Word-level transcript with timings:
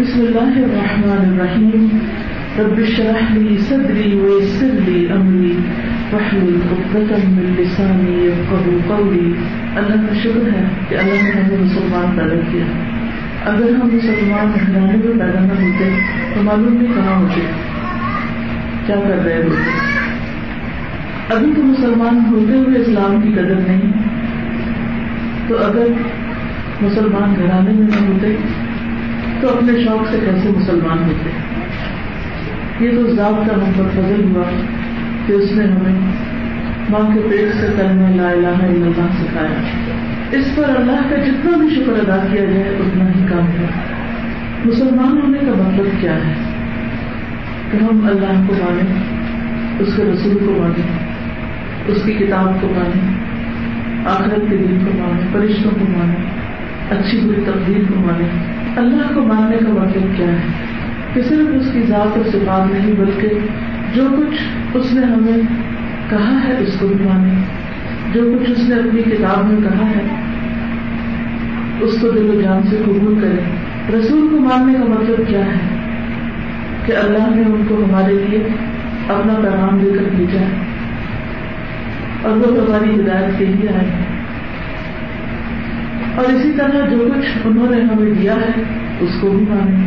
بسم 0.00 0.20
الله 0.20 0.52
الرحمن 0.64 1.22
الرحيم. 1.30 1.98
رب 2.58 2.78
اشرح 2.78 3.32
لي 3.32 3.58
صدري 3.58 4.14
ويسر 4.14 4.90
لي 4.90 5.08
أمري. 5.16 5.54
واحلل 6.12 6.58
عقدة 6.70 7.28
من 7.28 7.54
لساني 7.58 8.26
يفقهوا 8.26 8.96
قولي. 8.96 9.32
اللہ 9.76 10.08
کا 10.08 10.14
شکر 10.22 10.48
ہے 10.52 10.64
کہ 10.88 10.94
اللہ 10.94 11.14
نے 11.14 11.30
ہمیں 11.30 11.58
مسلمان 11.58 12.16
پیدا 12.16 12.40
کیا 12.52 12.64
اگر 13.50 13.74
ہم 13.74 13.88
مسلمان 13.92 14.52
گھرانے 14.66 14.96
میں 14.96 15.18
پیدا 15.18 15.40
نہ 15.40 15.52
ہوتے 15.52 15.90
تو 16.34 16.42
معلوم 16.42 16.72
نہیں 16.72 16.94
کہاں 16.94 17.20
ہوتے. 17.20 17.40
کیا 18.86 18.96
کر 19.08 19.24
رہے 19.24 19.42
ہوتے 19.42 19.99
ابھی 21.30 21.52
تو 21.56 21.62
مسلمان 21.62 22.20
ہوتے 22.30 22.56
ہوئے 22.56 22.78
اسلام 22.78 23.20
کی 23.20 23.32
قدر 23.32 23.54
نہیں. 23.54 23.92
تو 25.48 25.56
اگر 25.58 25.86
مسلمان 26.82 27.34
گھرانے 27.38 27.70
میں 27.70 27.88
نہ 27.88 28.06
ہوتے، 28.08 28.36
تو 29.40 29.48
اپنے 29.48 29.72
شوق 29.84 30.10
سے 30.10 30.18
کیسے 30.24 30.48
مسلمان 30.56 30.98
ہوتے؟ 30.98 31.30
یہ 32.84 32.90
تو 32.90 33.14
ضابطہ 33.14 33.54
ہم 33.54 33.72
پر 33.76 33.84
فضل 33.92 34.24
ہوا 34.24 34.42
کہ 35.26 35.32
اس 35.32 35.52
نے 35.52 35.64
ہمیں 35.64 36.00
ماں 36.90 37.14
کے 37.14 37.20
پیٹ 37.30 37.54
سے 37.60 37.66
کرنے 37.76 38.16
لا 38.16 38.30
الہ 38.30 38.46
الا 38.46 38.66
اللہ 38.66 39.22
سکھایا۔ 39.22 39.62
اس 40.30 40.56
پر 40.56 40.64
اللہ 40.68 41.10
کا 41.10 41.16
جتنا 41.16 41.56
بھی 41.56 41.70
شکر 41.74 41.92
ادا 41.92 42.26
کیا 42.32 42.44
جائے 42.44 42.76
اتنا 42.80 43.08
ہی 43.08 43.26
کام 43.30 43.48
ہے۔ 43.48 43.66
مسلمان 44.64 45.20
ہونے 45.22 45.38
کا 45.38 45.62
مطلب 45.62 46.00
کیا 46.00 46.14
ہے؟ 46.14 46.32
کہ 47.70 47.76
ہم 47.76 48.06
اللہ 48.06 48.48
کو 48.48 48.54
مانیں، 48.54 49.02
اس 49.78 49.88
کے 49.96 50.02
رسول 50.02 50.38
کو 50.46 50.54
مانیں۔ 50.58 51.09
اس 51.86 52.02
کی 52.04 52.12
کتاب 52.12 52.60
کو 52.60 52.66
مانیں، 52.66 53.14
آخرت 54.06 54.50
کے 54.50 54.56
دن 54.56 54.78
کو 54.84 54.98
مانیں، 54.98 55.32
فرشتوں 55.32 55.70
کو 55.70 55.84
مانیں، 55.98 56.30
اچھی 56.90 57.20
بری 57.20 57.42
تقدیر 57.46 57.82
کو 57.88 58.00
مانیں۔ 58.00 58.28
اللہ 58.76 59.14
کو 59.14 59.20
ماننے 59.20 59.56
کا 59.56 59.72
مطلب 59.72 60.16
کیا 60.16 60.28
ہے؟ 60.28 60.70
کہ 61.14 61.22
صرف 61.22 61.54
اس 61.54 61.70
کی 61.72 61.80
ذات 61.82 62.18
اور 62.18 62.30
صفات 62.32 62.72
نہیں، 62.72 62.92
بلکہ 62.98 63.28
جو 63.94 64.02
کچھ 64.18 64.42
اس 64.74 64.92
نے 64.92 65.06
ہمیں 65.06 65.42
کہا 66.10 66.40
ہے 66.44 66.56
اس 66.58 66.80
کو 66.80 66.86
بھی 66.86 67.04
مانے 67.04 67.34
جو 68.12 68.36
کچھ 68.38 68.50
اس 68.50 68.68
نے 68.68 68.74
اپنی 68.74 69.02
کتاب 69.02 69.44
میں 69.44 69.60
کہا 69.60 69.90
ہے، 69.90 70.06
اس 71.80 71.94
کو 72.00 72.10
دل 72.10 72.30
و 72.30 72.40
جان 72.40 72.62
سے 72.62 72.76
قبول 72.84 73.20
کرے 73.20 73.56
رسول 73.98 74.28
کو 74.30 74.38
ماننے 74.38 74.74
کا 74.74 74.84
مطلب 74.84 75.28
کیا 75.28 75.46
ہے؟ 75.46 75.76
کہ 76.86 76.92
اللہ 76.92 77.34
نے 77.34 77.42
ان 77.42 77.64
کو 77.68 77.84
ہمارے 77.84 78.14
لیے 78.14 78.48
اپنا 79.08 79.34
پیغام 79.34 79.78
دے 79.78 79.90
کر 79.98 80.16
بھیجا 80.16 80.40
ہے۔ 80.40 80.69
اور 82.22 82.36
وہ 82.36 82.46
ہماری 82.46 83.00
ہدایت 83.00 83.38
کے 83.38 83.44
لیے 83.44 83.68
آئے 83.68 83.90
ہیں 83.90 84.20
اور 86.14 86.24
اسی 86.24 86.52
طرح 86.52 86.88
جو 86.88 87.08
کچھ 87.16 87.38
انہوں 87.44 87.70
نے 87.70 87.82
ہمیں 87.82 88.14
دیا 88.14 88.34
ہے، 88.34 88.62
اس 89.00 89.10
کو 89.20 89.30
بھی 89.30 89.46
مانے 89.48 89.86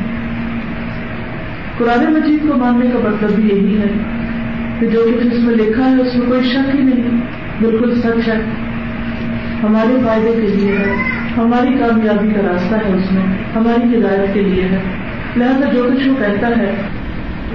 قرآن 1.77 2.13
مجید 2.13 2.39
کو 2.41 2.57
ماننے 2.57 2.85
کا 2.93 2.99
مطلب 3.09 3.31
بھی 3.31 3.43
یہی 3.43 3.77
ہے 3.77 3.87
کہ 4.79 4.87
جو 4.87 5.05
کچھ 5.15 5.27
اس 5.27 5.39
میں 5.39 5.55
لکھا 5.55 5.91
ہے، 5.91 6.01
اس 6.01 6.15
میں 6.15 6.27
کوئی 6.27 6.43
شک 6.43 6.75
ہی 6.75 6.81
نہیں۔ 6.81 7.21
بالکل 7.61 8.01
سچ 8.01 8.27
ہے۔ 8.27 8.41
ہمارے 9.63 9.97
فائدے 10.05 10.31
کے 10.31 10.47
لیے 10.47 10.77
ہے۔ 10.77 10.93
ہماری 11.37 11.73
کامیابی 11.73 12.29
کا 12.29 12.41
راستہ 12.41 12.75
ہے 12.75 12.95
اس 12.95 13.11
میں۔ 13.11 13.23
ہماری 13.55 13.97
ہدایت 13.97 14.33
کے 14.33 14.41
لیے 14.41 14.63
ہے۔ 14.63 14.79
لہٰذا 15.35 15.71
جو 15.73 15.83
کچھ 15.83 16.07
وہ 16.07 16.15
کہتا 16.15 16.47
ہے، 16.47 16.75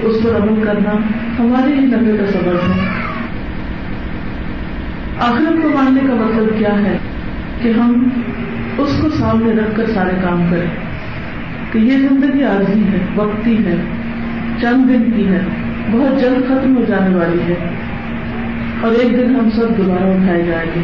اس 0.01 0.15
پر 0.23 0.35
عمل 0.35 0.63
کرنا 0.63 0.91
ہمارے 1.39 1.73
ہی 1.73 1.79
نفے 1.79 2.17
کا 2.17 2.25
سبب 2.25 2.53
ہے۔ 2.53 2.98
آخرت 5.19 5.63
کو 5.63 5.69
ماننے 5.69 6.01
کا 6.07 6.13
مطلب 6.13 6.59
کیا 6.59 6.81
ہے 6.81 6.97
کہ 7.61 7.69
ہم 7.69 8.09
اس 8.77 8.97
کو 9.01 9.09
سامنے 9.09 9.61
رکھ 9.61 9.75
کر 9.75 9.85
سارے 9.93 10.11
کام 10.21 10.45
کریں۔ 10.49 10.89
کہ 11.71 11.77
یہ 11.77 11.97
زندگی 11.97 12.43
عارضی 12.43 12.81
ہے، 12.81 12.97
وقتی 13.15 13.65
ہے، 13.65 13.75
چند 14.61 14.89
دن 14.89 15.11
کی 15.11 15.27
ہے، 15.27 15.39
بہت 15.91 16.21
جلد 16.21 16.47
ختم 16.47 16.77
ہو 16.77 16.85
جانے 16.87 17.15
والی 17.15 17.53
ہے۔ 17.53 17.69
اور 18.81 18.91
ایک 18.91 19.17
دن 19.17 19.35
ہم 19.35 19.49
سب 19.49 19.77
دوبارہ 19.77 20.07
اٹھائے 20.07 20.43
جائیں 20.43 20.71
گے۔ 20.75 20.81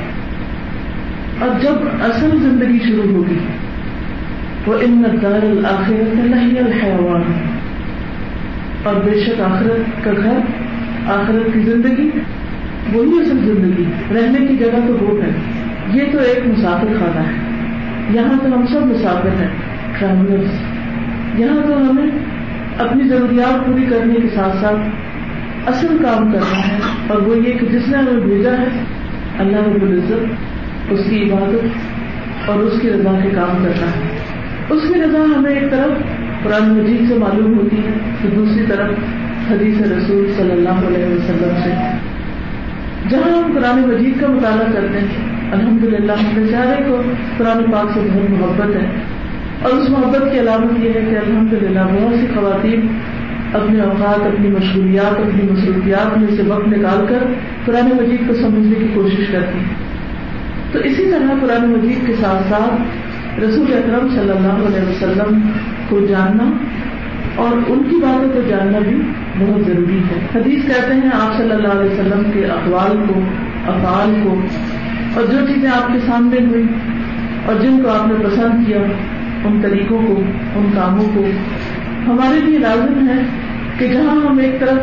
اور 1.39 1.59
جب 1.59 1.73
اصل 2.01 2.37
زندگی 2.41 2.79
شروع 2.87 3.13
ہوگی، 3.13 3.39
وہ 4.65 4.73
ان 4.81 5.03
دار 5.21 5.45
الآخرت 5.45 6.19
اللہ 6.19 6.59
الحیوان۔ 6.59 7.21
اور 8.83 8.95
بے 8.95 9.19
شک 9.19 9.41
آخرت 9.41 10.03
کا 10.03 10.11
گھر، 10.11 10.37
آخرت 11.07 11.53
کی 11.53 11.59
زندگی 11.59 12.09
وہی 12.94 13.22
اصل 13.22 13.38
زندگی۔ 13.38 13.84
رہنے 14.16 14.47
کی 14.47 14.57
جگہ 14.57 14.88
تو 14.88 14.94
وہ 14.94 15.23
ہے۔ 15.23 15.29
یہ 15.94 16.03
تو 16.12 16.19
ایک 16.19 16.47
مسافر 16.47 16.88
خانہ 17.00 17.19
ہے۔ 17.19 17.56
یہاں 18.09 18.40
تو 18.44 18.57
ہم 18.57 18.66
سب 18.66 18.85
مسافر 18.85 19.29
ہیں 19.41 19.47
ٹریولرس 20.00 20.50
یہاں 21.40 21.68
تو 21.68 21.90
ہمیں 21.90 22.12
اپنی 22.78 23.07
ضروریات 23.07 23.66
پوری 23.66 23.85
کرنے 23.90 24.13
کے 24.13 24.28
ساتھ 24.35 24.57
ساتھ 24.57 25.06
اصل 25.69 25.88
کام 25.88 26.31
کرنا 26.31 26.68
ہے۔ 26.68 26.79
اور 27.07 27.22
وہ 27.22 27.38
یہ 27.38 27.53
کہ 27.53 27.68
جس 27.68 27.88
نے 27.88 27.97
ہمیں 27.97 28.23
بھیجا 28.23 28.51
ہے، 28.51 28.84
اللہ 29.40 29.57
رب 29.57 29.81
العزت 29.81 30.25
اس 30.90 31.00
کی 31.09 31.31
عبادت 31.31 31.67
اور 32.50 32.59
اس 32.59 32.81
کی 32.81 32.90
رضا 32.90 33.19
کے 33.23 33.29
کام 33.29 33.63
کرنا 33.63 33.88
ہے۔ 33.88 34.19
اس 34.69 34.81
کی 34.88 35.02
رضا 35.02 35.38
ہمیں 35.38 35.52
ایک 35.52 35.72
طرف 35.72 35.91
قرآن 36.44 36.73
مجید 36.73 37.09
سے 37.09 37.16
معلوم 37.16 37.59
ہوتی 37.59 37.78
ہے 37.78 37.91
تو 38.22 38.29
دوسری 38.35 38.66
طرف 38.67 38.91
حدیث 39.52 39.81
رسول 39.81 40.31
صلی 40.38 40.52
اللہ 40.52 40.88
علیہ 40.88 41.06
وسلم 41.06 41.63
سے۔ 41.63 41.94
جہاں 43.09 43.43
ہم 43.43 43.51
قرآن 43.53 43.79
مجید 43.79 44.21
کا 44.21 44.27
مطالعہ 44.27 44.71
کرتے 44.73 44.99
ہیں 44.99 45.07
الحمد 45.51 45.83
للہ 45.83 46.11
ہم 46.11 46.47
سارے 46.51 46.83
کو 46.89 47.01
قرآن 47.38 47.71
پاک 47.71 47.91
سے 47.93 47.99
بہت 47.99 48.29
محبت 48.29 48.75
ہے۔ 48.75 48.85
اور 49.61 49.71
اس 49.71 49.89
محبت 49.89 50.31
کی 50.31 50.39
علامت 50.39 50.83
یہ 50.83 50.89
ہے 50.89 51.05
کہ 51.09 51.29
الحمد 51.29 51.53
للہ 51.53 51.79
بہت 51.79 52.19
سی 52.19 52.27
خواتین 52.27 52.88
اپنے 53.53 53.79
اوقات، 53.79 54.19
اپنی 54.25 54.47
مشغولیات، 54.47 55.19
اپنی 55.19 55.51
مصروفیات 55.51 56.17
میں 56.17 56.27
سے 56.38 56.43
وقت 56.47 56.67
نکال 56.67 57.05
کر 57.09 57.23
قرآن 57.66 57.85
مجید 57.85 58.27
کو 58.27 58.33
سمجھنے 58.33 58.75
کی 58.75 58.88
کوشش 58.93 59.27
کرتی 59.31 59.59
ہیں۔ 59.59 59.75
تو 60.72 60.79
اسی 60.79 61.11
طرح 61.11 61.33
قرآن 61.41 61.69
مجید 61.69 62.07
کے 62.07 62.13
ساتھ 62.13 62.49
ساتھ 62.49 62.81
رسول 63.39 63.73
اکرم 63.73 64.09
صلی 64.09 64.29
اللہ 64.29 64.67
علیہ 64.67 64.89
وسلم 64.89 65.41
کو 65.89 65.99
جاننا 66.09 66.51
اور 67.35 67.72
ان 67.72 67.84
کی 67.84 67.96
باتوں 67.96 68.29
کو 68.34 68.40
جاننا 68.47 68.79
بھی 68.79 69.01
بہت 69.40 69.62
ضروری 69.68 69.97
ہے۔ 69.97 70.40
حدیث 70.40 70.66
کہتے 70.66 70.94
ہیں 70.94 71.09
آپ 71.13 71.38
صلی 71.38 71.51
اللہ 71.51 71.68
علیہ 71.68 71.91
وسلم 71.91 72.31
کے 72.31 72.46
اقوال 72.46 72.97
کو، 73.07 73.19
افعال 73.68 74.19
کو 74.23 74.41
اور 75.13 75.23
جو 75.25 75.38
چیزیں 75.47 75.69
آپ 75.69 75.94
کے 75.94 76.00
سامنے 76.00 76.46
ہوئی 76.46 76.63
اور 77.46 77.56
جن 77.56 77.84
کو 77.84 77.90
آپ 77.90 78.07
نے 78.07 78.13
پسند 78.23 78.68
کیا، 78.68 78.78
ان 79.44 79.62
طریقوں 79.62 80.01
کو، 80.07 80.22
ان 80.56 80.69
کاموں 80.75 81.06
کو۔ 81.13 81.25
ہمارے 82.07 82.40
لیے 82.40 82.59
لازم 82.59 83.09
ہے 83.09 83.22
کہ 83.78 83.88
جہاں 83.88 84.25
ہم 84.25 84.38
ایک 84.38 84.59
طرف 84.59 84.79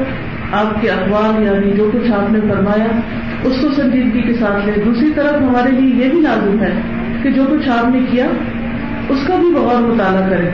آپ 0.52 0.80
کے 0.80 0.88
اخبار 0.88 1.42
یعنی 1.42 1.72
جو 1.76 1.90
کچھ 1.92 2.12
آپ 2.12 2.32
نے 2.32 2.40
فرمایا، 2.40 3.00
اس 3.44 3.56
کو 3.62 3.68
سنجیدگی 3.70 4.22
کے 4.22 4.34
ساتھ 4.34 4.66
لیں۔ 4.66 4.84
دوسری 4.84 5.10
طرف 5.14 5.42
ہمارے 5.42 5.80
لیے 5.80 6.04
یہ 6.04 6.10
بھی 6.10 6.20
لازم 6.20 6.62
ہے 6.62 6.72
کہ 7.22 7.30
جو 7.30 7.44
کچھ 7.50 7.68
آپ 7.68 7.90
نے 7.90 8.00
کیا، 8.10 8.26
اس 9.08 9.18
کا 9.26 9.34
بھی 9.36 9.54
بغور 9.54 9.82
مطالعہ 9.82 10.28
کریں۔ 10.30 10.50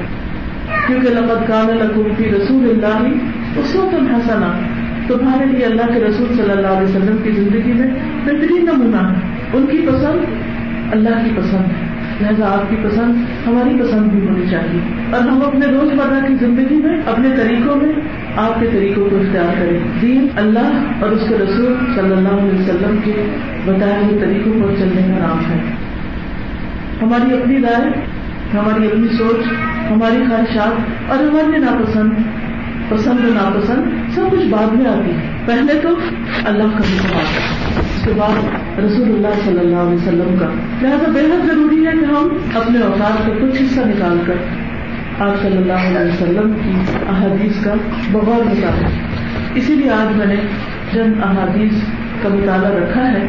کیونکہ 0.88 1.08
لقد 1.08 1.48
کان 1.48 1.76
لکم 1.76 2.02
فی 2.16 2.24
رسول 2.24 2.70
اللہ 2.70 3.08
اس 3.56 3.76
وقت 3.76 3.94
حسنا 3.94 4.58
تمہارے 5.06 5.44
لیے 5.44 5.64
اللہ 5.64 5.86
کے 5.86 6.00
رسول 6.00 6.28
صلی 6.36 6.50
اللہ 6.50 6.66
علیہ 6.66 6.96
وسلم 6.96 7.16
کی 7.24 7.30
زندگی 7.30 7.72
میں 7.72 7.86
بہترین 8.24 8.64
نمونہ 8.64 9.12
ان 9.52 9.66
کی 9.66 9.78
پسند 9.78 10.24
اللہ 10.92 11.24
کی 11.24 11.30
پسند 11.36 11.64
ہے۔ 11.64 11.98
لہٰذا 12.20 12.46
آپ 12.46 12.70
کی 12.70 12.76
پسند 12.82 13.14
ہماری 13.46 13.82
پسند 13.82 14.10
بھی 14.10 14.28
ہونی 14.28 14.46
چاہیے۔ 14.50 14.80
اور 15.12 15.20
ہم 15.20 15.42
اپنے 15.46 15.66
روز 15.66 15.92
مرہ 15.92 16.26
کی 16.28 16.34
زندگی 16.34 16.74
میں، 16.74 17.00
اپنے 17.06 17.28
طریقوں 17.36 17.76
میں 17.76 17.92
آپ 18.36 18.60
کے 18.60 18.66
طریقوں 18.72 19.10
کو 19.10 19.16
اختیار 19.16 19.54
کریں۔ 19.58 19.78
دین 20.02 20.26
اللہ 20.36 20.82
اور 21.00 21.10
اس 21.10 21.22
کے 21.28 21.34
رسول 21.34 21.74
صلی 21.94 22.12
اللہ 22.12 22.28
علیہ 22.28 22.60
وسلم 22.60 22.98
کے 23.04 23.26
بتائے 23.64 24.04
ہوئے 24.04 24.18
طریقوں 24.20 24.52
پر 24.52 24.74
چلنے 24.78 25.02
کا 25.02 25.26
نام 25.26 25.38
ہے۔ 25.38 25.60
ہماری 27.02 27.36
اپنی 27.36 27.56
رائے، 27.62 27.90
ہماری 28.54 28.86
اپنی 28.86 29.08
سوچ 29.08 29.52
ہماری 29.90 30.24
خواہشات 30.28 31.10
اور 31.10 31.18
ہماری 31.24 31.58
ناپسند، 31.58 32.12
پسند 32.88 33.24
و 33.24 33.34
ناپسند 33.34 34.14
سب 34.14 34.22
کچھ 34.30 34.46
بعد 34.50 34.72
میں 34.72 34.86
آتی 34.86 35.10
ہے۔ 35.10 35.30
پہلے 35.46 35.80
تو 35.82 35.88
اللہ 36.44 36.62
کا 36.62 36.78
حکم 36.78 37.16
آتا 37.16 37.18
ہے 37.18 37.80
اس 37.80 38.04
کے 38.04 38.12
بعد 38.16 38.78
رسول 38.78 39.08
اللہ 39.08 39.40
صلی 39.44 39.58
اللہ 39.58 39.76
علیہ 39.76 39.94
وسلم 39.94 40.36
کا۔ 40.40 40.46
لہٰذا 40.82 41.10
بے 41.12 41.20
حد 41.20 41.46
ضروری 41.46 41.86
ہے 41.86 41.92
کہ 41.92 42.04
ہم 42.04 42.28
اپنے 42.54 42.78
اوقات 42.78 43.26
کا 43.26 43.32
کچھ 43.42 43.62
حصہ 43.62 43.80
نکال 43.80 44.18
کر 44.26 44.34
آپ 45.18 45.42
صلی 45.42 45.56
اللہ 45.56 45.98
علیہ 45.98 46.12
وسلم 46.12 46.52
کی 46.52 46.70
احادیث 47.08 47.64
کا 47.64 47.74
بغور 48.12 48.46
مطالعہ 48.46 48.90
اسی 49.54 49.74
لیے 49.74 49.90
آج 49.90 50.16
میں 50.16 50.26
نے 50.26 50.36
جن 50.92 51.12
احادیث 51.22 51.72
کا 52.22 52.28
مطالعہ 52.28 52.70
رکھا 52.70 53.12
ہے، 53.12 53.26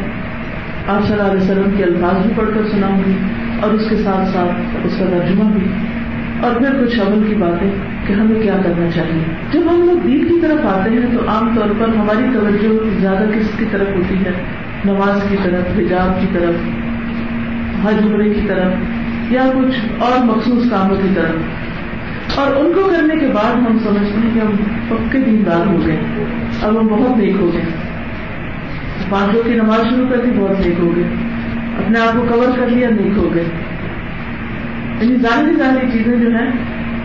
آپ 0.88 1.08
صلی 1.08 1.18
اللہ 1.18 1.32
علیہ 1.32 1.42
وسلم 1.42 1.70
کے 1.76 1.84
الفاظ 1.84 2.26
بھی 2.26 2.34
پڑھ 2.36 2.48
کر 2.54 2.68
سناؤں 2.70 2.98
گی 3.06 3.12
اور 3.60 3.70
اس 3.70 3.82
کے 3.90 3.96
ساتھ 3.96 4.28
ساتھ 4.28 4.76
اس 4.86 4.96
کا 4.98 5.04
ترجمہ 5.04 5.44
بھی۔ 5.44 5.66
اور 6.42 6.54
پھر 6.54 6.84
کچھ 6.84 7.00
عمل 7.00 7.26
کی 7.28 7.34
باتیں 7.34 7.70
کہ 8.06 8.12
ہمیں 8.12 8.42
کیا 8.42 8.54
کرنا 8.64 8.90
چاہیے۔ 8.90 9.22
جب 9.52 9.60
ہم 9.72 9.82
لوگ 9.84 10.06
دین 10.06 10.28
کی 10.28 10.40
طرف 10.42 10.66
آتے 10.66 10.90
ہیں 10.90 11.00
تو 11.00 11.28
عام 11.28 11.54
طور 11.54 11.68
پر 11.78 11.88
ہماری 11.88 12.24
توجہ 12.34 13.00
زیادہ 13.00 13.24
کس 13.38 13.58
کی 13.58 13.64
طرف 13.70 13.86
ہوتی 13.96 14.14
ہے؟ 14.14 14.32
نماز 14.84 15.20
کی 15.28 15.36
طرف، 15.42 15.78
حجاب 15.78 16.20
کی 16.20 16.26
طرف، 16.32 16.54
حج 17.86 17.94
عمرے 18.02 18.34
کی 18.34 18.40
طرف، 18.48 18.72
یا 19.32 19.50
کچھ 19.54 20.02
اور 20.02 20.24
مخصوص 20.24 20.70
کاموں 20.70 20.96
کی 20.96 21.08
طرف۔ 21.14 21.34
اور 22.38 22.56
ان 22.56 22.72
کو 22.72 22.80
کرنے 22.80 23.16
کے 23.16 23.26
بعد 23.26 23.54
ہم 23.54 23.78
سمجھتے 23.78 24.20
ہیں 24.24 24.30
کہ 24.34 24.38
ہم 24.38 24.56
پکے 24.88 25.18
دیندار 25.18 25.66
ہو 25.66 25.86
گئے 25.86 25.96
اب 26.62 26.80
ہم 26.80 26.86
بہت 26.86 27.18
نیک 27.18 27.36
ہو 27.40 27.50
گئے۔ 27.52 27.62
پانچوں 29.08 29.42
کی 29.42 29.54
نماز 29.54 29.80
شروع 29.80 30.06
کر 30.08 30.16
دی، 30.16 30.30
بہت 30.36 30.66
نیک 30.66 30.80
ہو 30.80 30.96
گئے۔ 30.96 31.04
اپنے 31.78 32.00
آپ 32.00 32.12
کو 32.12 32.26
کور 32.28 32.58
کر 32.58 32.66
لیا، 32.66 32.88
نیک 32.90 33.18
ہو 33.18 33.34
گئے۔ 33.34 33.44
یعنی 35.00 35.16
ظاہری 35.16 35.54
ظاہری 35.54 35.86
چیزیں 35.92 36.16
جو 36.16 36.28
ہیں، 36.28 36.50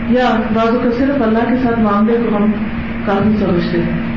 یا 0.08 0.40
بازو 0.54 0.80
کا 0.84 0.90
صرف 0.98 1.22
اللہ 1.22 1.38
کے 1.38 1.56
ساتھ 1.62 1.80
معاملے 1.80 2.16
کو 2.16 2.36
ہم 2.36 2.52
کافی 3.06 3.36
سمجھتے 3.38 3.82
ہیں۔ 3.82 4.16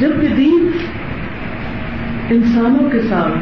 جبکہ 0.00 0.28
دین 0.28 0.68
انسانوں 2.30 2.90
کے 2.90 3.00
ساتھ 3.00 3.38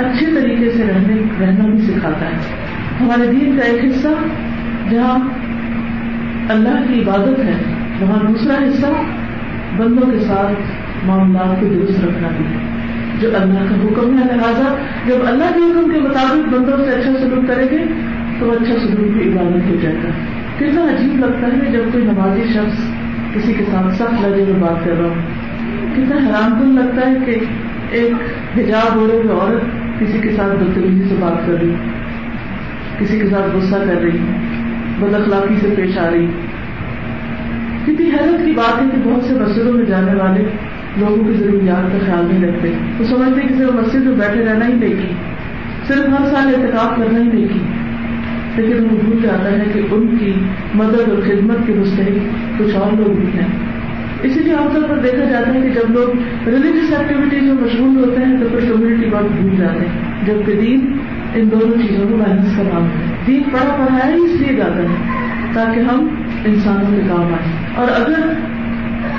اچھے 0.00 0.26
طریقے 0.26 0.70
سے 0.70 0.82
رہنے، 0.84 1.46
رہنا 1.46 1.66
بھی 1.66 1.78
سکھاتا 1.78 2.26
ہے۔ 2.26 2.36
ہمارے 3.00 3.26
دین 3.26 3.56
کا 3.56 3.64
ایک 3.64 3.84
حصہ، 3.84 4.08
جہاں 4.90 5.18
اللہ 6.48 6.82
کی 6.88 7.02
عبادت 7.02 7.38
ہے، 7.38 7.56
وہاں 8.00 8.24
دوسرا 8.28 8.68
حصہ 8.68 8.86
بندوں 9.76 10.10
کے 10.10 10.18
ساتھ 10.18 10.62
معاملات 11.06 11.60
کو 11.60 11.66
درست 11.66 12.04
رکھنا 12.04 12.28
بھی 12.36 12.44
ہے۔ 12.44 12.71
جو 13.22 13.28
اللہ 13.34 13.68
کا 13.68 13.74
حکم 13.74 14.18
ہے 14.18 14.24
لہٰذا 14.24 14.74
جب 15.06 15.26
اللہ 15.26 15.44
کے 15.54 15.60
حکم 15.60 15.90
کے 15.90 16.00
مطابق 16.00 16.54
بندوں 16.54 16.84
سے 16.84 16.90
اچھا 16.90 17.12
سلوک 17.20 17.48
کریں 17.48 17.66
گے، 17.70 17.78
تو 18.40 18.50
اچھا 18.50 18.74
سلوک 18.86 19.14
کی 19.14 19.28
عبادت 19.28 19.70
ہو 19.70 19.76
جائے 19.82 19.96
گا۔ 20.04 20.08
کتنا 20.58 20.82
عجیب 20.82 21.18
لگتا 21.18 21.46
ہے 21.46 21.72
جب 21.72 21.92
کوئی 21.92 22.04
نمازی 22.04 22.42
شخص 22.52 22.80
کسی 23.34 23.54
کے 23.54 23.64
ساتھ 23.70 23.94
سخت 23.94 24.26
لگے 24.26 24.44
میں 24.44 24.60
بات 24.60 24.84
کر 24.84 24.92
رہا 24.92 25.08
ہوں 25.08 25.94
کتنا 25.94 26.16
حیران 26.26 26.52
کن 26.58 26.74
لگتا 26.74 27.10
ہے 27.10 27.14
کہ 27.26 27.38
ایک 27.90 28.12
حجاب 28.58 28.96
ہو 28.96 29.06
رہی 29.06 29.28
عورت 29.28 29.62
کسی 30.00 30.18
کے 30.18 30.30
ساتھ 30.36 30.64
بدتمیزی 30.64 31.08
سے 31.08 31.14
بات 31.20 31.46
کر 31.46 31.52
رہی 31.52 31.74
کسی 32.98 33.18
کے 33.18 33.28
ساتھ 33.30 33.56
غصہ 33.56 33.76
کر 33.76 34.02
رہی 34.02 34.18
بد 34.98 35.14
اخلاقی 35.14 35.54
سے 35.60 35.74
پیش 35.76 35.98
آ 35.98 36.10
رہی 36.10 36.26
کتنی 37.84 38.06
حیرت 38.06 38.44
کی 38.46 38.52
بات 38.52 38.82
ہے 38.82 38.86
کہ 38.92 39.10
بہت 39.10 39.24
سے 39.24 39.34
مسجدوں 39.34 39.72
میں 39.72 39.86
جانے 39.86 40.14
والے 40.14 40.44
لوگوں 40.96 41.24
کی 41.24 41.32
ضروریات 41.32 41.92
کا 41.92 41.98
خیال 42.06 42.26
نہیں 42.26 42.52
رکھتے۔ 42.52 42.72
وہ 42.98 43.04
سمجھتے 43.04 43.40
کہ 43.40 43.54
صرف 43.58 43.72
مسجد 43.72 44.00
میں 44.00 44.16
بیٹھے 44.16 44.44
رہنا 44.44 44.68
ہی 44.68 44.72
نہیں۔ 44.72 44.90
کی 44.90 45.12
صرف 45.88 46.08
ہر 46.08 46.26
سال 46.26 46.54
احتکاب 46.54 46.96
کرنا 46.96 47.18
ہی 47.18 47.24
نہیں۔ 47.24 47.48
کی 47.48 47.58
لیکن 48.56 48.84
وہ 48.84 48.88
بھول 48.88 49.22
جاتا 49.22 49.52
ہے 49.52 49.64
کہ 49.72 49.80
ان 49.90 50.16
کی 50.16 50.32
مدد 50.74 51.08
اور 51.08 51.22
خدمت 51.22 51.56
کے 51.66 51.72
مستحق 51.72 52.18
کچھ 52.58 52.76
اور 52.76 52.92
لوگ 52.92 53.12
بھی 53.12 53.40
ہیں۔ 53.40 53.48
اسی 54.22 54.40
لیے 54.40 54.54
عام 54.54 54.68
طور 54.72 54.88
پر 54.88 54.98
دیکھا 54.98 55.24
جاتا 55.24 55.54
ہے 55.54 55.60
کہ 55.60 55.68
جب 55.68 55.90
لوگ 55.90 56.08
ریلیجیس 56.48 56.92
ایکٹیویٹیز 56.98 57.42
میں 57.42 57.54
مشغول 57.54 58.04
ہوتے 58.04 58.24
ہیں 58.24 58.36
تو 58.40 58.48
پھر 58.48 58.72
کمیونٹی 58.72 59.10
بہت 59.10 59.26
بھول 59.40 59.56
جاتے 59.56 59.78
ہیں۔ 59.78 60.24
جبکہ 60.26 60.52
دین 60.52 60.96
ان 61.34 61.50
دونوں 61.50 61.88
چیزوں 61.88 62.08
کو 62.08 62.16
بیلنس 62.16 62.56
کا 62.56 62.62
نام 62.62 62.84
ہے۔ 62.84 63.16
دین 63.26 63.42
پڑھا 63.42 63.76
پڑھایا 63.78 64.14
ہی 64.14 64.20
اس 64.20 64.40
لیے 64.40 64.56
جاتا 64.56 64.76
ہے 64.76 64.86
تاکہ 65.54 65.80
ہم 65.80 66.22
انسانوں 66.44 66.96
کے 66.96 67.02
کام 67.08 67.24
آئیں۔ 67.24 67.74
اور 67.74 67.88
اگر 67.96 68.20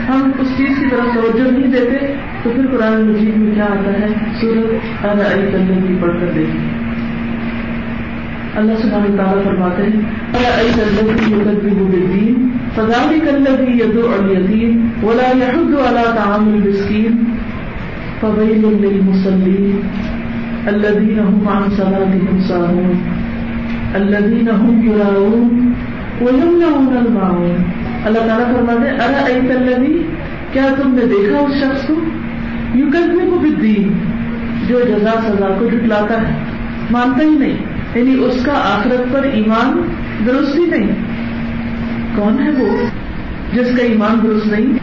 ہم 0.09 0.31
اس 0.39 0.47
چیز 0.57 0.79
کی 0.79 0.85
طرف 0.91 1.15
توجہ 1.15 1.51
نہیں 1.51 1.71
دیتے، 1.71 2.13
تو 2.43 2.49
پھر 2.55 2.77
قرآن 2.77 3.01
مجید 3.01 3.37
میں 3.37 3.55
کیا 3.55 3.65
آتا 3.65 3.93
ہے؟ 3.93 4.07
سورت 4.41 5.05
ارے 5.05 5.65
کی 5.87 5.95
پڑھ 5.99 6.11
کر 6.21 6.31
دیکھیں۔ 6.35 6.83
اللہ 8.55 8.73
سبحانہ 8.81 9.17
تعالیٰ 9.17 9.43
فرماتے 9.43 9.83
ہیں 9.83 10.01
علی 10.59 10.69
کرنے 10.75 11.13
کی 11.13 11.31
یقت 11.31 11.65
بھی 11.65 11.69
وہ 11.69 11.87
دین 11.91 12.49
فضالی 12.75 13.19
کرنے 13.19 13.49
فذلك 13.49 13.49
الذي 13.49 13.71
يدعو 13.79 14.11
اليتيم 14.19 14.89
ولا 15.03 15.31
يحض 15.31 15.75
على 15.87 16.03
طعام 16.15 16.47
المسكين 16.53 17.23
فويل 18.21 18.65
للمصلين 18.81 19.79
الذين 20.67 21.19
هم 21.19 21.47
عن 21.47 21.69
صلاتهم 21.69 22.41
ساهون 22.47 22.95
الذين 23.95 24.49
هم 24.49 24.91
يراؤون 24.91 25.73
ويمنعون 26.21 26.97
الماعون۔ 26.97 27.82
اللہ 28.05 28.19
تعالیٰ 28.19 28.53
فرماتے 28.53 28.89
ہیں، 28.89 28.95
ارا 28.95 29.25
ایت 29.25 29.57
الذی؟ 29.57 30.03
کیا 30.51 30.65
تم 30.81 30.95
نے 30.95 31.05
دیکھا 31.05 31.39
اس 31.39 31.53
شخص 31.53 31.87
کو؟ 31.87 31.93
یو 32.73 32.85
کرنے 32.93 33.29
کو 33.29 33.39
بالدین 33.39 33.93
جو 34.67 34.79
جزا 34.79 35.11
سزا 35.27 35.55
کو 35.59 35.65
جھٹلاتا 35.65 36.21
ہے۔ 36.21 36.33
مانتا 36.91 37.23
ہی 37.23 37.29
نہیں 37.29 37.57
یعنی 37.95 38.25
اس 38.25 38.45
کا 38.45 38.51
آخرت 38.51 39.13
پر 39.13 39.23
ایمان 39.23 39.81
درست 40.25 40.55
ہی 40.55 40.65
نہیں۔ 40.65 40.87
کون 42.15 42.43
ہے 42.43 42.49
وہ 42.51 42.77
جس 43.53 43.77
کا 43.77 43.83
ایمان 43.83 44.19
درست 44.23 44.47
نہیں؟ 44.47 44.77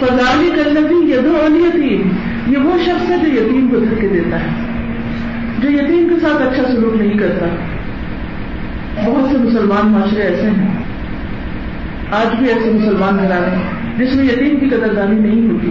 فضالی 0.00 0.50
کرنبی 0.56 1.12
یدو 1.12 1.56
یتیم 1.56 2.08
یہ 2.46 2.58
وہ 2.58 2.78
شخص 2.84 3.10
ہے 3.10 3.16
جو 3.16 3.26
یتیم 3.26 3.68
کو 3.68 3.78
دھکے 3.78 4.08
دیتا 4.08 4.36
ہے، 4.40 4.48
جو 5.58 5.70
یتیم 5.70 6.08
کے 6.08 6.20
ساتھ 6.20 6.42
اچھا 6.42 6.62
سلوک 6.72 7.02
نہیں 7.02 7.18
کرتا۔ 7.18 7.46
بہت 9.06 9.30
سے 9.32 9.38
مسلمان 9.38 9.92
معاشرے 9.92 10.22
ایسے 10.22 10.50
ہیں۔ 10.50 10.79
آج 12.10 12.36
بھی 12.38 12.48
ایسے 12.48 12.70
مسلمان 12.70 13.16
گھرانے 13.16 13.56
ہیں 13.56 13.98
جس 13.98 14.16
میں 14.16 14.24
یتیم 14.24 14.60
کی 14.60 14.68
قدردانی 14.68 15.18
نہیں 15.18 15.50
ہوتی۔ 15.50 15.70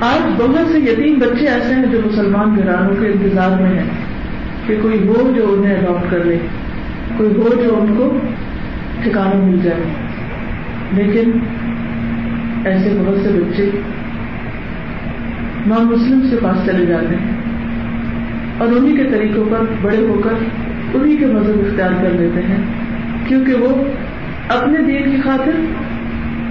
آج 0.00 0.42
بہت 0.42 0.72
سے 0.72 0.78
یتیم 0.78 1.18
بچے 1.18 1.46
ایسے 1.46 1.74
ہیں 1.74 1.86
جو 1.86 2.00
مسلمان 2.06 2.56
گھرانوں 2.56 2.94
کے 3.00 3.06
انتظار 3.06 3.60
میں 3.60 3.70
ہیں 3.70 3.88
کہ 4.66 4.76
کوئی 4.82 5.08
ہو 5.08 5.32
جو 5.36 5.54
انہیں 5.58 5.76
اڈاپٹ 5.76 6.10
کر 6.10 6.24
لے، 6.24 6.38
کوئی 7.16 7.30
ہو 7.30 7.48
جو 7.62 7.78
ان 7.80 7.94
کو 7.96 8.18
ٹھکانا 9.02 9.44
مل 9.44 9.58
جائے۔ 9.62 9.80
لیکن 10.92 11.30
ایسے 12.64 12.96
بہت 12.98 13.16
سے 13.22 13.28
بچے 13.28 13.70
نان 15.66 15.84
مسلم 15.84 16.20
کے 16.30 16.36
پاس 16.42 16.66
چلے 16.66 16.86
جاتے 16.86 17.16
ہیں 17.16 17.36
اور 18.58 18.68
انہیں 18.68 18.96
کے 18.96 19.04
طریقوں 19.04 19.44
پر 19.50 19.64
بڑے 19.82 19.96
ہو 19.96 20.20
کر 20.24 20.34
انہیں 20.94 21.16
کے 21.16 21.26
مذہب 21.26 21.60
اختیار 21.60 21.90
کر 22.02 22.10
لیتے 22.10 22.42
ہیں، 22.42 22.58
کیونکہ 23.28 23.54
وہ 23.54 23.84
اپنے 24.48 24.78
دین 24.78 25.10
کی 25.10 25.16
خاطر 25.24 25.50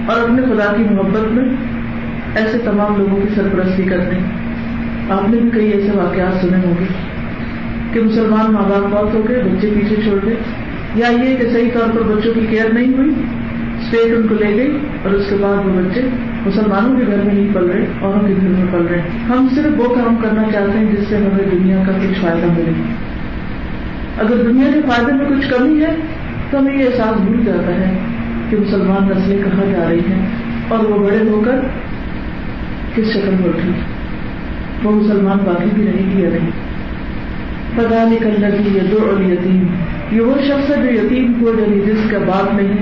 اور 0.06 0.20
اپنے 0.20 0.42
خدا 0.42 0.72
کی 0.76 0.82
محبت 0.90 1.32
میں 1.32 1.44
ایسے 2.34 2.58
تمام 2.58 2.96
لوگوں 2.96 3.16
کی 3.16 3.28
سرپرستی 3.34 3.82
کرتے 3.82 4.16
ہیں 4.16 4.26
آپ 5.10 5.28
نے 5.28 5.36
بھی 5.36 5.50
کئی 5.50 5.70
ایسے 5.70 5.96
واقعات 5.96 6.40
سنے 6.40 6.66
ہوں 6.66 6.74
گے 6.80 6.84
کہ 7.92 8.00
مسلمان 8.00 8.52
ماں 8.52 8.62
باپ 8.62 8.90
بہت 8.90 9.14
ہو 9.14 9.28
گئے، 9.28 9.42
بچے 9.42 9.70
پیچھے 9.74 9.96
چھوڑ 10.04 10.26
گئے۔ 10.26 10.34
یا 10.94 11.08
یہ 11.08 11.36
کہ 11.36 11.50
صحیح 11.52 11.70
طور 11.74 11.96
پر 11.96 12.02
بچوں 12.02 12.34
کی 12.34 12.46
کیئر 12.50 12.72
نہیں 12.72 12.94
ہوئی، 12.94 13.10
اسٹیٹ 13.80 14.14
ان 14.16 14.28
کو 14.28 14.34
لے 14.34 14.54
گئی 14.54 14.78
اور 15.02 15.12
اس 15.12 15.24
کے 15.30 15.36
بعد 15.40 15.66
وہ 15.66 15.72
بچے 15.72 16.00
مسلمانوں 16.46 16.96
کے 16.96 17.06
گھر 17.06 17.16
میں 17.16 17.34
نہیں 17.34 17.54
پل 17.54 17.66
رہے 17.66 17.86
اوروں 18.00 18.20
کے 18.20 18.34
گھر 18.40 18.48
میں 18.48 18.66
پل 18.72 18.86
رہے۔ 18.90 19.02
ہم 19.28 19.48
صرف 19.54 19.80
وہ 19.80 19.94
کام 19.94 20.16
کرنا 20.16 20.42
چاہتے 20.52 20.78
ہیں 20.78 20.92
جس 20.92 21.08
سے 21.08 21.16
ہمیں 21.16 21.44
دنیا 21.52 21.82
کا 21.86 21.92
کچھ 21.92 22.18
فائدہ 22.20 22.46
ملے۔ 22.46 22.72
اگر 24.18 24.36
دنیا 24.36 24.70
کے 24.74 24.80
فائدے 24.88 25.12
میں 25.12 25.24
کچھ 25.24 25.50
کمی 25.50 25.84
ہے 25.84 25.96
تو 26.50 26.58
ہمیں 26.58 26.78
یہ 26.78 26.84
احساس 26.84 27.20
بھول 27.20 27.44
جاتا 27.44 27.74
ہے 27.74 27.98
کہ 28.50 28.56
مسلمان 28.56 29.08
نسلیں 29.08 29.38
کہاں 29.38 29.72
جا 29.72 29.88
رہی 29.88 29.98
ہیں 29.98 30.26
اور 30.68 30.78
وہ 30.78 31.06
بڑے 31.06 31.18
ہو 31.18 31.42
کر 31.44 31.60
کس 32.94 33.10
شکل 33.12 33.34
میں 33.40 33.48
اٹھی؟ 33.48 33.70
وہ 34.82 34.90
مسلمان 34.92 35.38
باقی 35.44 35.70
بھی 35.74 35.82
نہیں 35.82 36.16
کیا 36.16 36.28
نہیں 36.28 36.50
پتا 37.76 38.04
نہیں؟ 38.08 38.18
کرنا 38.18 38.50
کی 38.50 38.78
دو 38.92 38.98
اور 38.98 39.32
یتیم 39.32 39.66
یہ 40.12 40.20
وہ 40.20 40.34
شخص 40.46 40.70
ہے 40.70 40.82
جو 40.82 41.04
یتیم 41.04 41.32
کو 41.40 41.48
یعنی 41.48 41.80
جس 41.80 42.10
کا 42.10 42.18
باپ 42.18 42.54
نہیں، 42.54 42.72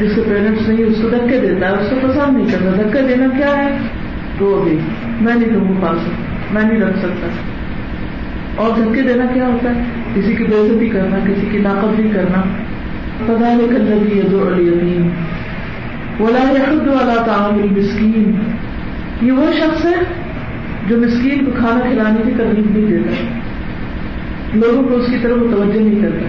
جس 0.00 0.14
کے 0.14 0.22
پیرنٹس 0.28 0.68
نہیں، 0.68 0.84
اس 0.84 0.96
کو 1.02 1.08
دھکے 1.08 1.38
دیتا 1.40 1.68
ہے، 1.68 1.72
اس 1.72 1.90
کو 1.90 2.08
پسند 2.08 2.36
نہیں 2.36 2.46
کرتا۔ 2.52 2.82
دھکے 2.82 3.02
دینا 3.08 3.26
کیا 3.36 3.56
ہے؟ 3.56 3.76
تو 4.38 4.60
ابھی 4.60 4.78
میں 5.20 5.34
نہیں 5.34 5.54
تم 5.54 5.66
کو 5.66 5.74
پال 5.80 5.98
سکتا 5.98 6.54
میں 6.54 6.72
نہیں 6.72 6.88
رکھ 6.88 6.98
سکتا۔ 6.98 7.26
اور 8.56 8.70
دھکے 8.78 9.02
دینا 9.02 9.24
کیا 9.34 9.46
ہوتا 9.46 9.74
ہے؟ 9.74 9.80
کسی 10.14 10.34
کی 10.34 10.44
بےزتی 10.44 10.88
کرنا، 10.88 11.18
کسی 11.18 11.46
کی 11.50 11.58
ناقدری 11.58 12.08
کرنا۔ 12.14 12.42
پتا 13.24 13.54
نہیں 13.54 13.68
کرنا 13.68 13.96
بھی 14.02 14.18
یہ 14.18 14.22
دو 14.22 14.50
یتیم 14.60 15.08
بولا 16.18 16.38
خود 16.38 16.86
یہ 19.22 19.32
وہ 19.32 19.52
شخص 19.52 19.84
ہے 19.84 19.94
جو 20.88 20.96
مسکین 20.96 21.44
کو 21.44 21.50
کھانا 21.56 21.80
کھلانے 21.80 22.22
کی 22.26 22.32
ترغیب 22.36 22.76
نہیں 22.76 22.86
دیتا. 22.86 23.14
لوگوں 24.54 24.82
کو 24.82 24.96
اس 24.96 25.06
کی 25.10 25.16
طرف 25.22 25.36
متوجہ 25.36 25.80
نہیں 25.80 26.02
کرتا. 26.02 26.26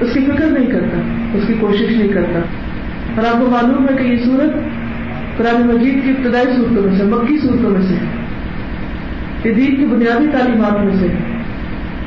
اس 0.00 0.14
کی 0.14 0.20
فکر 0.20 0.46
نہیں 0.46 0.66
کرتا. 0.66 0.98
اس 1.34 1.46
کی 1.46 1.54
کوشش 1.60 1.96
نہیں 1.96 2.08
کرتا. 2.08 2.38
اور 3.16 3.24
آپ 3.24 3.40
کو 3.40 3.50
معلوم 3.50 3.88
ہے 3.90 3.96
کہ 3.96 4.02
یہ 4.02 4.16
سورت 4.24 4.54
قرآن 5.38 5.66
مجید 5.66 6.04
کی 6.04 6.10
ابتدائی 6.10 6.46
صورتوں 6.56 6.82
میں 6.82 6.98
سے، 6.98 7.04
مکی 7.04 7.38
صورتوں 7.38 7.70
میں 7.70 7.80
سے 7.80 7.94
یہ 9.44 9.54
دین 9.54 9.76
کی 9.76 9.84
بنیادی 9.84 10.26
تعلیمات 10.32 10.84
میں 10.84 10.96
سے 11.00 11.06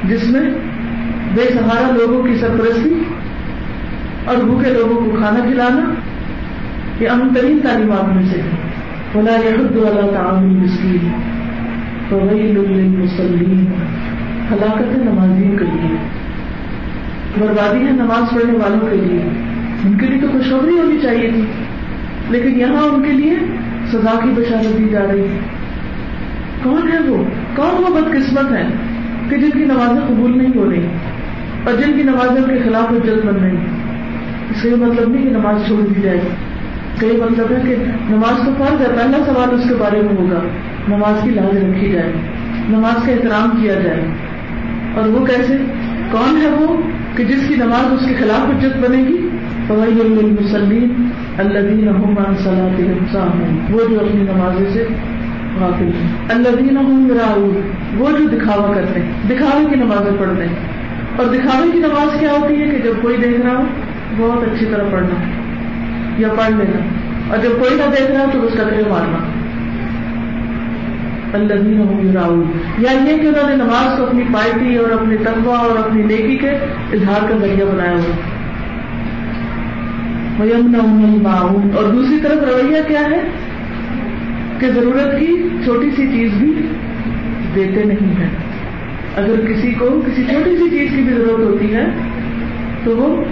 جس 0.03 0.29
میں 0.29 0.41
بے 1.35 1.41
سہارا 1.53 1.91
لوگوں 1.91 2.23
کی 2.23 2.37
سرپرستی 2.37 3.03
اور 4.25 4.38
بھوکے 4.38 4.70
لوگوں 4.70 4.96
کو 4.96 5.15
کھانا 5.20 5.39
کھلانا 5.39 5.94
یہ 7.03 7.10
اہم 7.10 7.34
ترین 7.36 7.60
تعلیمات 7.63 8.15
میں 8.15 8.24
سے۔ 8.24 8.41
بلا 9.13 9.32
یحد 9.32 9.75
والا 9.75 10.12
تعاون 10.12 10.58
مسکین 10.58 11.12
فویل 12.10 12.60
للمصلین 12.60 13.65
ہلاکت 14.51 14.98
نمازیوں 14.98 15.58
کے 15.58 15.65
لیے۔ 15.65 15.98
بربادی 17.39 17.86
ہے 17.86 17.91
نماز 17.91 18.36
پڑھنے 18.36 18.58
والوں 18.58 18.79
کے 18.79 18.96
لیے۔ 18.96 19.22
ان 19.86 19.98
کے 19.98 20.05
لیے 20.05 20.22
تو 20.22 20.27
خوشخبری 20.32 20.79
ہونی 20.79 21.00
چاہیے 21.01 21.29
تھی۔ 21.29 21.46
لیکن 22.29 22.60
یہاں 22.60 22.84
ان 22.84 23.03
کے 23.03 23.12
لیے 23.12 23.36
سزا 23.91 24.20
کی 24.24 24.29
بشارت 24.36 24.77
دی 24.77 24.89
جا 24.89 25.05
رہی 25.12 25.22
ہے۔ 25.22 25.39
کون 26.63 26.91
ہے 26.94 27.00
وہ؟ 27.00 27.24
کون 27.55 27.84
وہ 27.84 28.01
بدقسمت 28.01 28.51
ہے 28.51 28.67
کہ 29.29 29.38
جن 29.38 29.50
کی 29.50 29.65
نمازیں 29.65 30.08
قبول 30.08 30.38
نہیں 30.38 30.51
ہو 30.55 30.72
رہی 30.72 30.88
اور 31.63 31.74
جن 31.74 31.94
کی 31.98 32.03
نمازیں 32.03 32.44
ان 32.44 32.50
کے 32.50 32.63
خلاف 32.63 32.91
حجت 32.91 33.25
بن 33.25 33.36
رہی 33.36 33.58
اس 33.58 33.84
کا 34.63 34.69
یہ 34.69 34.75
مطلب 34.75 35.09
نہیں 35.09 35.24
کہ 35.24 35.29
نماز 35.29 35.65
چھوڑ 35.67 35.88
دی 35.88 36.01
جائے 36.01 36.19
کا 37.01 37.07
یہ 37.07 37.24
مطلب 37.24 37.51
ہے 37.51 37.62
کہ 37.69 37.75
نماز 38.09 38.45
تو 38.45 38.51
فرض 38.57 38.81
ہے، 38.81 38.88
پہلا 38.95 39.17
سوال 39.25 39.55
اس 39.55 39.69
کے 39.69 39.75
بارے 39.75 40.01
میں 40.01 40.15
ہوگا، 40.17 40.39
نماز 40.88 41.24
کی 41.24 41.29
لاز 41.29 41.57
رکھی 41.57 41.91
جائے 41.91 42.12
نماز 42.69 43.05
کا 43.05 43.12
احترام 43.12 43.62
کیا 43.62 43.74
جائے 43.74 44.01
اور 44.95 45.07
وہ 45.07 45.25
کیسے؟ 45.25 45.57
کون 46.12 46.41
ہے 46.41 46.50
وہ 46.50 46.81
کہ 47.15 47.24
جس 47.24 47.47
کی 47.47 47.55
نماز 47.55 47.93
اس 47.93 48.07
کے 48.07 48.13
خلاف 48.13 48.50
حجت 48.50 48.77
بنے 48.77 48.97
گی؟ 48.97 49.29
المسلم 49.69 51.09
اللہ 51.38 52.43
صلاح 52.43 52.95
وہ 53.71 53.89
جو 53.89 54.00
اپنی 54.00 54.21
نمازوں 54.21 54.65
سے 54.74 54.88
غافل 55.59 55.83
ہیں۔ 55.83 56.17
اللہ 56.29 56.50
وہ 57.97 58.12
جو 58.17 58.38
دکھاوا 58.38 58.74
کرتے 58.74 59.00
ہیں۔ 59.00 59.12
دکھاوے 59.29 59.65
کی 59.69 59.75
نمازیں 59.75 60.12
پڑھتے 60.19 60.47
ہیں۔ 60.47 60.55
اور 61.15 61.25
دکھاوے 61.25 61.71
کی 61.71 61.79
نماز 61.79 62.19
کیا 62.19 62.31
ہوتی 62.31 62.62
ہے 62.62 62.65
کہ 62.65 62.77
جب 62.77 62.93
کوئی 63.01 63.17
دیکھ 63.17 63.41
رہا 63.41 63.57
ہو 63.57 63.63
بہت 64.17 64.43
اچھی 64.43 64.65
طرح 64.65 64.83
پڑھنا 64.91 65.15
یا 66.17 66.27
پڑھ 66.27 66.51
لینا۔ 66.51 66.79
اور 67.29 67.38
جب 67.38 67.50
کوئی 67.59 67.75
نہ 67.75 67.91
دیکھ 67.91 68.12
رہا 68.12 68.25
تو 68.33 68.45
اس 68.45 68.53
ٹکرے 68.53 68.83
مارنا۔ 68.89 69.17
اللہ 71.33 71.53
راؤ 72.15 72.41
یا 72.79 72.91
یہ 72.91 73.21
کہ 73.21 73.27
انہوں 73.27 73.50
نے 73.50 73.55
نماز 73.55 73.97
کو 73.97 74.05
اپنی 74.05 74.24
پارٹی 74.33 74.75
اور 74.75 74.91
اپنی 74.91 75.17
تنخواہ 75.17 75.59
اور 75.59 75.75
اپنی 75.77 76.03
نیکی 76.03 76.38
کے 76.38 76.50
اظہار 76.93 77.29
کا 77.29 77.38
ذریعہ 77.38 77.65
بنایا 77.65 77.91
ہوا۔ 77.91 78.15
اور 81.75 81.93
دوسری 81.93 82.17
طرف 82.24 82.38
رویہ 82.38 82.81
کیا 82.88 83.01
ہے؟ 83.01 83.29
کہ 84.59 84.67
ضرورت 84.67 85.19
کی 85.19 85.47
چھوٹی 85.63 85.91
سی 85.91 86.07
چیز 86.07 86.31
بھی 86.33 86.53
دیتے 87.55 87.83
نہیں 87.83 88.21
ہیں۔ 88.21 88.29
اگر 89.15 89.53
کسی 89.53 89.74
کو 89.74 90.01
کسی 90.05 90.24
چھوٹی 90.24 90.57
سی 90.57 90.69
چیز 90.69 90.89
کی 90.95 91.01
بھی 91.01 91.13
ضرورت 91.13 91.39
ہوتی 91.39 91.74
ہے 91.75 91.85
تو 92.83 92.97
وہ 92.97 93.24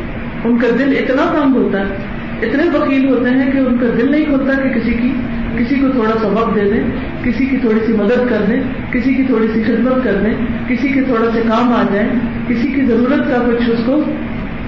ان 0.45 0.57
کا 0.57 0.67
دل 0.79 0.95
اتنا 0.97 1.25
کام 1.33 1.55
ہوتا 1.55 1.79
ہے، 1.79 1.95
اتنے 2.41 2.63
وکیل 2.73 3.07
ہوتے 3.09 3.29
ہیں 3.29 3.51
کہ 3.51 3.57
ان 3.57 3.77
کا 3.77 3.87
دل 3.97 4.11
نہیں 4.11 4.25
ہوتا 4.31 4.53
کہ 4.61 4.69
کسی 4.69 4.93
کی، 4.93 5.11
کسی 5.57 5.75
کو 5.75 5.87
تھوڑا 5.91 6.15
سا 6.21 6.27
وقت 6.27 6.55
دے 6.55 6.69
دیں، 6.69 6.83
کسی 7.23 7.45
کی 7.45 7.57
تھوڑی 7.57 7.79
سی 7.85 7.93
مدد 7.93 8.29
کر 8.29 8.45
دیں، 8.47 8.61
کسی 8.91 9.13
کی 9.13 9.23
تھوڑی 9.23 9.47
سی 9.53 9.63
خدمت 9.63 10.03
کر 10.03 10.15
دیں، 10.23 10.33
کسی 10.67 10.87
کے 10.87 11.01
تھوڑا 11.01 11.29
سے 11.33 11.41
کام 11.47 11.73
آ 11.73 11.83
جائیں، 11.93 12.09
کسی 12.47 12.67
کی 12.67 12.85
ضرورت 12.85 13.27
کا 13.29 13.43
کچھ 13.47 13.69
اس 13.69 13.79
کو، 13.85 14.01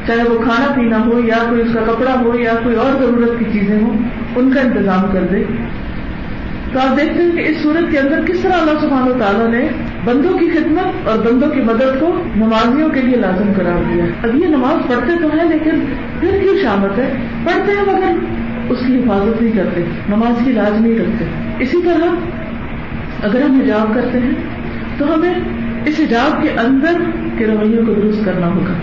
چاہے 0.08 0.24
وہ 0.24 0.38
کھانا 0.44 0.72
پینا 0.76 1.06
ہو 1.06 1.20
یا 1.20 1.38
کوئی 1.50 1.62
اس 1.62 1.74
کا 1.74 1.82
کپڑا 1.88 2.14
ہو 2.22 2.38
یا 2.40 2.54
کوئی 2.64 2.76
اور 2.76 3.00
ضرورت 3.02 3.40
کی 3.40 3.46
چیزیں 3.54 3.80
ہوں، 3.82 3.98
ان 4.36 4.52
کا 4.52 4.62
انتظام 4.62 5.12
کر 5.14 5.24
دے 5.32 5.44
تو 6.76 6.82
آپ 6.82 6.98
دیکھتے 6.98 7.24
ہیں 7.24 7.32
کہ 7.32 7.52
اس 7.52 7.58
صورت 7.64 7.92
کے 7.92 8.00
اندر 8.00 8.22
کس 8.26 8.40
طرح 8.40 8.54
اللہ 8.54 8.80
سبحانہ 8.82 9.16
و 9.16 9.20
تعالیٰ 9.20 9.48
نے 9.48 9.68
بندوں 10.06 10.38
کی 10.38 10.50
خدمت 10.50 11.08
اور 11.08 11.18
بندوں 11.18 11.50
کی 11.50 11.62
مدد 11.62 12.00
کو 12.00 12.24
نمازیوں 12.36 12.90
کے 12.90 13.02
لیے 13.02 13.16
لازم 13.18 13.52
قرار 13.56 13.94
دیا 13.94 14.06
اب 14.24 14.36
یہ 14.36 14.46
نماز 14.46 14.88
پڑھتے 14.88 15.14
تو 15.22 15.28
ہیں 15.28 15.50
لیکن 15.50 15.86
پھر 16.20 16.38
کیوں 16.42 16.58
شامت 16.62 16.98
ہے؟ 16.98 17.14
پڑھتے 17.46 17.72
ہیں 17.72 17.96
مگر 17.96 18.12
اس 18.70 18.80
کی 18.88 18.96
حفاظت 18.96 19.42
نہیں 19.42 19.52
کرتے، 19.52 19.82
نماز 20.10 20.46
کی 20.46 20.52
لاز 20.52 20.82
نہیں 20.82 21.00
رکھتے۔ 21.00 21.26
اسی 21.60 21.78
طرح 21.86 22.10
اگر 23.24 23.42
ہم 23.42 23.62
حجاب 23.62 23.96
کرتے 23.96 24.20
ہیں 24.20 24.34
تو 24.98 25.14
ہمیں 25.14 25.34
اس 25.86 26.00
حجاب 26.00 26.42
کے 26.42 26.50
اندر 26.50 26.94
کے 27.38 27.48
رویوں 27.48 27.86
کو 27.86 27.94
درست 27.94 28.26
کرنا 28.26 28.48
ہوگا۔ 28.48 28.74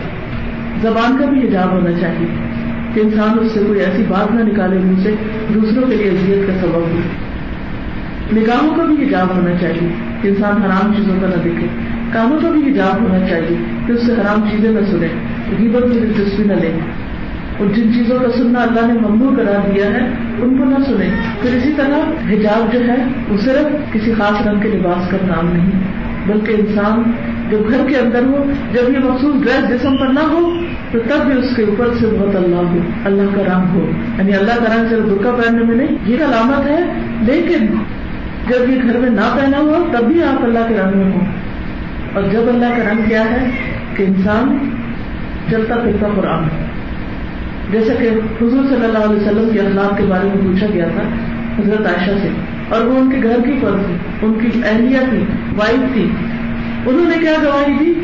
زبان 0.82 1.16
کا 1.18 1.24
بھی 1.24 1.48
حجاب 1.48 1.72
ہونا 1.72 1.92
چاہیے 1.92 2.26
کہ 2.94 3.00
انسان 3.00 3.38
اس 3.40 3.52
سے 3.52 3.60
کوئی 3.66 3.80
ایسی 3.80 4.02
بات 4.08 4.34
نہ 4.34 4.40
نکالے 4.40 4.78
منہ 4.78 5.02
سے 5.02 5.14
دوسروں 5.54 5.90
کے 5.90 5.96
لیے 5.96 6.10
اذیت 6.10 6.46
کا 6.46 6.52
سبب 6.60 6.74
ہو۔ 6.74 7.00
نگاہوں 8.36 8.74
کا 8.74 8.82
بھی 8.82 9.04
حجاب 9.04 9.36
ہونا 9.36 9.56
چاہیے 9.60 9.88
کہ 10.22 10.28
انسان 10.28 10.62
حرام 10.62 10.92
چیزوں 10.94 11.14
کا 11.20 11.26
نہ 11.26 11.42
دیکھے، 11.44 11.66
کاموں 12.12 12.38
کا 12.42 12.50
بھی 12.50 12.60
حجاب 12.70 13.02
ہونا 13.02 13.28
چاہیے 13.28 13.56
کہ 13.86 13.92
اس 13.92 14.06
سے 14.06 14.12
حرام 14.12 14.48
چیزیں 14.50 14.70
نہ 14.70 14.84
سنیں 14.90 15.08
غیبت 15.58 15.86
میں 15.86 16.00
دلچسپی 16.00 16.44
نہ 16.44 16.52
لیں 16.52 16.72
اور 17.58 17.66
جن 17.66 17.92
چیزوں 17.94 18.18
کا 18.18 18.30
سننا 18.36 18.60
اللہ 18.60 18.86
نے 18.86 18.92
ممنوع 18.92 19.36
کرا 19.36 19.58
دیا 19.74 19.86
ہے، 19.86 20.06
ان 20.42 20.56
کو 20.56 20.64
نہ 20.64 20.84
سنیں 20.86 21.10
پھر 21.42 21.56
اسی 21.56 21.72
طرح 21.76 22.30
حجاب 22.30 22.72
جو 22.72 22.84
ہے، 22.88 22.96
وہ 23.28 23.36
صرف 23.36 23.92
کسی 23.92 24.12
خاص 24.18 24.46
رنگ 24.46 24.60
کے 24.60 24.68
لباس 24.68 25.10
کا 25.10 25.16
نام 25.22 25.48
نہیں، 25.52 25.82
بلکہ 26.26 26.52
انسان 26.52 27.02
جب 27.50 27.58
گھر 27.68 27.88
کے 27.88 27.96
اندر 27.96 28.22
ہو، 28.24 28.44
جب 28.72 28.92
یہ 28.92 28.98
مخصوص 28.98 29.42
ڈریس 29.42 29.68
جسم 29.68 29.96
پر 29.96 30.06
نہ 30.06 30.20
ہو، 30.20 30.50
تو 30.92 30.98
تب 30.98 31.26
بھی 31.26 31.38
اس 31.38 31.56
کے 31.56 31.62
اوپر 31.62 31.88
سے 32.00 32.06
بہت 32.06 32.36
اللہ 32.36 32.70
ہو، 32.70 32.78
اللہ 33.04 33.22
کا 33.34 33.42
رنگ 33.42 33.74
ہو۔ 33.74 33.90
یعنی 34.18 34.34
اللہ 34.34 34.64
کا 34.64 34.76
رنگ 34.76 34.88
صرف 34.90 35.04
برقع 35.04 35.42
پہننے 35.42 35.64
میں 35.64 35.76
نہیں، 35.76 35.98
یہ 36.06 36.16
علامت 36.16 36.66
ہے، 36.66 36.92
لیکن 37.20 37.66
جب 38.48 38.70
یہ 38.70 38.82
گھر 38.82 38.98
میں 38.98 39.10
نہ 39.10 39.38
پہنا 39.40 39.58
ہوا، 39.58 39.98
تب 39.98 40.04
بھی 40.04 40.22
آپ 40.22 40.44
اللہ 40.44 40.58
کے 40.68 40.74
رنگ 40.74 40.98
میں 40.98 41.12
ہوں۔ 41.12 41.26
اور 42.14 42.22
جب 42.22 42.40
اللہ 42.48 42.66
کا 42.66 42.92
رنگ 42.92 43.02
کیا 43.08 43.24
ہے 43.30 43.50
کہ 43.96 44.02
انسان 44.02 44.70
چلتا 45.50 45.74
پھرتا 45.76 46.06
قرآن 46.14 46.42
جیسا 47.72 47.94
کہ 47.94 48.08
حضور 48.44 48.64
صلی 48.64 48.84
اللہ 48.84 48.98
علیہ 48.98 49.16
وسلم 49.16 49.48
کے 49.52 49.60
اخلاق 49.60 49.96
کے 49.96 50.02
بارے 50.02 50.28
میں 50.28 50.52
پوچھا 50.52 50.66
گیا 50.72 50.88
تھا، 50.94 51.02
حضرت 51.58 51.86
عائشہ 51.86 52.10
سے۔ 52.22 52.28
اور 52.68 52.84
وہ 52.84 52.98
ان 52.98 53.10
کے 53.10 53.22
گھر 53.22 53.36
کی 53.44 53.58
پر 53.60 53.70
تھی، 53.86 53.94
ان 54.22 54.34
کی 54.34 54.60
اہلیہ 54.64 54.98
تھی 55.10 55.24
وائف 55.56 55.92
تھی۔ 55.92 56.10
انہوں 56.86 57.06
نے 57.06 57.18
کیا 57.20 57.32
گواہی 57.42 57.72
دی؟ 57.80 57.94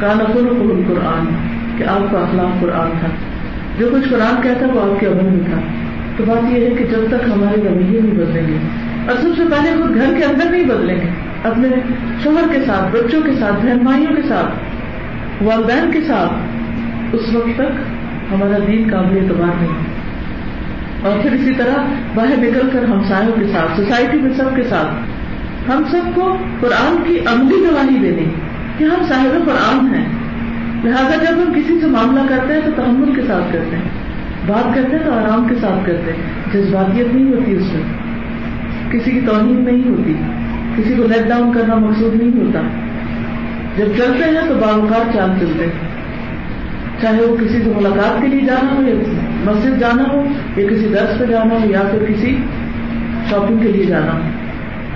کانا 0.00 0.24
کو 0.24 0.82
قرآن، 0.88 1.24
کہ 1.78 1.84
آپ 1.84 2.12
کا 2.12 2.18
اخلاق 2.18 2.60
قرآن 2.60 2.90
تھا۔ 3.00 3.08
جو 3.78 3.90
کچھ 3.92 4.08
قرآن 4.08 4.42
کہتا 4.42 4.66
وہ 4.74 4.92
آپ 4.92 5.00
کے 5.00 5.06
عمل 5.06 5.22
میں 5.22 5.44
تھا۔ 5.44 5.60
تو 6.16 6.24
بات 6.26 6.52
یہ 6.52 6.66
ہے 6.66 6.70
کہ 6.70 6.84
جب 6.84 7.06
تک 7.08 7.28
ہمارے 7.34 7.68
رویے 7.68 8.00
نہیں 8.00 8.12
بدلیں 8.12 8.48
گے 8.48 8.58
اور 9.06 9.16
سب 9.22 9.28
سے 9.36 9.42
پہلے 9.50 9.82
خود 9.82 9.94
گھر 9.94 10.14
کے 10.18 10.24
اندر 10.24 10.50
نہیں 10.50 10.64
بدلیں 10.64 10.96
گے۔ 10.96 11.08
اپنے 11.44 11.68
شوہر 12.22 12.52
کے 12.52 12.58
ساتھ، 12.66 12.96
بچوں 12.96 13.22
کے 13.22 13.32
ساتھ 13.40 13.66
بہن 13.66 13.78
بھائیوں 13.78 14.16
کے 14.16 14.22
ساتھ، 14.28 14.54
والدین 15.42 15.90
کے 15.92 16.00
ساتھ۔ 16.00 16.32
اس 17.12 17.34
وقت 17.34 17.56
تک 17.56 17.80
ہمارا 18.32 18.58
دین 18.66 18.88
قابل 18.92 19.18
اعتبار 19.18 19.62
نہیں 19.62 19.72
اور 21.02 21.22
پھر 21.22 21.32
اسی 21.32 21.52
طرح 21.56 21.82
باہر 22.14 22.36
نکل 22.38 22.68
کر 22.72 22.84
ہمسایوں 22.84 23.32
کے 23.32 23.46
ساتھ، 23.52 23.76
سوسائٹی 23.76 24.20
میں 24.20 24.32
سب 24.32 24.56
کے 24.56 24.62
ساتھ 24.62 24.88
ہم 25.70 25.82
سب 25.90 26.14
کو 26.14 26.36
قرآن 26.60 26.96
کی 27.04 27.18
عملی 27.18 27.56
گواہی 27.70 27.98
دینی 27.98 28.24
کہ 28.78 28.84
ہم 28.84 29.04
صاحب 29.08 29.46
قرآن 29.46 29.94
ہیں۔ 29.94 30.04
لہٰذا 30.84 31.24
جب 31.24 31.36
ہم 31.36 31.52
کسی 31.52 31.80
سے 31.80 31.86
معاملہ 31.86 32.20
کرتے 32.28 32.54
ہیں 32.54 32.60
تو 32.64 32.70
تحمل 32.76 33.14
کے 33.14 33.22
ساتھ 33.26 33.52
کرتے 33.52 33.76
ہیں، 33.76 33.88
بات 34.46 34.74
کرتے 34.74 34.96
ہیں 34.96 35.04
تو 35.04 35.12
آرام 35.12 35.48
کے 35.48 35.54
ساتھ 35.54 35.86
کرتے 35.86 36.12
ہیں، 36.12 36.22
جذباتیت 36.52 37.14
نہیں 37.14 37.32
ہوتی 37.32 37.56
اس 37.56 37.72
میں۔ 37.74 38.05
کسی 38.90 39.10
کی 39.10 39.20
توہین 39.20 39.64
نہیں 39.64 39.88
ہوتی، 39.88 40.14
کسی 40.76 40.94
کو 40.94 41.02
لیٹ 41.02 41.28
ڈاؤن 41.28 41.52
کرنا 41.52 41.74
مقصود 41.74 42.22
نہیں 42.22 42.46
ہوتا۔ 42.46 42.60
جب 43.76 43.86
چلتے 43.96 44.24
ہیں 44.24 44.48
تو 44.48 44.54
باوقات 44.54 45.14
چال 45.14 45.30
چلتے 45.40 45.64
ہیں۔ 45.64 45.96
چاہے 47.00 47.22
وہ 47.22 47.36
کسی 47.36 47.62
سے 47.64 47.72
ملاقات 47.76 48.22
کے 48.22 48.28
لیے 48.28 48.40
جانا 48.40 48.74
ہو 48.74 48.82
یا 48.88 48.94
مسجد 49.44 49.80
جانا 49.80 50.04
ہو، 50.12 50.24
یا 50.56 50.66
کسی 50.66 50.88
درس 50.92 51.18
پہ 51.18 51.24
جانا 51.24 51.54
ہو، 51.54 51.70
یا 51.70 51.82
پھر 51.90 52.04
کسی 52.04 52.36
شاپنگ 53.30 53.58
کے 53.58 53.68
لیے 53.68 53.86
جانا 53.86 54.12
ہو۔ 54.12 54.18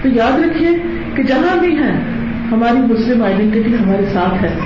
تو 0.03 0.09
یاد 0.09 0.41
رکھیے 0.41 0.69
کہ 1.15 1.23
جہاں 1.23 1.59
بھی 1.59 1.77
ہیں، 1.77 2.01
ہماری 2.53 2.93
مسلم 2.93 3.23
آئیڈینٹی 3.23 3.61
ہمارے 3.61 4.05
ساتھ 4.13 4.45
ہے۔ 4.45 4.57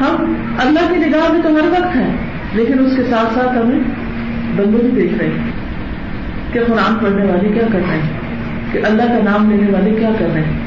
ہم 0.00 0.34
اللہ 0.58 0.80
کی 0.90 0.96
نگاہ 0.96 1.32
میں 1.32 1.42
تو 1.42 1.48
ہر 1.48 1.68
وقت 1.68 1.96
ہیں، 1.96 2.16
لیکن 2.54 2.86
اس 2.86 2.96
کے 2.96 3.02
ساتھ 3.02 3.34
ساتھ 3.34 3.58
ہمیں 3.58 3.80
بندوں 4.56 4.80
بھی 4.80 5.02
دیکھ 5.02 5.14
رہے 5.18 5.26
ہیں 5.26 5.50
کہ 6.52 6.60
قرآن 6.60 6.94
پڑھنے 6.94 7.24
والے 7.24 7.48
کیا 7.48 7.62
کر 7.72 7.78
رہے 7.88 7.98
ہیں۔ 7.98 8.17
کہ 8.72 8.80
اللہ 8.84 9.02
کا 9.02 9.18
نام 9.24 9.50
لینے 9.50 9.70
والے 9.70 9.90
کیا 9.90 10.10
کر 10.18 10.26
رہے 10.34 10.40
ہیں؟ 10.40 10.58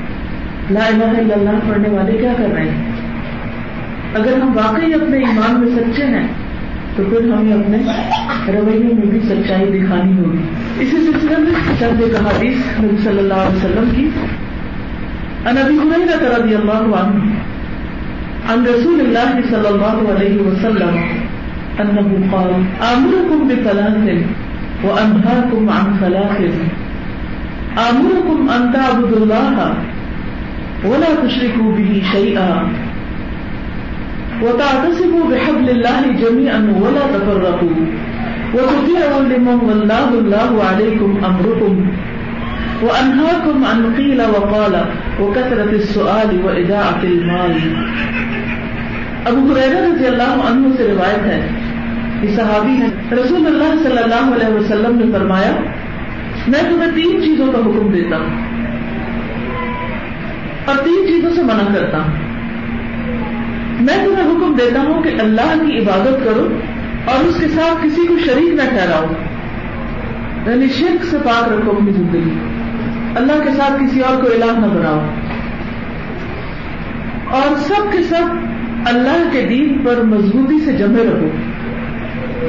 لا 0.72 0.86
الہ 0.88 1.20
الا 1.20 1.34
اللہ 1.34 1.70
پڑھنے 1.70 1.90
والے 1.90 2.18
کیا 2.18 2.34
کر 2.38 2.54
رہے 2.54 2.70
ہیں؟ 2.70 2.92
اگر 4.14 4.42
ہم 4.42 4.58
واقعی 4.58 4.94
اپنے 4.94 5.18
ایمان 5.18 5.60
میں 5.60 5.70
سچے 5.76 6.06
ہیں، 6.06 6.28
تو 6.96 7.04
پھر 7.10 7.32
ہمیں 7.34 7.54
اپنے 7.54 7.78
رویے 8.48 8.94
میں 8.94 9.06
بھی 9.06 9.20
سچائی 9.20 9.80
دکھانی 9.80 10.20
ہوگی۔ 10.20 10.38
اسی 10.80 10.98
سلسلے 10.98 11.36
میں 11.38 11.52
چند 11.80 12.02
ایک 12.02 12.16
حدیث 12.16 12.80
نبی 12.80 12.98
صلی 13.04 13.18
اللہ 13.18 13.34
علیہ 13.34 13.58
وسلم 13.58 13.90
کی۔ 13.96 14.10
نبی 15.46 15.78
حمیرہ 15.78 16.42
رضی 16.42 16.56
اللہ 16.56 16.96
عنہ، 16.96 17.24
عن 18.52 18.66
رسول 18.66 19.00
اللہ 19.00 19.40
صلی 19.50 19.68
اللہ 19.68 20.12
علیہ 20.12 20.42
وسلم 20.42 20.98
انه 21.80 22.16
قال 22.32 22.54
امركم 22.80 23.48
بثلاث 23.48 24.24
وانهاكم 24.84 25.70
عن 25.70 26.00
ثلاث 26.00 26.42
امركم 27.78 28.50
ان 28.50 28.72
تعبدوا 28.74 29.18
الله 29.18 29.74
ولا 30.86 31.16
تشركوا 31.24 31.72
به 31.72 32.04
شيئا 32.12 32.68
وتعتصموا 34.44 35.24
بحبل 35.32 35.70
الله 35.70 36.02
جميعا 36.22 36.74
ولا 36.82 37.04
تفرقوا 37.16 37.86
وتطيعوا 38.54 39.22
لمن 39.22 39.60
والله 39.68 40.10
الله 40.10 40.64
عليكم 40.64 41.26
امركم 41.26 41.86
وانهاكم 42.84 43.66
عن 43.66 43.96
قيل 43.98 44.22
وقال 44.22 44.86
وكثرة 45.22 45.72
السؤال 45.72 46.40
واذاعة 46.46 47.04
المال 47.04 47.56
ابو 49.30 49.42
حریرہ 49.52 49.82
رضی 49.82 50.06
اللہ 50.06 50.40
عنہ 50.50 50.68
سے 50.78 50.88
روایت 50.88 51.26
ہے 51.26 51.40
یہ 52.22 52.36
صحابی 52.36 52.76
ہے 52.82 52.88
رسول 53.16 53.46
اللہ 53.48 53.76
صلی 53.84 53.98
اللہ 53.98 54.32
علیہ 54.36 54.54
وسلم 54.56 54.98
نے 55.00 55.12
فرمایا 55.12 55.52
میں 56.48 56.60
تمہیں 56.70 56.92
تین 56.96 57.24
چیزوں 57.24 57.52
کا 57.52 57.58
حکم 57.60 57.92
دیتا 57.92 58.18
ہوں 58.18 58.30
اور 60.66 60.76
تین 60.76 61.06
چیزوں 61.08 61.30
سے 61.36 61.44
منع 61.44 61.74
کرتا 61.74 61.98
ہوں۔ 61.98 62.14
میں 63.82 64.06
تمہیں 64.06 64.32
حکم 64.32 64.56
دیتا 64.56 64.82
ہوں 64.82 65.04
کہ 65.04 65.10
اللہ 65.20 65.66
کی 65.66 65.78
عبادت 65.78 66.26
کرو 66.26 66.60
اور 67.06 67.24
اس 67.24 67.38
کے 67.40 67.48
ساتھ 67.48 67.86
کسی 67.86 68.08
کو 68.08 68.18
شریک 68.26 68.54
نہ 68.54 68.70
ٹھہراؤ۔ 68.70 69.06
یعنی 70.52 70.68
شرک 70.68 71.06
سے 71.06 71.18
پاک 71.18 71.54
رکھو 71.54 71.72
اپنی 71.72 71.92
زندگی۔ 71.92 72.34
اللہ 73.16 73.44
کے 73.44 73.50
ساتھ 73.58 73.84
کسی 73.84 74.00
اور 74.00 74.24
کو 74.24 74.30
الہ 74.30 74.60
نہ 74.60 74.66
بناؤ۔ 74.66 75.00
اور 77.32 77.56
سب 77.56 77.92
کے 77.92 78.04
سب 78.04 78.24
اللہ 78.86 79.30
کے 79.32 79.42
دین 79.42 79.86
پر 79.86 80.04
مضبوطی 80.04 80.66
سے 80.66 80.72
جمے 80.72 81.04
رہو۔ 81.06 81.28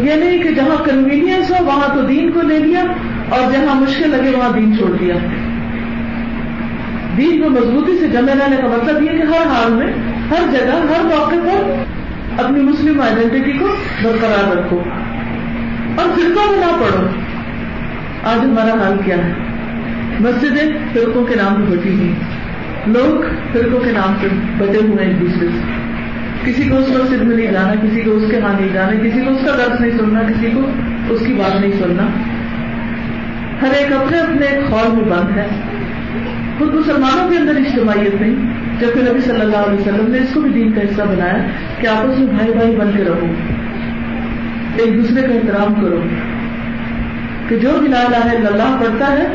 یہ 0.04 0.14
نہیں 0.14 0.42
کہ 0.42 0.50
جہاں 0.50 0.84
کنوینئنس 0.84 1.50
ہو، 1.50 1.64
وہاں 1.64 1.94
تو 1.94 2.02
دین 2.02 2.32
کو 2.32 2.42
لے 2.42 2.58
لیا۔ 2.58 2.84
اور 3.32 3.52
جہاں 3.52 3.80
مشکل 3.80 4.10
لگے 4.10 4.30
وہاں 4.36 4.52
دین 4.52 4.76
چھوڑ 4.76 4.96
دیا۔ 4.96 5.14
دین 7.16 7.42
کو 7.42 7.50
مضبوطی 7.50 7.98
سے 7.98 8.08
جمے 8.08 8.32
رہنے 8.32 8.56
کا 8.56 8.66
مطلب 8.66 9.02
یہ 9.02 9.08
کہ 9.08 9.22
ہر 9.22 9.46
حال 9.46 9.72
میں، 9.72 9.86
ہر 10.30 10.42
جگہ، 10.52 10.72
ہر 10.72 11.04
موقع 11.04 11.34
پر 11.34 11.84
اپنی 12.44 12.60
مسلم 12.60 13.00
آئیڈینٹی 13.00 13.58
کو 13.58 13.66
برقرار 14.04 14.56
رکھو۔ 14.56 14.82
اور 15.96 16.08
فرقوں 16.08 16.52
میں 16.52 16.60
نہ 16.60 16.72
پڑھو۔ 16.72 17.06
آج 18.24 18.38
ہمارا 18.44 18.84
حال 18.84 18.98
کیا 19.04 19.16
ہے؟ 19.16 19.32
مسجدیں 20.20 20.72
فرقوں 20.92 21.24
کے 21.24 21.34
نام 21.34 21.54
پہ 21.54 21.76
بٹی 21.76 21.94
ہوئی 21.94 22.14
لوگ 22.86 23.22
فرقوں 23.52 23.80
کے 23.80 23.90
نام 23.90 24.14
پہ 24.20 24.26
بٹے 24.58 24.78
ہوئے 24.78 25.04
ایک 25.04 25.20
دوسرے 25.20 25.48
سے۔ 25.48 25.72
کسی 26.44 26.68
کو 26.68 26.76
اس 26.76 26.88
مسجد 26.88 27.22
میں 27.22 27.36
نہیں 27.36 27.52
جانا، 27.52 27.74
کسی 27.74 28.00
کو 28.00 28.10
اس 28.10 28.22
کے 28.30 28.40
ہاں 28.40 28.60
نہیں 28.60 28.72
جانا، 28.72 29.08
کسی 29.08 29.20
کو 29.20 29.30
اس 29.30 29.38
کا 29.44 29.56
درد 29.56 29.80
نہیں 29.80 29.98
سننا، 29.98 30.22
کسی 30.22 30.50
کو 30.54 30.60
اس 31.14 31.20
کی 31.26 31.32
بات 31.32 31.60
نہیں 31.60 31.72
سننا۔ 31.72 32.06
ہر 33.62 33.72
ایک 33.72 33.92
اپنے 33.92 34.18
اپنے 34.18 34.46
ایک 34.46 34.72
ہال 34.72 34.92
میں 34.92 35.04
بند 35.04 35.38
ہے۔ 35.38 35.46
خود 36.58 36.74
مسلمانوں 36.74 37.30
کے 37.30 37.38
اندر 37.38 37.56
اجتماعیت 37.56 38.20
نہیں، 38.20 38.36
جبکہ 38.80 39.10
نبی 39.10 39.20
صلی 39.20 39.40
اللہ 39.40 39.56
علیہ 39.56 39.80
وسلم 39.80 40.10
نے 40.10 40.18
اس 40.18 40.28
کو 40.34 40.40
بھی 40.40 40.50
دین 40.50 40.72
کا 40.72 40.80
حصہ 40.80 41.02
بنایا 41.02 41.36
کہ 41.80 41.86
آپس 41.86 42.18
میں 42.18 42.26
بھائی 42.26 42.52
بھائی 42.52 42.76
بن 42.76 42.90
کے 42.96 43.04
رہو، 43.04 43.26
ایک 44.76 44.94
دوسرے 44.94 45.22
کا 45.22 45.34
احترام 45.34 45.74
کرو۔ 45.74 46.00
کہ 47.48 47.56
جو 47.56 47.70
بھی 47.78 47.88
لا 47.88 48.00
الہ 48.00 48.16
الا 48.16 48.48
اللہ 48.52 48.76
پڑھتا 48.80 49.12
ہے، 49.12 49.26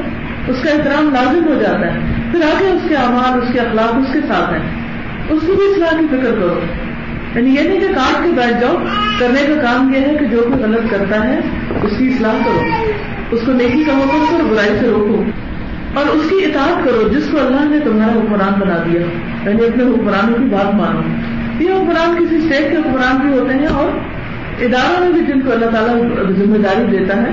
اس 0.48 0.55
کا 0.63 0.69
احترام 0.72 1.10
لازم 1.10 1.48
ہو 1.48 1.62
جاتا 1.62 1.79
ہے۔ 1.79 2.00
پھر 2.31 2.41
آگے 2.41 2.67
اس 2.67 2.81
کے 2.89 2.96
اعمال، 2.96 3.41
اس 3.41 3.53
کے 3.53 3.60
اخلاق 3.60 3.96
اس 3.96 4.13
کے 4.13 4.19
ساتھ 4.27 4.53
ہیں۔ 4.53 4.69
اس 5.29 5.41
کی 5.46 5.51
بھی 5.51 5.72
اصلاح 5.72 6.00
کی 6.00 6.07
فکر 6.07 6.36
کرو۔ 6.36 6.60
یعنی 7.36 7.50
یہ 7.50 7.62
نہیں 7.62 7.79
کہ 7.79 7.88
کاٹ 7.88 8.24
کے 8.24 8.29
بیٹھ 8.36 8.62
جاؤ، 8.62 8.75
کرنے 9.19 9.48
کا 9.48 9.62
کام 9.62 9.93
یہ 9.96 10.00
ہے 10.00 10.17
کہ 10.19 10.25
جو 10.25 10.41
کوئی 10.41 10.63
غلط 10.63 10.91
کرتا 10.91 11.27
ہے، 11.27 11.39
اس 11.84 11.98
کی 11.98 12.07
اصلاح 12.07 12.34
کرو۔ 12.34 12.62
اس 13.31 13.39
کو 13.46 13.51
نیکی 13.51 13.84
کا 13.84 13.93
موقع 13.93 14.36
کرو 14.36 14.48
برائی 14.50 14.79
سے 14.79 14.88
روکو 14.88 15.24
اور 16.00 16.05
اس 16.05 16.29
کی 16.29 16.46
اطاعت 16.46 16.86
کرو 16.86 17.07
جس 17.07 17.27
کو 17.31 17.38
اللہ 17.39 17.69
نے 17.69 17.79
تمہارا 17.79 18.12
حکمران 18.12 18.60
بنا 18.60 18.84
دیا۔ 18.86 19.01
یعنی 19.50 19.65
اپنے 19.65 19.84
حکمرانوں 19.84 20.38
کی 20.38 20.46
بات 20.46 20.75
مانو۔ 20.75 21.00
یہ 21.63 21.69
حکمران 21.69 22.25
کسی 22.25 22.36
اسٹیٹ 22.36 22.72
کے 22.72 22.77
حکمران 22.77 23.17
بھی 23.17 23.39
ہوتے 23.39 23.53
ہیں 23.53 23.65
اور 23.65 23.89
اداروں 24.63 25.00
میں 25.00 25.12
بھی 25.12 25.22
جن 25.22 25.41
کو 25.41 25.51
اللہ 25.51 25.65
تعالیٰ 25.65 26.10
ذمہ 26.29 26.57
داری 26.57 26.98
دیتا 26.98 27.22
ہے، 27.22 27.31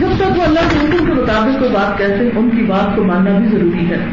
جب 0.00 0.08
تک 0.16 0.38
وہ 0.38 0.42
اللہ 0.42 0.60
کے 0.68 0.76
حکم 0.76 1.06
کے 1.06 1.12
مطابق 1.12 1.58
کوئی 1.58 1.70
بات 1.70 1.98
کہتے 1.98 2.14
ہیں، 2.14 2.30
ان 2.36 2.50
کی 2.50 2.62
بات 2.62 2.96
کو 2.96 3.04
ماننا 3.04 3.38
بھی 3.38 3.48
ضروری 3.48 3.90
ہے۔ 3.90 4.06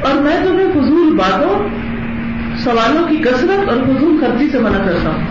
اور 0.00 0.22
میں 0.22 0.36
تمہیں 0.44 0.72
فضول 0.72 1.16
باتوں، 1.16 1.68
سوالوں 2.56 3.08
کی 3.08 3.16
کثرت 3.16 3.68
اور 3.68 3.76
فضول 3.84 4.20
خرچی 4.20 4.48
سے 4.50 4.58
منع 4.58 4.84
کرتا 4.84 5.10
ہوں۔ 5.10 5.24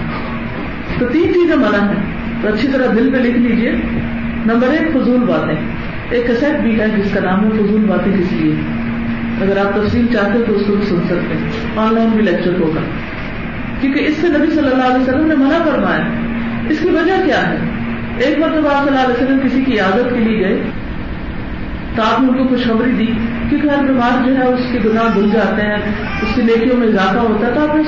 تو 0.99 1.05
تین 1.05 1.33
چیزیں 1.33 1.55
منع 1.55 1.85
ہیں۔ 1.85 2.13
تو 2.41 2.47
اچھی 2.47 2.67
طرح 2.67 2.85
دل 2.95 3.11
پہ 3.11 3.17
لکھ 3.17 3.37
لیجیے۔ 3.37 3.71
نمبر 4.45 4.67
ایک، 4.67 4.91
فضول 4.93 5.19
باتیں. 5.19 5.55
ایک 6.09 6.27
کسیٹ 6.27 6.61
بھی 6.61 6.79
ہے، 6.79 6.85
جس 6.97 7.13
کا 7.13 7.19
نام 7.19 7.43
ہے 7.43 7.49
فضول 7.49 7.85
باتیں 7.87 8.11
کس 8.11 8.33
لیے 8.33 8.55
اگر 9.41 9.57
آپ 9.57 9.81
تفصیل 9.81 10.07
چاہتے 10.13 10.39
تو 10.47 10.55
اس 10.55 10.63
کو 10.67 10.73
بھی 10.75 10.85
سن 10.85 10.97
سکتے 11.05 11.35
ہیں. 11.35 11.49
آن 11.75 11.93
لائن 11.93 12.09
بھی 12.09 12.21
لیکچر 12.21 12.59
ہوگا. 12.59 12.79
کیونکہ 13.81 13.99
اس 13.99 14.17
سے 14.17 14.27
نبی 14.27 14.47
صلی 14.47 14.67
اللہ 14.67 14.83
علیہ 14.83 15.01
وسلم 15.01 15.27
نے 15.27 15.35
منع 15.35 15.71
فرمایا. 15.71 16.03
اس 16.69 16.79
کی 16.79 16.89
وجہ 16.89 17.25
کیا 17.25 17.49
ہے؟ 17.49 17.57
ایک 18.17 18.39
مرتبہ 18.39 18.69
آپ 18.69 18.85
صلی 18.85 18.97
اللہ 18.97 19.07
علیہ 19.07 19.23
وسلم 19.23 19.39
کسی 19.47 19.61
کی 19.61 19.79
عادت 19.79 20.13
کے 20.13 20.19
لیے 20.19 20.39
گئے. 20.39 20.61
تو 21.95 22.01
آپ 22.01 22.21
نے 22.21 22.27
ان 22.27 22.37
کو 22.37 22.43
خوشخبری 22.43 22.91
دی. 22.91 23.13
کیونکہ 23.49 23.67
ہر 23.67 23.83
بیمار 23.83 24.27
جو 24.27 24.37
ہے، 24.37 24.43
اس 24.43 24.59
کے 24.71 24.79
گناہ 24.85 25.13
دھل 25.15 25.29
جاتے 25.33 25.61
ہیں. 25.61 25.77
اس 26.21 26.35
کی 26.35 26.41
نیکیوں 26.41 26.77
میں 26.77 26.87
اضافہ 26.87 27.17
ہوتا 27.17 27.47
ہے. 27.47 27.51
تو 27.53 27.69
آپ 27.69 27.75
نے 27.75 27.83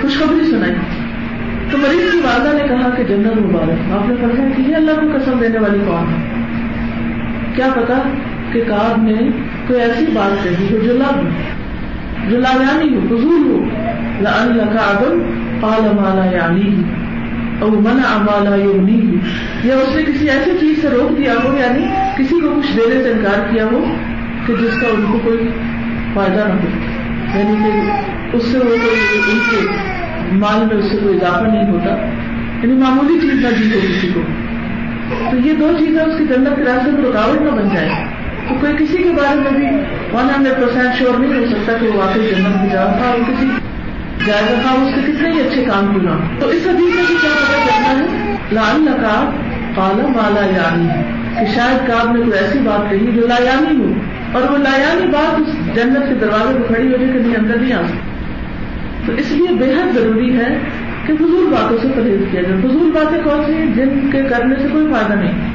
خوشخبری 0.00 0.50
سنائی. 0.50 1.03
تو 1.70 1.78
مریض 1.78 2.12
کی 2.12 2.20
والدہ 2.24 2.62
نے 2.62 2.68
کہا 2.68 2.90
کہ 2.96 3.04
جنرل 3.04 3.40
مبارک، 3.40 3.92
آپ 3.92 4.08
نے 4.08 4.14
پڑھا 4.22 4.44
کہ 4.56 4.62
یہ 4.70 4.76
اللہ 4.76 4.90
کو 4.90 5.18
قسم 5.18 5.38
دینے 5.40 5.58
والی 5.58 5.78
کون 5.86 6.04
ہے؟ 6.08 6.44
کیا 7.54 7.68
پتا 7.74 7.98
کہ 8.52 8.62
کاب 8.66 9.02
نے 9.02 9.14
کوئی 9.66 9.80
ایسی 9.80 10.04
بات 10.14 10.44
کہی 10.44 10.66
ہو 10.70 10.78
جو 10.84 10.92
لب 10.92 11.28
جو 12.30 12.38
لایانی 12.38 12.96
ہو، 12.96 13.00
فضول 13.00 13.50
ہو۔ 13.50 13.64
اللہ 14.14 14.62
کا 14.62 14.90
عدم 14.90 15.22
قال 15.60 15.94
مالا 15.94 16.24
یعنی 16.24 16.82
او 17.60 17.70
منع 17.70 18.16
مالا 18.16 18.56
یونی 18.56 19.16
یا 19.64 19.74
اس 19.74 19.96
نے 19.96 20.02
کسی 20.02 20.30
ایسی 20.30 20.50
چیز 20.60 20.82
سے 20.82 20.88
روک 20.88 21.18
دیا 21.18 21.34
ہو 21.44 21.56
یعنی 21.58 21.86
کسی 22.16 22.40
کو 22.40 22.60
کچھ 22.60 22.76
دینے 22.76 23.02
سے 23.02 23.10
انکار 23.10 23.52
کیا 23.52 23.64
ہو 23.64 23.84
کہ 24.46 24.54
جس 24.60 24.80
کا 24.80 24.86
ان 24.86 25.04
کو 25.12 25.18
کوئی 25.18 25.48
فائدہ 26.14 26.44
نہ 26.48 26.52
ہو۔ 26.52 27.38
یعنی 27.38 27.54
کہ 27.64 27.90
اس 28.36 28.42
سے 28.44 28.58
وہ 28.58 28.64
کوئی 28.64 29.32
ان 29.32 29.38
کے 29.50 29.56
مال 30.32 30.66
میں 30.66 30.76
اس 30.76 30.90
سے 30.90 30.96
کوئی 30.96 31.16
اضافہ 31.16 31.44
نہیں 31.44 31.70
ہوتا 31.70 31.90
یعنی 32.62 32.72
معمولی 32.72 33.20
چیز 33.20 33.34
نہ 33.34 33.48
دی 33.48 33.74
ہو 33.74 33.80
کسی 33.88 34.08
کو۔ 34.14 34.20
تو 35.30 35.36
یہ 35.48 35.52
دو 35.52 35.72
چیزیں 35.78 36.02
اس 36.02 36.18
کی 36.18 36.24
جنت 36.26 36.56
کے 36.56 36.62
راستے 36.64 36.90
میں 36.90 37.10
رکاوٹ 37.10 37.40
نہ 37.42 37.50
بن 37.50 37.68
جائے 37.74 37.88
تو 38.48 38.54
کوئی 38.60 38.76
کسی 38.78 38.96
کے 38.98 39.08
بارے 39.08 39.40
میں 39.40 39.50
بھی 39.50 39.66
ون 40.12 40.28
ہنڈریڈ 40.36 40.56
پرسینٹ 40.56 40.98
شیور 40.98 41.20
نہیں 41.20 41.40
ہو 41.40 41.46
سکتا 41.46 41.72
کہ 41.80 41.86
وہ 41.88 41.96
واقعی 41.96 42.22
جنت 42.22 42.56
میں 42.56 42.68
جا 42.72 42.84
تھا 42.84 43.06
اور 43.06 43.18
کسی 43.30 43.46
جائزہ 44.26 44.60
تھا، 44.62 44.70
اس 44.70 45.06
کے 45.06 45.12
کتنے 45.12 45.30
ہی 45.30 45.40
اچھے 45.40 45.64
کام 45.64 45.86
کیوں 45.92 46.02
نہ 46.02 46.40
تو 46.40 46.48
اس 46.48 46.66
حدیث 46.66 46.94
میں 46.94 47.04
بھی 47.06 47.16
کیا 47.22 47.30
پتا 47.34 47.66
کرنا 47.66 48.00
ہے 48.00 48.36
لال 48.52 48.80
نقاب 48.80 49.30
کالا 49.76 50.06
مالا 50.06 50.46
یعنی۔ 50.46 50.88
کہ 51.40 51.54
شاید 51.54 51.88
کاب 51.88 52.16
نے 52.16 52.22
کوئی 52.24 52.38
ایسی 52.38 52.58
بات 52.58 52.90
کہی 52.90 52.98
جو 52.98 53.26
لایانی 53.26 53.84
ہو۔ 53.84 53.92
اور 54.32 54.50
وہ 54.50 54.58
لایانی 54.58 55.06
بات 55.06 55.40
اس 55.40 55.74
جنت 55.74 56.08
کے 56.08 56.14
دروازے 56.14 56.58
پہ 56.58 56.74
کھڑی 56.74 56.92
ہو 56.92 56.96
جائے 56.96 57.12
کہ 57.12 57.18
نہیں، 57.18 57.36
اندر 57.36 57.56
نہیں 57.56 57.72
آ 57.72 57.82
سکتی۔ 57.82 58.13
تو 59.06 59.12
اس 59.12 59.32
لیے 59.32 59.54
بے 59.54 59.72
حد 59.72 59.94
ضروری 59.94 60.36
ہے 60.36 60.58
کہ 61.06 61.16
فضول 61.16 61.46
باتوں 61.50 61.78
سے 61.82 61.88
پرہیز 61.96 62.20
کیا 62.30 62.42
جائے۔ 62.42 62.60
فضول 62.60 62.90
باتیں 62.90 63.18
کون 63.24 63.44
سی 63.46 63.52
ہیں 63.52 63.66
جن 63.66 64.10
کے 64.12 64.22
کرنے 64.22 64.54
سے 64.62 64.68
کوئی 64.72 64.86
فائدہ 64.92 65.20
نہیں؟ 65.20 65.52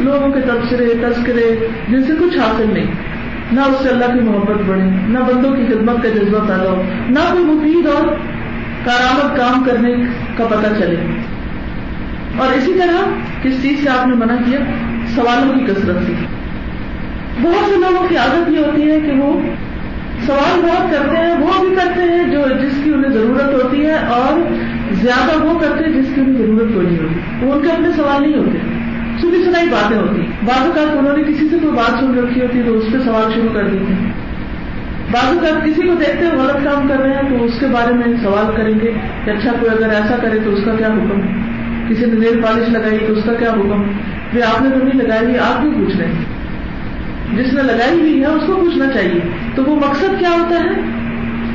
لوگوں 0.00 0.32
کے 0.32 0.40
تبصرے، 0.40 0.86
تذکرے، 0.86 1.68
جن 1.88 2.04
سے 2.04 2.12
کچھ 2.20 2.38
حاصل 2.38 2.74
نہیں۔ 2.74 2.86
نہ 3.52 3.60
اس 3.60 3.82
سے 3.82 3.88
اللہ 3.88 4.04
کی 4.04 4.20
محبت 4.20 4.62
بڑھے، 4.66 4.82
نہ 5.08 5.18
بندوں 5.18 5.50
کی 5.50 5.64
خدمت 5.66 6.02
کا 6.02 6.08
جذبہ 6.08 6.48
پیدا 6.48 6.70
ہو، 6.70 6.82
نہ 7.08 7.18
کوئی 7.32 7.44
مفید 7.44 7.86
اور 7.86 8.08
کارآمد 8.84 9.36
کام 9.36 9.64
کرنے 9.64 9.94
کا 10.36 10.46
پتہ 10.46 10.74
چلے۔ 10.78 10.96
اور 12.38 12.52
اسی 12.56 12.74
طرح 12.74 13.08
کس 13.42 13.62
چیز 13.62 13.84
سے 13.84 13.90
آپ 13.90 14.06
نے 14.06 14.14
منع 14.14 14.34
کیا؟ 14.34 14.58
سوالوں 15.14 15.54
کی 15.54 15.64
کثرت 15.64 16.06
سے۔ 16.06 16.12
بہت 17.42 17.70
سے 17.70 17.76
لوگوں 17.76 18.08
کی 18.08 18.16
عادت 18.16 18.50
یہ 18.50 18.58
ہوتی 18.58 18.90
ہے 18.90 19.00
کہ 19.00 19.12
وہ 19.12 19.40
سوال 20.26 20.60
بہت 20.62 20.92
کرتے 20.92 21.16
ہیں، 21.16 21.34
وہ 21.38 21.66
بھی 21.66 21.76
کرتے 21.76 22.00
ہیں 22.02 22.32
جو 22.32 22.42
جس 22.62 22.84
کی 22.84 22.90
انہیں 22.90 23.10
ضرورت 23.10 23.64
ہوتی 23.64 23.86
ہے 23.86 23.94
اور 23.94 24.40
زیادہ 24.92 25.44
وہ 25.44 25.58
کرتے 25.58 25.84
ہیں 25.84 26.02
جس 26.02 26.08
کی 26.14 26.20
انہیں 26.20 26.34
ضرورت 26.34 26.74
کوئی 26.74 26.86
نہیں 26.86 26.98
ہوتی۔ 26.98 27.46
وہ 27.46 27.52
ان 27.52 27.62
کے 27.62 27.72
اپنے 27.72 27.88
سوال 27.96 28.22
نہیں 28.22 28.38
ہوتے۔ 28.38 28.58
سنی 29.20 29.44
سنائی 29.44 29.68
باتیں 29.68 29.96
ہوتی۔ 29.96 30.22
بعض 30.44 30.66
اوقات 30.66 30.96
انہوں 30.96 31.16
نے 31.16 31.22
کسی 31.22 31.48
سے 31.50 31.56
کوئی 31.62 31.72
بات 31.72 32.00
سن 32.00 32.18
رکھی 32.18 32.40
ہوتی 32.40 32.62
تو 32.62 32.78
اس 32.78 32.84
پہ 32.92 32.98
سوال 32.98 33.32
شروع 33.34 33.54
کر 33.54 33.66
دیتے 33.66 33.94
ہیں۔ 33.94 34.12
بعض 35.12 35.38
اوقات 35.38 35.64
کسی 35.64 35.82
کو 35.82 35.94
دیکھتے 35.94 36.26
ہیں، 36.26 36.32
غلط 36.32 36.64
کام 36.64 36.88
کر 36.88 36.96
رہے 37.00 37.12
ہیں 37.12 37.38
تو 37.38 37.44
اس 37.44 37.52
کے 37.60 37.66
بارے 37.66 37.94
میں 37.94 38.16
سوال 38.22 38.56
کریں 38.56 38.80
گے 38.80 38.92
کہ 39.24 39.30
اچھا 39.30 39.52
کوئی 39.60 39.70
اگر 39.70 39.94
ایسا 39.94 40.16
کرے 40.22 40.38
تو 40.44 40.50
اس 40.50 40.64
کا 40.64 40.74
کیا 40.74 40.86
حکم؟ 40.86 41.22
ہے 41.22 41.42
کسی 41.88 42.06
نے 42.06 42.14
نیل 42.14 42.40
پالش 42.42 42.68
لگائی 42.68 42.98
تو 43.06 43.12
اس 43.12 43.24
کا 43.24 43.34
کیا 43.34 43.50
حکم؟ 43.50 43.82
ہے 44.34 44.42
آپ 44.42 44.62
نے 44.62 44.70
تو 44.70 44.84
نہیں 44.84 45.02
لگائی 45.02 45.38
آپ 45.38 45.60
بھی 45.60 45.70
پوچھ 45.70 45.96
رہے 45.96 46.06
ہیں۔ 46.06 46.37
جس 47.36 47.52
نے 47.52 47.62
لگائی 47.62 48.00
ہوئی 48.00 48.20
ہے 48.20 48.26
اس 48.26 48.42
کو 48.46 48.54
پوچھنا 48.54 48.86
چاہیے۔ 48.92 49.20
تو 49.54 49.64
وہ 49.64 49.76
مقصد 49.76 50.18
کیا 50.18 50.30
ہوتا 50.30 50.60
ہے؟ 50.60 50.80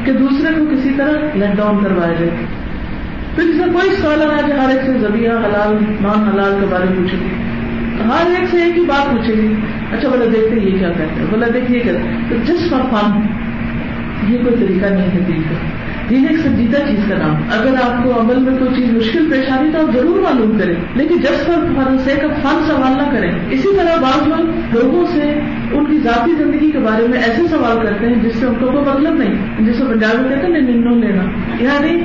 کہ 0.06 0.12
دوسرے 0.12 0.54
کو 0.54 0.66
کسی 0.66 0.90
طرح 0.98 1.38
لیٹ 1.38 1.58
ڈاؤن 1.58 1.84
کروایا 1.84 2.14
جائے۔ 2.14 2.30
پھر 3.36 3.44
جس 3.44 3.56
میں 3.56 3.74
کوئی 3.74 3.90
اسکالر 3.90 4.34
ہے 4.34 4.48
جو 4.48 4.62
ہر 4.62 4.70
ایک 4.70 4.82
سے 4.86 5.00
زبیہ 5.00 5.30
حلال، 5.30 5.78
نان 6.02 6.30
حلال 6.30 6.58
کے 6.60 6.66
بارے 6.72 6.86
میں 6.90 6.98
پوچھے 6.98 7.18
گی 7.18 7.30
ہر 8.04 8.40
ایک 8.40 8.50
سے 8.52 8.64
ایک 8.64 8.78
ہی 8.78 8.86
بات 8.86 9.12
پوچھے 9.12 9.34
گی 9.34 9.54
اچھا 9.92 10.10
بولا 10.10 10.26
دیکھتے 10.26 10.60
یہ 10.60 10.78
کیا 10.80 10.90
کہتے 10.90 11.04
ہیں؟ 11.04 11.28
بولا 11.30 11.48
دیکھیے 11.54 11.80
کہتے 11.80 12.00
تو 12.30 12.36
جسٹ 12.46 12.70
فار 12.70 12.82
فن، 12.82 13.20
یہ 14.34 14.38
کوئی 14.38 14.56
طریقہ 14.60 14.86
نہیں 14.86 15.12
ہے 15.14 15.20
دین 15.28 15.42
کا۔ 15.42 15.73
دین 16.10 16.26
ایک 16.30 16.40
سنجیدہ 16.40 16.78
چیز 16.78 17.00
کا 17.10 17.18
نام۔ 17.18 17.36
اگر 17.52 17.76
آپ 17.84 18.04
کو 18.04 18.22
عمل 18.22 18.36
میں 18.36 18.58
کوئی 18.60 18.76
چیز 18.76 18.94
مشکل 18.94 19.32
پیش 19.32 19.52
آتی 19.52 19.70
تو 19.74 19.88
آپ 19.88 19.96
ضرور 19.96 20.20
معلوم 20.20 20.58
کریں۔ 20.58 20.76
لیکن 20.96 21.18
جس 21.18 21.48
پر 21.48 21.54
سے 22.06 22.16
کا 22.22 22.28
فن 22.28 22.64
سوال 22.68 22.98
نہ 22.98 23.18
کریں، 23.18 23.32
اسی 23.52 23.68
طرح 23.78 24.02
بعض 24.02 24.28
لوگ 24.28 24.50
لوگوں 24.74 25.06
سے 25.06 25.40
ان 25.72 25.86
کی 25.86 25.98
ذاتی 25.98 26.32
زندگی 26.44 26.72
کے 26.72 26.80
بارے 26.80 27.08
میں 27.08 27.20
ایسے 27.20 27.48
سوال 27.48 27.88
کرتے 27.88 28.08
ہیں 28.08 28.16
جس 28.16 28.36
سے 28.36 28.46
ان 28.46 28.56
کو 28.56 28.66
کوئی 28.66 28.86
مطلب 28.86 29.14
نہیں، 29.14 29.62
جس 29.66 29.80
پنجاب 29.80 30.22
میں 30.22 30.30
کہتے 30.30 30.48
ہیں 30.48 30.62
ننو 30.62 30.96
لینا 30.96 31.24
یعنی 31.60 32.04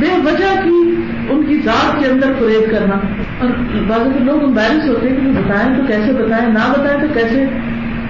بے 0.00 0.20
وجہ 0.24 0.60
کی 0.64 0.94
ان 1.30 1.42
کی 1.42 1.60
ذات 1.64 2.00
کے 2.00 2.06
اندر 2.06 2.32
فریب 2.38 2.70
کرنا۔ 2.70 2.94
اور 3.38 3.50
بعض 3.86 4.22
لوگ 4.22 4.42
امبیرس 4.42 4.88
ہوتے 4.88 5.08
ہیں 5.08 5.16
کہ 5.16 5.26
بتائیں 5.26 5.78
تو 5.78 5.86
کیسے 5.86 6.12
بتائیں، 6.12 6.48
نہ 6.48 6.72
بتائیں 6.78 7.00
تو 7.00 7.06
کیسے، 7.14 7.46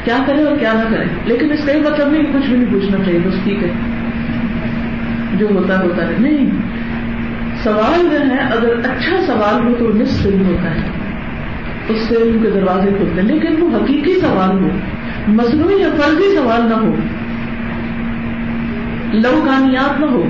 کیا 0.05 0.19
کرے 0.27 0.43
اور 0.43 0.57
کیا 0.57 0.73
نہ 0.73 0.95
کرے 0.95 1.05
لیکن 1.25 1.53
اس 1.53 1.65
کا 1.67 1.73
یہ 1.73 1.81
مطلب 1.81 2.13
نہیں 2.13 2.23
کچھ 2.23 2.51
بھی 2.51 2.59
نہیں 2.59 2.73
پوچھنا 2.73 3.05
چاہیے، 3.05 3.19
بس 3.19 3.35
ٹھیک 3.45 3.63
ہے۔ 3.63 3.71
جو 5.35 5.47
ہوتا 5.55 5.79
ہے 5.79 5.85
ہوتا 5.85 6.09
ہے۔ 6.09 6.13
نہیں۔ 6.19 6.51
سوال 7.63 8.09
جو 8.13 8.21
ہے، 8.21 8.41
اگر 8.41 8.79
اچھا 8.79 9.17
سوال 9.27 9.67
ہو 9.67 9.75
تو 9.79 9.89
نصف 9.95 10.27
علم 10.27 10.47
ہوتا 10.47 10.75
ہے۔ 10.75 10.81
اس 11.89 12.01
سے 12.01 12.15
علم 12.17 12.43
کے 12.43 12.51
دروازے 12.51 12.91
کھلتے 12.97 13.21
ہیں۔ 13.21 13.29
لیکن 13.29 13.63
وہ 13.63 13.77
حقیقی 13.77 14.21
سوال 14.21 14.59
ہو 14.63 14.69
مصنوعی 15.29 15.75
یا 15.75 15.89
فرضی 15.91 16.35
سوال 16.35 16.69
نہ 16.69 16.75
ہو 16.75 16.97
لو 19.13 19.45
کامیاب 19.47 20.01
نہ 20.01 20.07
ہو۔ 20.07 20.23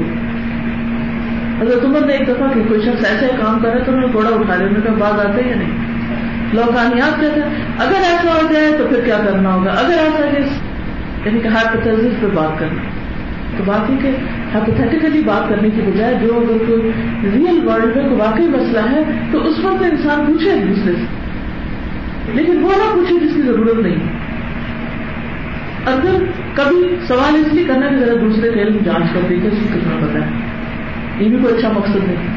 اگر 1.61 1.79
تمہیں 1.83 2.07
نے 2.07 2.13
ایک 2.13 2.29
دفعہ 2.29 2.49
کہ 2.55 2.61
کوئی 2.69 2.81
شخص 2.81 3.05
ایسا 3.05 3.27
کام 3.41 3.59
کرے 3.63 3.79
تو 3.85 3.93
میں 3.93 4.09
تھوڑا 4.09 4.29
اٹھا 4.29 4.57
لوں 4.57 4.83
کا 4.87 4.93
بعد 4.99 5.27
آتے 5.27 5.43
یا 5.49 5.57
نہیں؟ 5.57 5.71
لوکانیات 6.53 7.21
کہتے 7.21 7.41
ہیں 7.41 7.51
اگر 7.79 7.95
ایسا 7.95 8.33
ہو 8.35 8.53
جائے 8.53 8.73
تو 8.79 8.85
پھر 8.89 9.01
کیا 9.05 9.19
کرنا 9.25 9.55
ہوگا؟ 9.55 9.71
اگر 9.71 9.99
ایسا 9.99 10.39
کہ 10.39 11.29
یعنی 11.29 11.41
کہ 11.41 11.49
ہائپوتھس 11.49 12.21
پہ 12.21 12.27
بات 12.35 12.59
کرنا۔ 12.59 13.04
تو 13.59 13.65
بات 13.67 13.91
یہ 13.91 13.97
کہ 14.03 14.09
ہائپوتھیٹیکلی 14.55 15.23
بات 15.23 15.49
کرنے 15.49 15.71
کی 15.71 15.81
بجائے 15.81 16.15
جو 16.23 16.37
اگر 16.37 16.67
کوئی 16.67 16.83
ریئل 17.35 17.69
ورلڈ 17.69 17.97
میں 17.97 18.05
کوئی 18.05 18.21
واقعی 18.21 18.49
مسئلہ 18.49 18.91
ہے، 18.91 19.03
تو 19.33 19.49
اس 19.49 19.57
پر 19.63 19.71
تو 19.79 19.85
انسان 19.85 20.27
پوچھے 20.27 20.51
ایک 20.51 20.69
دوسرے 20.69 20.93
سے۔ 20.93 21.25
لیکن 22.35 22.63
وہ 22.63 22.71
نہ 22.71 22.95
پوچھے 22.95 23.27
جس 23.27 23.35
کی 23.35 23.43
ضرورت 23.43 23.75
نہیں۔ 23.75 23.97
اگر 25.87 26.25
کبھی 26.55 26.97
سوال 27.09 27.35
اس 27.35 27.55
لیے 27.55 27.65
کرنا 27.65 27.89
کہ 27.89 27.97
ذرا 27.97 28.15
دوسرے 28.21 28.53
کے 28.53 28.61
علم 28.63 28.77
جانچ 28.85 29.15
کر 29.15 29.21
دیکھے 29.29 29.49
اس 29.49 29.59
کو 29.61 29.79
کتنا 29.79 30.07
پتا 30.07 30.27
ہے۔ 30.27 30.31
یہ 31.19 31.29
بھی 31.29 31.39
کوئی 31.39 31.59
اچھا 31.59 31.71
مقصد 31.75 31.97
نہیں 31.97 32.37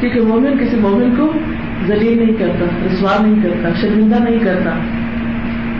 کیونکہ 0.00 0.20
مومن 0.20 0.58
کسی 0.58 0.76
مومن 0.76 1.14
کو 1.16 1.32
ذلیل 1.86 2.18
نہیں 2.18 2.36
کرتا، 2.38 2.64
رسوا 2.86 3.26
نہیں 3.26 3.42
کرتا، 3.42 3.68
شرمندہ 3.80 4.30
نہیں 4.30 4.38
کرتا۔ 4.44 4.70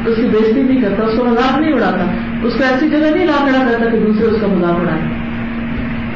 اس 0.06 0.16
کی 0.16 0.22
بےزتی 0.22 0.62
نہیں 0.62 0.82
کرتا، 0.82 1.02
اس 1.02 1.18
کو 1.18 1.24
مذاق 1.24 1.58
نہیں 1.58 1.72
اڑاتا۔ 1.72 2.14
اس 2.42 2.52
کو 2.52 2.64
ایسی 2.72 2.88
جگہ 2.88 3.16
نہیں 3.16 3.26
لا 3.26 3.48
کھڑا 3.48 3.70
کرتا 3.70 3.90
کہ 3.90 3.98
دوسرے 3.98 4.26
اس 4.26 4.40
کا 4.40 4.46
مذاق 4.46 4.76
اڑائے۔ 4.80 5.00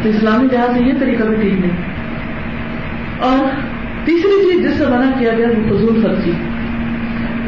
تو 0.02 0.08
اسلامی 0.08 0.48
لحاظ 0.52 0.78
سے 0.78 0.84
یہ 0.84 0.92
طریقہ 1.00 1.22
بھی 1.22 1.36
ٹھیک 1.36 1.52
نہیں۔ 1.52 1.70
اور 3.18 3.44
تیسری 4.04 4.52
چیز 4.52 4.64
جس 4.64 4.78
سے 4.78 4.86
منع 4.86 5.18
کیا 5.18 5.32
گیا، 5.34 5.46
وہ 5.48 5.76
فضول 5.76 6.02
خرچی 6.02 6.32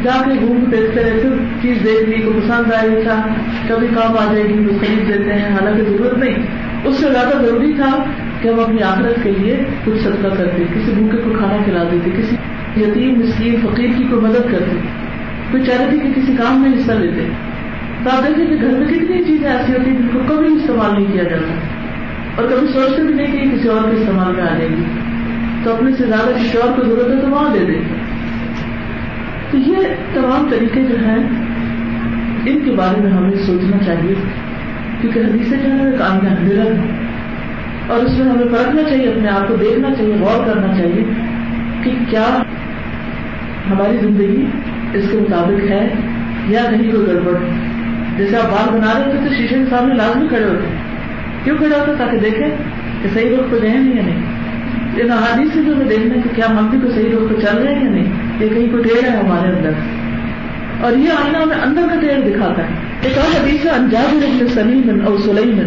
جا 0.02 0.22
کے 0.24 0.31
گھوم 0.40 0.64
دیکھتے 0.64 1.00
رہتے 1.00 1.28
چیز 1.62 1.76
دیکھ 1.85 2.11
لی 2.11 2.22
کو 2.22 2.33
پسند 2.33 2.72
آئے 2.72 3.02
تھا، 3.02 3.26
کبھی 3.68 3.87
کام 3.87 4.18
آ 4.18 4.33
جائے 4.33 4.48
گی، 4.48 4.59
وہ 4.59 4.78
خرید 4.81 5.09
دیتے 5.09 5.33
ہیں، 5.33 5.52
حالانکہ 5.52 5.83
ضرورت 5.83 6.18
نہیں۔ 6.18 6.35
اس 6.85 6.94
سے 6.94 7.11
زیادہ 7.11 7.42
ضروری 7.42 7.72
تھا 7.72 8.05
کہ 8.40 8.48
ہم 8.48 8.61
اپنی 8.61 8.83
آخرت 8.83 9.22
کے 9.22 9.31
لیے 9.31 9.64
کچھ 9.85 9.98
صدقہ 10.02 10.28
کرتے، 10.37 10.64
کسی 10.64 10.92
بھوکے 10.92 11.16
کو 11.16 11.31
کھانا 11.38 11.57
کھلا 11.64 11.83
دیتے، 11.92 12.11
کسی 12.11 12.37
یتیم، 12.83 13.18
مسکین، 13.18 13.57
فقیر 13.62 13.90
کی 13.96 14.05
کوئی 14.05 14.22
مدد 14.22 14.52
کرتے۔ 14.52 15.01
کوئی 15.52 15.64
چیریٹی 15.64 15.98
کے 15.98 16.20
کسی 16.20 16.36
کام 16.36 16.62
میں 16.62 16.78
حصہ 16.78 16.92
لیتے 16.92 17.28
تو 18.04 18.10
آپ 18.10 18.28
دیکھیں 18.28 18.46
کہ 18.46 18.54
گھر 18.60 18.78
میں 18.78 18.86
کتنی 18.86 19.24
چیزیں 19.24 19.50
ایسی 19.50 19.72
ہوتی 19.72 19.90
ہیں 19.90 19.98
جن 19.98 20.08
کو 20.08 20.18
کبھی 20.18 20.46
استعمال 20.46 20.94
نہیں 20.94 21.12
کیا 21.12 21.22
جاتا۔ 21.22 21.54
اور 22.36 22.44
کبھی 22.50 22.66
سوچتے 22.72 23.02
بھی 23.02 23.14
نہیں 23.14 23.32
کہ 23.32 23.56
کسی 23.56 23.68
اور 23.68 23.90
کے 23.90 23.96
استعمال 23.96 24.34
میں 24.34 24.42
آ 24.42 24.46
جائے 24.46 24.68
گی۔ 24.68 24.84
تو 25.64 25.74
اپنے 25.74 25.90
سے 25.92 26.06
زیادہ 26.06 26.30
کسی 26.30 26.58
اور 26.58 26.80
کو 26.80 26.82
ضرورت 26.84 27.16
ہے 27.16 27.20
تو 27.20 27.28
وہاں 27.28 27.54
دے 27.54 27.64
دیں۔ 27.64 27.80
تو 29.50 29.58
یہ 29.58 29.76
تمام 30.14 30.48
طریقے 30.50 30.82
جو 30.82 30.96
ہیں، 31.04 31.44
ان 32.46 32.60
کے 32.64 32.70
بارے 32.70 33.00
میں 33.00 33.10
ہمیں 33.10 33.36
سوچنا 33.46 33.84
چاہیے۔ 33.84 34.14
کیونکہ 35.00 35.18
حدیث 35.18 35.50
جو 35.50 35.72
ہے 35.72 35.90
ایک 35.90 36.02
آنگا 36.02 36.34
ملن 36.40 36.80
اور 37.88 37.98
اس 37.98 38.18
میں 38.18 38.26
ہمیں 38.26 38.44
پرکھنا 38.44 38.82
چاہیے، 38.82 39.08
اپنے 39.08 39.28
آپ 39.28 39.48
کو 39.48 39.56
دیکھنا 39.56 39.94
چاہیے، 39.94 40.14
غور 40.20 40.46
کرنا 40.46 40.66
چاہیے 40.66 41.04
کہ 41.82 41.90
کیا 42.10 42.42
ہماری 43.70 43.96
زندگی 43.96 44.46
اس 44.94 45.05
کے 45.12 45.18
مطابق 45.18 45.70
ہے 45.70 45.88
یا 46.48 46.61
کہیں 46.70 46.92
کوئی 46.92 47.07
گڑبڑ؟ 47.07 47.33
جیسے 48.18 48.37
آپ 48.37 48.50
بال 48.50 48.81
بنا 48.81 48.98
رہے 48.98 49.05
ہوتے 49.07 49.28
تو 49.28 49.35
شیشے 49.35 49.59
کے 49.59 49.64
سامنے 49.70 49.94
لازمی 49.94 50.28
کھڑے 50.28 50.44
ہوتے 50.44 50.66
کیوں 51.44 51.57
کھڑے 51.57 51.78
ہوتے 51.78 51.92
تاکہ 51.98 52.18
دیکھیں 52.18 52.48
کہ 53.02 53.09
صحیح 53.14 53.31
روک 53.31 53.50
پہ 53.50 53.57
گئے 53.62 53.70
ہیں 53.70 53.96
یا 53.96 54.02
نہیں؟ 54.02 54.42
ان 54.96 55.11
حادیث 55.11 55.55
سے 55.55 55.62
جو 55.62 55.74
ہمیں 55.74 55.87
دیکھنا 55.87 56.14
کہ 56.14 56.35
کیا 56.35 56.46
ہم 56.50 56.66
بھی 56.66 56.78
کو 56.81 56.88
صحیح 56.90 57.09
روک 57.12 57.31
پہ 57.31 57.46
چل 57.46 57.57
رہے 57.57 57.74
ہیں 57.74 57.85
یا 57.85 57.90
نہیں؟ 57.90 58.12
یہ 58.40 58.48
کہیں 58.48 58.70
کوئی 58.70 58.83
ٹیڑھ 58.83 59.05
ہے 59.05 59.18
ہمارے 59.18 59.57
اندر۔ 59.57 59.70
اور 60.81 60.92
یہ 60.92 61.11
آئینہ 61.11 61.37
ہمیں 61.37 61.57
اندر 61.57 61.83
کا 61.94 62.00
ٹیڑھ 62.00 62.28
دکھاتا 62.28 62.62
ہے۔ 62.62 62.68
ایک 63.02 63.18
اور 63.18 63.40
حدیث 63.40 63.66
عن 63.66 63.88
جابر 63.90 64.26
بن 64.26 64.48
سليم 64.48 65.07
او 65.07 65.18
سليم 65.18 65.59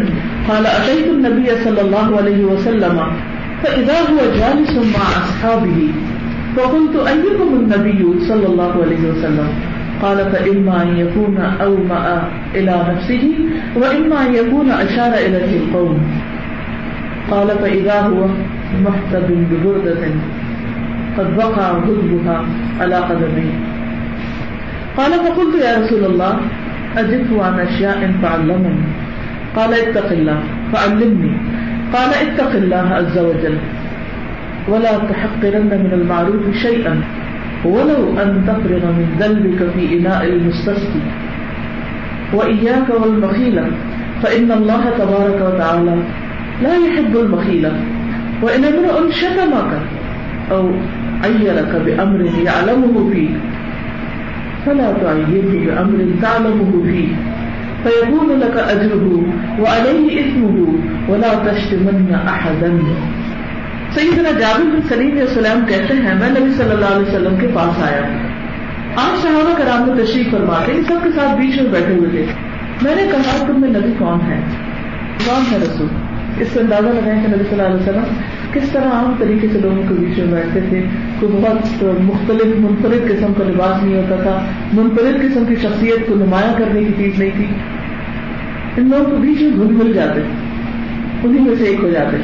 قال 0.46 0.66
اتيت 0.66 1.08
النبي 1.08 1.50
صلى 1.64 1.80
الله 1.80 2.18
عليه 2.18 2.44
وسلم 2.44 3.00
فاذا 3.62 4.12
هو 4.12 4.18
جالس 4.38 4.76
مع 4.76 5.20
اصحابه۔ 5.22 5.90
فقلت 6.56 6.96
ايكم 6.96 7.48
النبي 7.54 8.02
صلى 8.28 8.46
الله 8.46 8.72
عليه 8.82 9.02
وسلم؟ 9.10 9.48
قال 10.02 10.18
فاما 10.32 10.82
ان 10.82 10.96
يكون 10.96 11.36
اومأ 11.38 12.22
الى 12.54 12.74
نفسه 12.90 13.24
واما 13.76 14.26
ان 14.26 14.34
يكون 14.34 14.70
اشار 14.70 15.12
اليه 15.14 15.52
القوم. 15.60 15.98
قال 17.30 17.48
فاذا 17.48 18.00
هو 18.00 18.28
محتب 18.84 19.28
ببردة 19.50 20.02
قد 21.18 21.38
وقع 21.38 21.72
غضبها 21.72 22.44
على 22.80 22.96
قدميه 22.96 23.56
قال 24.96 25.12
فقلت 25.12 25.54
يا 25.64 25.72
رسول 25.80 26.04
الله 26.04 26.36
أجبت 26.96 27.30
عن 27.40 27.60
أشياء 27.60 28.12
فعلمني 28.22 28.84
قال 29.56 29.74
اتق 29.74 30.08
الله 30.12 30.40
فعلمني. 30.72 31.32
قال 31.92 32.10
اتق 32.24 32.52
الله 32.52 32.86
عز 32.98 33.18
وجل. 33.18 33.58
ولا 34.68 34.98
تحقرن 34.98 35.66
من 35.66 35.90
المعروف 35.92 36.56
شيئا 36.56 37.00
ولو 37.64 38.18
أن 38.22 38.42
تفرغ 38.46 38.86
من 38.86 39.06
ذنبك 39.20 39.70
في 39.74 39.98
إناء 39.98 40.26
المستسقي. 40.26 41.00
وإياك 42.34 42.88
والمخيلة، 43.00 43.66
فإن 44.22 44.52
الله 44.52 44.90
تبارك 44.90 45.54
وتعالى 45.54 45.96
لا 46.62 46.74
يحب 46.76 47.16
المخيلة. 47.16 47.72
وإن 48.42 48.64
امرؤ 48.64 49.10
شتمك 49.10 49.70
أو 50.52 50.70
عيرك 51.24 51.82
بأمر 51.86 52.20
يعلمه 52.44 53.10
فيك، 53.12 53.30
فلا 54.66 54.92
تعيده 54.92 55.50
بأمر 55.66 55.98
تعلمه 56.22 56.82
فيه 56.84 57.08
فيكون 57.84 58.38
لك 58.38 58.56
أجره، 58.56 59.22
وعليه 59.60 60.20
إثمه، 60.20 60.66
ولا 61.08 61.34
تشتمن 61.34 62.18
أحدا. 62.28 62.72
سیدنا 63.96 64.30
جابر 64.30 64.62
بن 64.62 64.82
سلیم 64.88 65.10
علیہ 65.10 65.22
السلام 65.22 65.66
کہتے 65.66 65.94
ہیں، 65.94 66.14
میں 66.14 66.30
نبی 66.30 66.52
صلی 66.56 66.70
اللہ 66.70 66.84
علیہ 66.84 67.08
وسلم 67.08 67.36
کے 67.36 67.46
پاس 67.54 67.82
آیا 67.82 68.00
آپ 68.96 69.22
صحابہ 69.22 69.58
کرام 69.58 69.88
میں 69.88 70.04
تشریف 70.04 70.30
فرما 70.30 70.62
کے 70.66 70.72
سب 70.72 70.94
کے 71.04 71.08
ساتھ 71.14 71.40
بیچ 71.40 71.62
میں 71.62 71.70
بیٹھے 71.70 71.94
ہوئے 71.94 72.10
تھے۔ 72.10 72.26
میں 72.82 72.96
نے 72.96 73.02
کہا، 73.12 73.46
تم 73.46 73.60
میں 73.60 73.68
نبی 73.68 73.92
کون 73.98 74.18
ہے؟ 74.20 74.40
کون 75.26 75.42
ہے 75.52 75.56
رسول؟ 75.56 75.88
اس 76.38 76.48
سے 76.48 76.60
اندازہ 76.60 76.86
لگائیں 76.86 77.22
کہ 77.22 77.28
نبی 77.28 77.44
صلی 77.50 77.60
اللہ 77.60 77.74
علیہ 77.74 77.88
وسلم 77.88 78.14
کس 78.52 78.68
طرح 78.72 78.88
عام 78.88 79.14
طریقے 79.18 79.48
سے 79.52 79.58
لوگوں 79.60 79.82
کے 79.88 79.94
بیچ 79.94 80.18
میں 80.18 80.26
بیٹھتے 80.26 80.60
تھے۔ 80.68 80.82
کوئی 81.20 81.32
بہت 81.32 81.84
مختلف، 82.00 82.46
منفرد 82.46 83.08
قسم 83.08 83.32
کا 83.34 83.44
لباس 83.44 83.84
نہیں 83.84 83.96
ہوتا 83.96 84.16
تھا۔ 84.22 84.46
منفرد 84.72 85.22
قسم 85.22 85.44
کی 85.44 85.54
شخصیت 85.56 86.08
کو 86.08 86.14
نمایاں 86.14 86.58
کرنے 86.58 86.84
کی 86.84 86.92
چیز 86.96 87.18
نہیں 87.18 87.30
تھی۔ 87.36 87.46
ان 88.76 88.90
لوگوں 88.90 89.04
کے 89.04 89.16
بیچ 89.16 89.42
میں 89.42 89.50
گھل 89.50 89.74
مل 89.74 89.92
جاتے۔ 89.92 90.20
انہیں 91.24 91.44
میں 91.44 91.54
سے 91.58 91.64
ایک 91.64 91.78
ہو 91.82 91.88
جاتے۔ 91.88 92.16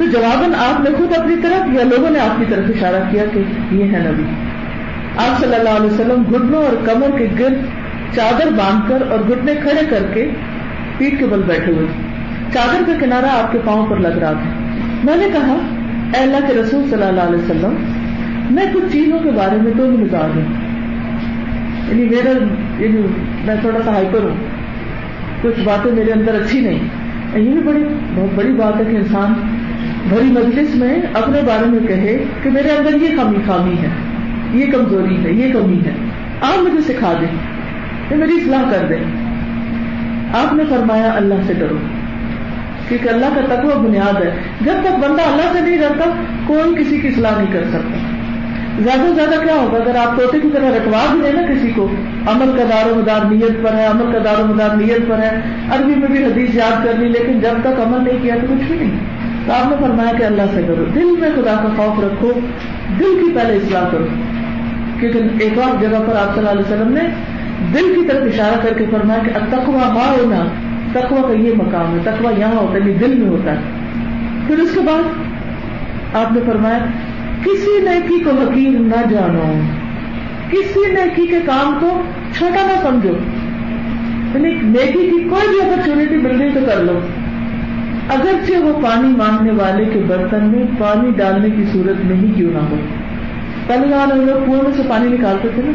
تو 0.00 0.06
جواباً 0.06 0.50
آپ 0.54 0.80
نے 0.80 0.90
خود 0.98 1.18
اپنی 1.18 1.34
طرف 1.42 1.68
یا 1.72 1.84
لوگوں 1.84 2.10
نے 2.10 2.18
آپ 2.18 2.38
کی 2.38 2.44
طرف 2.48 2.64
اشارہ 2.68 3.10
کیا 3.10 3.24
کہ 3.32 3.38
یہ 3.70 3.84
ہے 3.84 3.98
نبی۔ 3.98 4.22
آپ 5.16 5.40
صلی 5.40 5.54
اللہ 5.54 5.68
علیہ 5.68 5.86
وسلم 5.86 6.22
گھٹنوں 6.30 6.64
اور 6.64 6.86
کمر 6.86 7.18
کے 7.18 7.26
گرد 7.38 7.54
چادر 8.16 8.46
باندھ 8.56 8.88
کر 8.88 9.10
اور 9.10 9.18
گھٹنے 9.28 9.54
کھڑے 9.54 9.86
کر 9.90 10.02
کے 10.14 10.30
پیٹ 10.98 11.18
کے 11.18 11.26
بل 11.26 11.42
بیٹھے 11.46 11.72
ہوئے۔ 11.72 11.86
چادر 12.52 12.82
کا 12.86 12.92
کنارا 13.00 13.42
آپ 13.42 13.52
کے 13.52 13.58
پاؤں 13.64 13.86
پر 13.86 13.96
لگ 13.96 14.08
رہا 14.08 14.32
تھا۔ 14.32 14.50
میں 15.04 15.16
نے 15.16 15.28
کہا، 15.32 15.56
اے 16.14 16.22
اللہ 16.22 16.36
کے 16.46 16.54
رسول 16.54 16.90
صلی 16.90 17.02
اللہ 17.02 17.20
علیہ 17.20 17.38
وسلم، 17.38 17.74
میں 18.50 18.66
کچھ 18.74 18.92
چیزوں 18.92 19.18
کے 19.18 19.30
بارے 19.30 19.56
میں 19.62 19.72
تو 19.76 19.86
بھی 19.86 20.04
بتا 20.04 20.26
دوں 20.34 20.42
یعنی 21.88 22.04
میرا 22.04 22.30
یعنی 22.82 23.02
میں 23.44 23.56
تھوڑا 23.60 23.78
سا 23.84 23.92
ہائپر 23.92 24.22
ہوں۔ 24.22 24.36
کچھ 25.42 25.60
باتیں 25.64 25.92
میرے 25.92 26.12
اندر 26.12 26.34
اچھی 26.34 26.60
نہیں۔ 26.60 26.78
یہ 27.38 27.50
بھی 27.50 27.60
بڑی، 27.60 27.84
بہت 28.14 28.34
بڑی 28.34 28.52
بات 28.52 28.80
ہے 28.80 28.84
کہ 28.90 28.96
انسان 28.96 29.32
بڑی 30.08 30.26
مجلس 30.26 30.76
میں 30.76 31.02
اپنے 31.14 31.40
بارے 31.46 31.66
میں 31.66 31.86
کہے 31.88 32.24
کہ 32.42 32.50
میرے 32.50 32.68
اندر 32.68 33.02
یہ 33.02 33.08
کمی 33.16 33.38
خامی 33.46 33.74
ہے، 33.82 33.88
یہ 34.52 34.72
کمزوری 34.72 35.24
ہے، 35.24 35.32
یہ 35.32 35.52
کمی 35.52 35.80
ہے۔ 35.86 35.92
آپ 36.40 36.58
مجھے 36.58 36.92
سکھا 36.92 37.12
دیں، 37.20 37.28
یہ 38.10 38.16
میری 38.16 38.32
اصلاح 38.32 38.62
کر 38.70 38.86
دیں۔ 38.86 39.30
آپ 40.34 40.54
نے 40.54 40.62
فرمایا، 40.70 41.12
اللہ 41.16 41.34
سے 41.46 41.52
ڈرو۔ 41.54 41.76
کیونکہ 42.88 43.08
اللہ 43.08 43.26
کا 43.34 43.54
تقوی 43.54 43.88
بنیاد 43.88 44.22
ہے۔ 44.22 44.30
جب 44.60 44.72
تک 44.84 44.92
بندہ 44.92 45.22
اللہ 45.22 45.52
سے 45.52 45.60
نہیں 45.60 45.76
ڈرتا 45.76 46.10
کوئی 46.46 46.84
کسی 46.84 47.00
کی 47.00 47.08
اصلاح 47.08 47.30
نہیں 47.36 47.52
کر 47.52 47.64
سکتا۔ 47.68 47.98
زیادہ 48.78 49.08
سے 49.08 49.14
زیادہ 49.14 49.44
کیا 49.44 49.54
ہوگا؟ 49.54 49.78
اگر 49.78 49.96
آپ 49.96 50.16
طوطے 50.16 50.40
کی 50.40 50.48
طرح 50.52 50.70
رکھوا 50.70 51.12
بھی 51.12 51.20
دیں 51.22 51.32
نا 51.32 51.54
کسی 51.54 51.70
کو، 51.74 51.88
عمل 52.26 52.58
کا 52.58 52.64
دار 52.70 52.90
و 52.90 52.94
مدار 52.94 53.30
نیت 53.30 53.62
پر 53.62 53.74
ہے، 53.74 53.86
عمل 53.86 54.12
کا 54.12 54.18
دار 54.24 54.42
و 54.42 54.46
مدار 54.46 54.76
نیت 54.76 55.08
پر 55.08 55.18
ہے۔ 55.18 55.40
عربی 55.70 55.94
میں 55.94 56.08
بھی 56.08 56.24
حدیث 56.24 56.54
یاد 56.54 56.84
کر 56.84 56.92
لی، 56.98 57.08
لیکن 57.08 57.40
جب 57.40 57.60
تک 57.60 57.80
عمل 57.86 58.04
نہیں 58.04 58.22
کیا 58.22 58.34
تو 58.40 58.46
کچھ 58.50 58.72
بھی 58.72 58.76
نہیں۔ 58.76 58.98
تو 59.46 59.52
آپ 59.52 59.70
نے 59.70 59.76
فرمایا 59.80 60.18
کہ 60.18 60.22
اللہ 60.22 60.42
سے 60.54 60.62
کرو 60.62 60.84
دل 60.94 61.20
میں 61.20 61.30
خدا 61.34 61.62
کا 61.62 61.68
خوف 61.76 62.04
رکھو۔ 62.04 62.32
دل 62.98 63.22
کی 63.22 63.34
پہلے 63.34 63.54
اصلاح 63.54 63.88
کرو۔ 63.90 64.06
کیونکہ 65.00 65.18
ایک 65.40 65.58
اور 65.58 65.82
جگہ 65.82 65.98
پر 66.06 66.16
آپ 66.16 66.34
صلی 66.34 66.48
اللہ 66.48 66.50
علیہ 66.50 66.74
وسلم 66.74 66.92
نے 66.92 67.00
دل 67.74 67.94
کی 67.94 68.08
طرف 68.08 68.22
اشارہ 68.22 68.66
کر 68.66 68.72
کے 68.78 68.84
فرمایا 68.90 69.20
کہ 69.22 69.56
تقوا 69.56 69.86
ہاں 69.86 70.24
ہونا 70.24 70.44
تقوا 70.92 71.22
کا 71.22 71.32
یہ 71.32 71.52
مقام 71.56 71.94
ہے 71.94 71.98
تقوا 72.04 72.32
یہاں 72.38 72.52
ہوتا 72.52 72.74
ہے 72.74 72.92
دل 72.92 73.14
میں 73.18 73.28
ہوتا 73.28 73.52
ہے۔ 73.52 73.58
پھر 74.46 74.58
اس 74.58 74.74
کے 74.74 74.80
بعد 74.80 75.02
آپ 76.14 76.32
نے 76.32 76.40
فرمایا، 76.46 76.78
کسی 77.44 77.80
نیکی 77.80 78.24
کو 78.24 78.30
حقیر 78.30 78.70
نہ 78.70 79.08
جانو۔ 79.10 79.60
کسی 80.50 80.92
نیکی 80.92 81.26
کے 81.26 81.38
کام 81.46 81.78
کو 81.80 82.02
چھوٹا 82.38 82.66
نہ 82.66 82.88
سمجھو۔ 82.88 83.12
یعنی 84.34 84.54
نیکی 84.62 85.10
کی 85.10 85.28
کوئی 85.28 85.48
بھی 85.48 85.70
اپرچونیٹی 85.70 86.16
مل 86.16 86.40
رہی 86.40 86.50
تو 86.50 86.60
کر 86.66 86.84
لو۔ 86.84 87.00
اگرچہ 88.10 88.64
وہ 88.64 88.72
پانی 88.82 89.08
مانگنے 89.08 89.52
والے 89.52 89.84
کے 89.84 90.00
برتن 90.06 90.44
میں 90.44 90.64
پانی 90.78 91.10
ڈالنے 91.16 91.50
کی 91.50 91.64
صورت 91.72 92.04
میں 92.04 92.16
ہی 92.16 92.32
کیوں 92.36 92.52
نہ 92.52 92.58
ہو۔ 92.58 92.76
پہلے 93.66 93.88
زمانے 93.88 94.14
میں 94.14 94.26
لوگ 94.26 94.44
کنویں 94.46 94.72
سے 94.76 94.82
پانی 94.88 95.08
نکالتے 95.08 95.48
تھے 95.54 95.62
نا۔ 95.62 95.72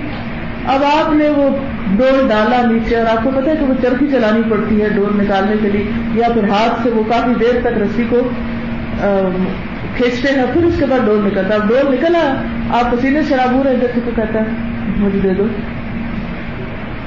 اب 0.73 0.83
آپ 0.83 1.13
نے 1.13 1.29
وہ 1.29 1.49
ڈول 1.97 2.27
ڈالا 2.29 2.61
نیچے 2.71 2.95
اور 2.95 3.05
آپ 3.05 3.23
کو 3.23 3.31
پتا 3.35 3.51
ہے 3.51 3.55
کہ 3.55 3.65
وہ 3.65 3.73
چرخی 3.81 4.07
چلانی 4.11 4.41
پڑتی 4.49 4.81
ہے 4.81 4.89
ڈول 4.89 5.17
نکالنے 5.17 5.55
کے 5.61 5.69
لیے، 5.69 5.83
یا 6.13 6.27
پھر 6.33 6.49
ہاتھ 6.49 6.81
سے 6.83 6.89
وہ 6.89 7.03
کافی 7.09 7.33
دیر 7.39 7.59
تک 7.61 7.77
رسی 7.77 8.03
کو 8.09 8.21
کھینچتے 9.97 10.33
ہیں، 10.35 10.45
پھر 10.53 10.63
اس 10.63 10.79
کے 10.79 10.85
بعد 10.85 11.05
ڈول 11.05 11.25
نکلتا 11.25 11.55
اب 11.55 11.67
ڈول 11.69 11.93
نکلا، 11.93 12.23
آپ 12.79 12.91
پسینے 12.91 13.21
شرابو 13.29 13.63
رہے 13.63 13.75
جیسے 13.81 13.99
کو 14.05 14.11
کہتا 14.15 14.39
ہے، 14.39 14.45
مجھے 14.97 15.19
دے 15.19 15.33
دو۔ 15.33 15.47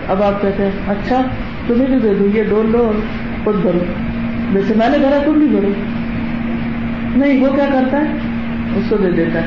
اب 0.09 0.23
آپ 0.23 0.43
کہتے 0.43 0.65
ہیں 0.65 0.73
اچھا 0.89 1.23
تمہیں 1.67 1.87
بھی 1.87 1.99
دے 1.99 2.15
دو 2.15 2.27
یہ 2.35 2.45
ڈول 2.49 2.71
لو 2.73 2.87
اور 2.87 3.01
خود 3.45 3.55
بھرو۔ 3.55 3.85
جیسے 4.53 4.75
میں 4.77 4.89
نے 4.89 4.99
بھرا 4.99 5.19
تم 5.25 5.33
بھی 5.33 5.47
بھرو 5.47 5.73
نہیں، 7.17 7.41
وہ 7.41 7.55
کیا 7.55 7.65
کرتا 7.73 7.99
ہے؟ 7.99 8.05
اس 8.77 8.85
کو 8.89 8.97
دے 8.97 9.11
دیتا 9.11 9.41
ہے۔ 9.41 9.47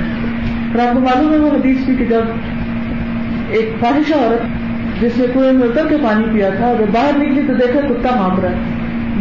پھر 0.71 0.87
آپ 0.87 0.93
کو 0.93 0.99
معلوم 0.99 1.33
ہے 1.33 1.37
وہ 1.37 1.51
حدیث 1.51 1.77
بھی 1.85 1.95
کہ 1.95 2.05
جب 2.05 2.21
ایک 3.49 3.73
خواہشہ 3.79 4.13
عورت، 4.13 4.41
جس 5.01 5.17
نے 5.17 5.25
کنویں 5.33 5.51
میں 5.51 5.67
اتر 5.67 5.87
کے 5.87 5.97
پانی 6.03 6.23
پیا 6.33 6.49
تھا 6.49 6.67
اگر 6.67 6.85
باہر 6.91 7.17
نکلی 7.17 7.41
تو 7.47 7.53
دیکھا 7.53 7.79
کتا 7.79 8.21
مانگ 8.21 8.39
رہا 8.39 8.49
ہے۔ 8.49 8.55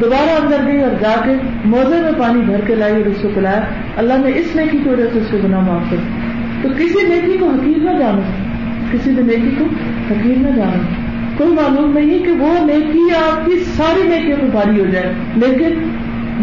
دوبارہ 0.00 0.44
اندر 0.44 0.72
گئی 0.72 0.82
اور 0.82 0.90
جا 1.00 1.20
کے 1.24 1.32
موزے 1.64 2.02
میں 2.02 2.12
پانی 2.18 2.40
بھر 2.40 2.60
کے 2.66 2.74
لائی 2.74 2.94
اور 2.94 3.06
اس 3.06 3.16
کو 3.22 3.28
پلایا۔ 3.34 3.60
اللہ 3.96 4.14
نے 4.14 4.32
اس 4.34 4.56
نیکی 4.56 4.78
کی 4.78 4.88
وجہ 4.88 5.04
سے 5.12 5.18
اس 5.18 5.26
کو 5.30 5.38
گنا 5.44 5.60
معاف 5.60 5.90
کر۔ 5.90 5.96
تو 6.62 6.68
کسی 6.68 7.08
نیکی 7.08 7.38
کو 7.38 7.50
حقیق 7.50 7.78
نہ 7.78 7.90
جانو۔ 7.98 8.20
کسی 8.90 9.10
بھی 9.10 9.22
نیکی 9.22 9.54
کو 9.58 9.64
حقیق 10.10 10.38
نہ 10.38 10.56
جانو۔ 10.56 10.99
کوئی 11.40 11.52
معلوم 11.52 11.98
نہیں 11.98 12.18
کہ 12.18 12.32
وہ 12.32 12.66
نیکی 12.66 13.14
آپ 13.14 13.46
کی 13.46 13.64
ساری 13.76 14.02
نیکیوں 14.02 14.36
کو 14.40 14.46
بھاری 14.46 14.80
ہو 14.80 14.86
جائے۔ 14.86 15.12
لیکن 15.36 15.88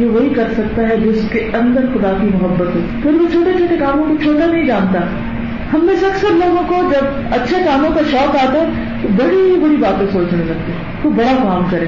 یہ 0.01 0.05
وہی 0.05 0.29
کر 0.29 0.47
سکتا 0.57 0.89
ہے 0.89 0.97
جس 0.97 1.29
کے 1.31 1.49
اندر 1.53 1.81
خدا 1.81 2.13
کی 2.21 2.27
محبت 2.27 2.75
ہو۔ 2.75 2.79
پھر 3.01 3.13
وہ 3.13 3.25
چھوٹے 3.31 3.57
چھوٹے 3.57 3.75
کاموں 3.79 4.05
کو 4.07 4.15
چھوٹا 4.23 4.45
نہیں 4.45 4.65
جانتا۔ 4.65 4.99
ہم 5.73 5.85
میں 5.85 5.95
سے 5.95 6.05
اکثر 6.05 6.27
لوگوں 6.31 6.67
کو 6.67 6.75
جب 6.91 7.05
اچھے 7.31 7.55
کاموں 7.65 7.89
کا 7.89 8.01
شوق 8.11 8.35
آتا 8.35 8.59
ہے 8.59 8.65
تو 9.01 9.07
بڑی 9.07 9.59
بڑی 9.63 9.75
باتیں 9.75 10.07
سوچنے 10.13 10.43
لگتے 10.43 10.71
تو 11.01 11.09
بڑا 11.09 11.43
کام 11.43 11.63
کرے 11.71 11.85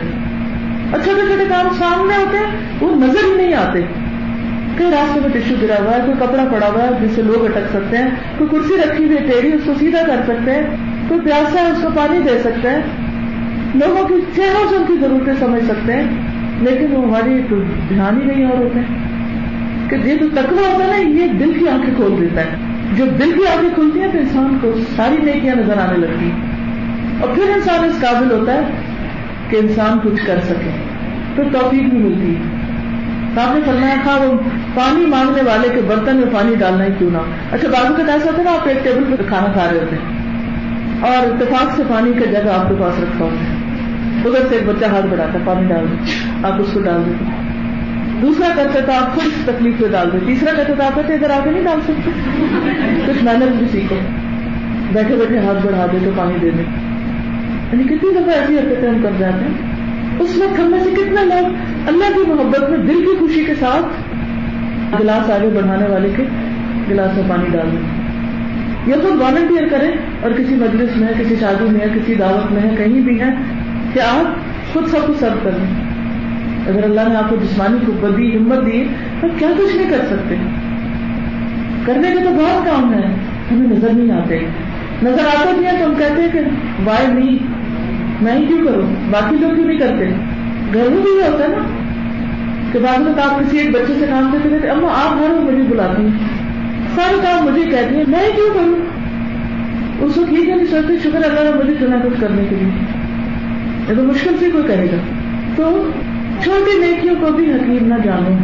اور 0.92 1.00
چھوٹے 1.04 1.22
چھوٹے 1.28 1.46
کام 1.50 1.68
سامنے 1.80 2.14
ہوتے 2.18 2.38
ہیں، 2.38 2.46
وہ 2.82 2.96
نظر 2.96 3.32
ہی 3.32 3.36
نہیں 3.36 3.54
آتے۔ 3.54 3.82
کئی 4.78 4.88
راستے 4.92 5.20
میں 5.20 5.30
ٹشو 5.30 5.56
گرا 5.62 5.76
ہوا 5.84 5.92
ہے، 5.92 6.00
کوئی 6.06 6.18
کپڑا 6.20 6.46
پڑا 6.52 6.68
ہوا 6.68 6.84
ہے 6.84 6.90
جس 7.02 7.12
سے 7.16 7.22
لوگ 7.22 7.46
اٹک 7.46 7.70
سکتے 7.74 7.98
ہیں، 7.98 8.10
کوئی 8.38 8.50
کرسی 8.50 8.74
رکھی 8.78 9.06
ہوئی 9.06 9.18
ٹیڑھی، 9.18 9.54
اس 9.54 9.62
کو 9.66 9.74
سیدھا 9.80 10.00
کر 10.08 10.22
سکتے 10.28 10.52
ہیں۔ 10.52 10.89
کوئی 11.10 11.22
پیاسا 11.22 11.62
ہے، 11.62 11.72
اس 11.72 11.78
کو 11.82 11.90
پانی 11.96 12.20
دے 12.20 12.40
سکتے 12.40 12.70
ہیں۔ 12.70 12.82
لوگوں 13.76 14.08
کی 14.08 14.14
چہروں 14.36 14.70
سے 14.70 14.76
ان 14.76 14.84
کی 14.88 14.94
ضرورتیں 15.02 15.34
سمجھ 15.40 15.66
سکتے 15.66 15.94
ہیں، 15.94 16.04
لیکن 16.60 16.96
وہ 16.96 17.04
ہماری 17.04 17.42
تو 17.50 17.56
دھیان 17.90 18.22
ہی 18.22 18.26
نہیں 18.26 18.46
اور 18.46 18.58
ہوتے 18.58 18.80
کہ 19.90 20.08
یہ 20.08 20.16
جو 20.16 20.30
تکوا 20.30 20.74
ہوتا 20.74 20.98
ہے 20.98 21.04
نا، 21.04 21.10
یہ 21.10 21.28
دل 21.28 21.54
کی 21.60 21.70
آنکھیں 21.70 21.96
کھول 21.96 22.16
دیتا 22.22 22.42
ہے۔ 22.42 22.56
جو 22.98 23.06
دل 23.06 23.32
کی 23.32 23.48
آنکھیں 23.48 23.70
کھلتی 23.76 24.00
ہیں 24.00 24.08
تو 24.12 24.18
انسان 24.18 24.58
کو 24.62 24.72
ساری 24.96 25.18
نیکیاں 25.18 25.56
نظر 25.56 25.78
آنے 25.78 25.98
لگتی 25.98 26.32
اور 27.20 27.30
پھر 27.36 27.44
انسان 27.44 27.84
اس 27.84 28.00
قابل 28.02 28.32
ہوتا 28.32 28.54
ہے 28.54 28.62
کہ 29.50 29.56
انسان 29.56 30.00
کچھ 30.04 30.26
کر 30.28 30.40
سکے۔ 30.44 30.70
پھر 31.36 31.44
توفیق 31.52 31.82
بھی 31.82 31.98
ملتی 31.98 32.36
ہے۔ 32.36 32.42
آپ 33.42 33.56
نے 33.56 33.62
فرمایا 33.66 33.96
تھا، 34.04 34.18
وہ 34.18 34.34
پانی 34.74 35.06
مانگنے 35.06 35.42
والے 35.42 35.70
کے 35.70 35.82
برتن 35.88 36.16
میں 36.16 36.34
پانی 36.34 36.56
ڈالنا 36.56 36.86
ہی 36.86 36.90
کیوں 36.98 37.10
نہ 37.12 37.18
اچھا 37.52 37.68
بازو 37.68 37.94
کا 37.94 38.14
ایسا 38.14 38.26
ہوتا 38.26 38.38
ہے 38.38 38.44
نا، 38.44 38.52
آپ 38.52 38.68
ایک 38.68 38.84
ٹیبل 38.84 39.16
پہ 39.18 39.24
کھانا 39.28 39.52
کھا 39.52 39.68
رہے 39.72 39.80
ہوتے 39.80 39.96
ہیں۔ 39.96 40.19
اور 41.02 41.28
اتفاق 41.28 41.76
سے 41.76 41.84
پانی 41.88 42.14
کا 42.14 42.32
جگہ 42.32 42.50
آپ 42.50 42.70
کے 42.70 42.76
پاس 42.80 43.00
رکھا 43.00 43.26
ہوتا 43.26 43.44
ہے۔ 43.44 43.56
ادھر 44.26 44.50
سے 44.50 44.56
ایک 44.56 44.70
بچہ 44.70 44.86
ہاتھ 44.86 45.06
بڑھاتا 45.06 45.34
ہے، 45.34 45.44
پانی 45.46 45.68
ڈال 45.68 45.86
دیں 45.92 45.98
آپ 46.44 46.62
اس 46.62 46.68
کو 46.74 46.80
ڈال 46.80 47.04
دیتے 47.06 47.26
دوسرا 48.22 48.48
کرتے 48.56 48.82
تو 48.82 48.92
آپ 48.92 49.16
خود 49.16 49.26
اس 49.26 49.34
تکلیف 49.46 49.80
پہ 49.80 49.88
ڈال 49.92 50.10
دیں 50.14 50.20
تیسرا 50.26 50.52
کرتے 50.58 50.74
تو 50.78 50.84
آپ 50.84 50.96
کہتے 50.96 51.14
ادھر 51.14 51.30
آ 51.30 51.40
کے 51.44 51.52
نہیں 51.52 51.64
ڈال 51.64 51.82
سکتے۔ 51.82 52.12
کچھ 53.08 53.24
محنت 53.24 53.56
بھی 53.58 53.66
سیکھو۔ 53.72 53.96
بیٹھے 54.94 55.16
بیٹھے 55.16 55.40
ہاتھ 55.40 55.68
بڑھا 55.68 55.86
دے 55.92 55.98
تو 56.06 56.12
پانی 56.16 56.34
دے 56.42 56.50
دیں 56.50 56.64
یعنی 57.72 57.84
کتنی 57.84 58.12
دفعہ 58.12 58.34
ایسی 58.40 58.58
حرکتیں 58.58 58.90
ہم 58.90 59.02
کر 59.04 59.10
جاتے 59.18 59.46
ہیں۔ 59.46 59.80
اس 60.20 60.38
وقت 60.38 60.60
ہم 60.60 60.72
میں 60.72 60.80
سے 60.84 60.90
کتنے 60.90 61.26
لوگ 61.26 61.46
اللہ 61.88 62.16
کی 62.16 62.32
محبت 62.32 62.70
میں 62.70 62.78
دل 62.78 63.00
کی 63.00 63.18
خوشی 63.20 63.44
کے 63.46 63.56
ساتھ 63.56 64.14
گلاس 65.02 65.30
آگے 65.30 65.48
بڑھانے 65.48 65.88
والے 65.90 66.10
کے 66.16 66.24
گلاس 66.90 67.16
میں 67.16 67.24
پانی 67.30 67.46
ڈال 67.52 67.72
دیں 67.72 67.99
یا 68.88 68.96
خود 69.02 69.22
والنٹیئر 69.22 69.68
کریں 69.68 69.92
اور 70.22 70.32
کسی 70.32 70.56
مجلس 70.56 70.98
میں، 70.98 71.08
کسی 71.20 71.36
شادی 71.40 71.70
میں، 71.70 71.88
کسی 71.96 72.16
دعوت 72.16 72.52
میں 72.52 72.62
ہے 72.62 72.76
کہیں 72.76 73.02
بھی 73.02 73.22
ہے 73.22 73.30
کہ 73.94 74.00
آپ 74.00 74.26
خود 74.74 74.88
سب 74.88 75.08
کو 75.08 75.14
سرو 75.20 75.40
کر 75.44 75.52
لیں 75.52 75.90
اگر 76.68 76.84
اللہ 76.84 77.02
نے 77.08 77.16
آپ 77.16 77.30
کو 77.30 77.36
جسمانی 77.36 77.78
قوت 77.86 78.18
دی، 78.18 78.38
ہمت 78.38 78.66
دی، 78.66 78.84
تو 79.22 79.28
کیا 79.38 79.48
کچھ 79.58 79.76
نہیں 79.76 79.90
کر 79.90 80.06
سکتے؟ 80.10 80.36
کرنے 81.86 82.12
کے 82.12 82.24
تو 82.24 82.30
بہت 82.30 82.66
کام 82.66 82.94
ہے، 82.94 83.08
ہمیں 83.52 83.78
نظر 83.78 83.90
نہیں 83.94 84.18
آتے۔ 84.18 84.40
نظر 85.04 85.24
آتے 85.24 85.54
بھی 85.58 85.66
ہیں 85.66 85.80
تو 85.80 85.86
ہم 85.86 85.94
کہتے 85.98 86.22
ہیں 86.22 86.30
کہ 86.34 86.40
وائی 86.86 87.08
نہیں 87.08 87.38
میں 88.22 88.36
ہی 88.36 88.46
کیوں 88.46 88.66
کروں؟ 88.66 88.88
باقی 89.12 89.36
لوگ 89.42 89.56
کیوں 89.56 89.68
نہیں 89.68 89.80
کرتے؟ 89.80 90.06
گھر 90.74 90.90
میں 90.90 91.02
بھی 91.02 91.32
ہوتا 91.32 91.44
ہے 91.44 91.50
نا، 91.50 91.64
کہ 92.72 92.80
بعد 92.80 92.98
میں 93.00 93.24
آپ 93.24 93.40
کسی 93.40 93.58
ایک 93.58 93.72
بچے 93.72 93.94
سے 94.00 94.06
کام 94.10 94.30
کرتے 94.32 94.56
رہتے، 94.56 94.70
اما 94.70 94.88
آپ 94.88 95.20
گھر 95.20 95.30
میں 95.30 95.52
مجھے 95.52 95.64
بلاتی 95.70 96.02
ہیں۔ 96.02 96.39
سارے 97.00 97.18
کام 97.22 97.46
مجھے 97.46 97.62
کہتی 97.62 97.96
ہیں 97.96 98.04
میں 98.08 98.36
کیوں 98.36 98.54
کروں؟ 98.54 98.76
اس 100.06 100.16
کو 100.16 100.24
ٹھیک 100.30 100.50
ہے 100.50 100.56
نہیں 100.56 100.68
سوچتے 100.68 100.94
شکر 101.04 101.16
اللہ 101.16 101.44
نے 101.44 101.64
مجھے 101.64 101.86
چنا 101.86 101.96
کچھ 102.04 102.22
کرنے 102.22 102.44
کے 102.50 102.56
لیے۔ 102.56 102.72
یہ 103.90 103.96
تو 103.96 104.04
مشکل 104.04 104.38
سے 104.40 104.52
کوئی 104.52 104.64
کہے 104.64 104.86
گا، 104.86 104.98
تو 105.56 105.90
چھوٹی 106.44 106.80
نیکیوں 106.80 107.16
کو 107.16 107.32
بھی 107.32 107.52
حقیق 107.52 107.82
نہ 107.82 107.96
جانو 108.04 108.38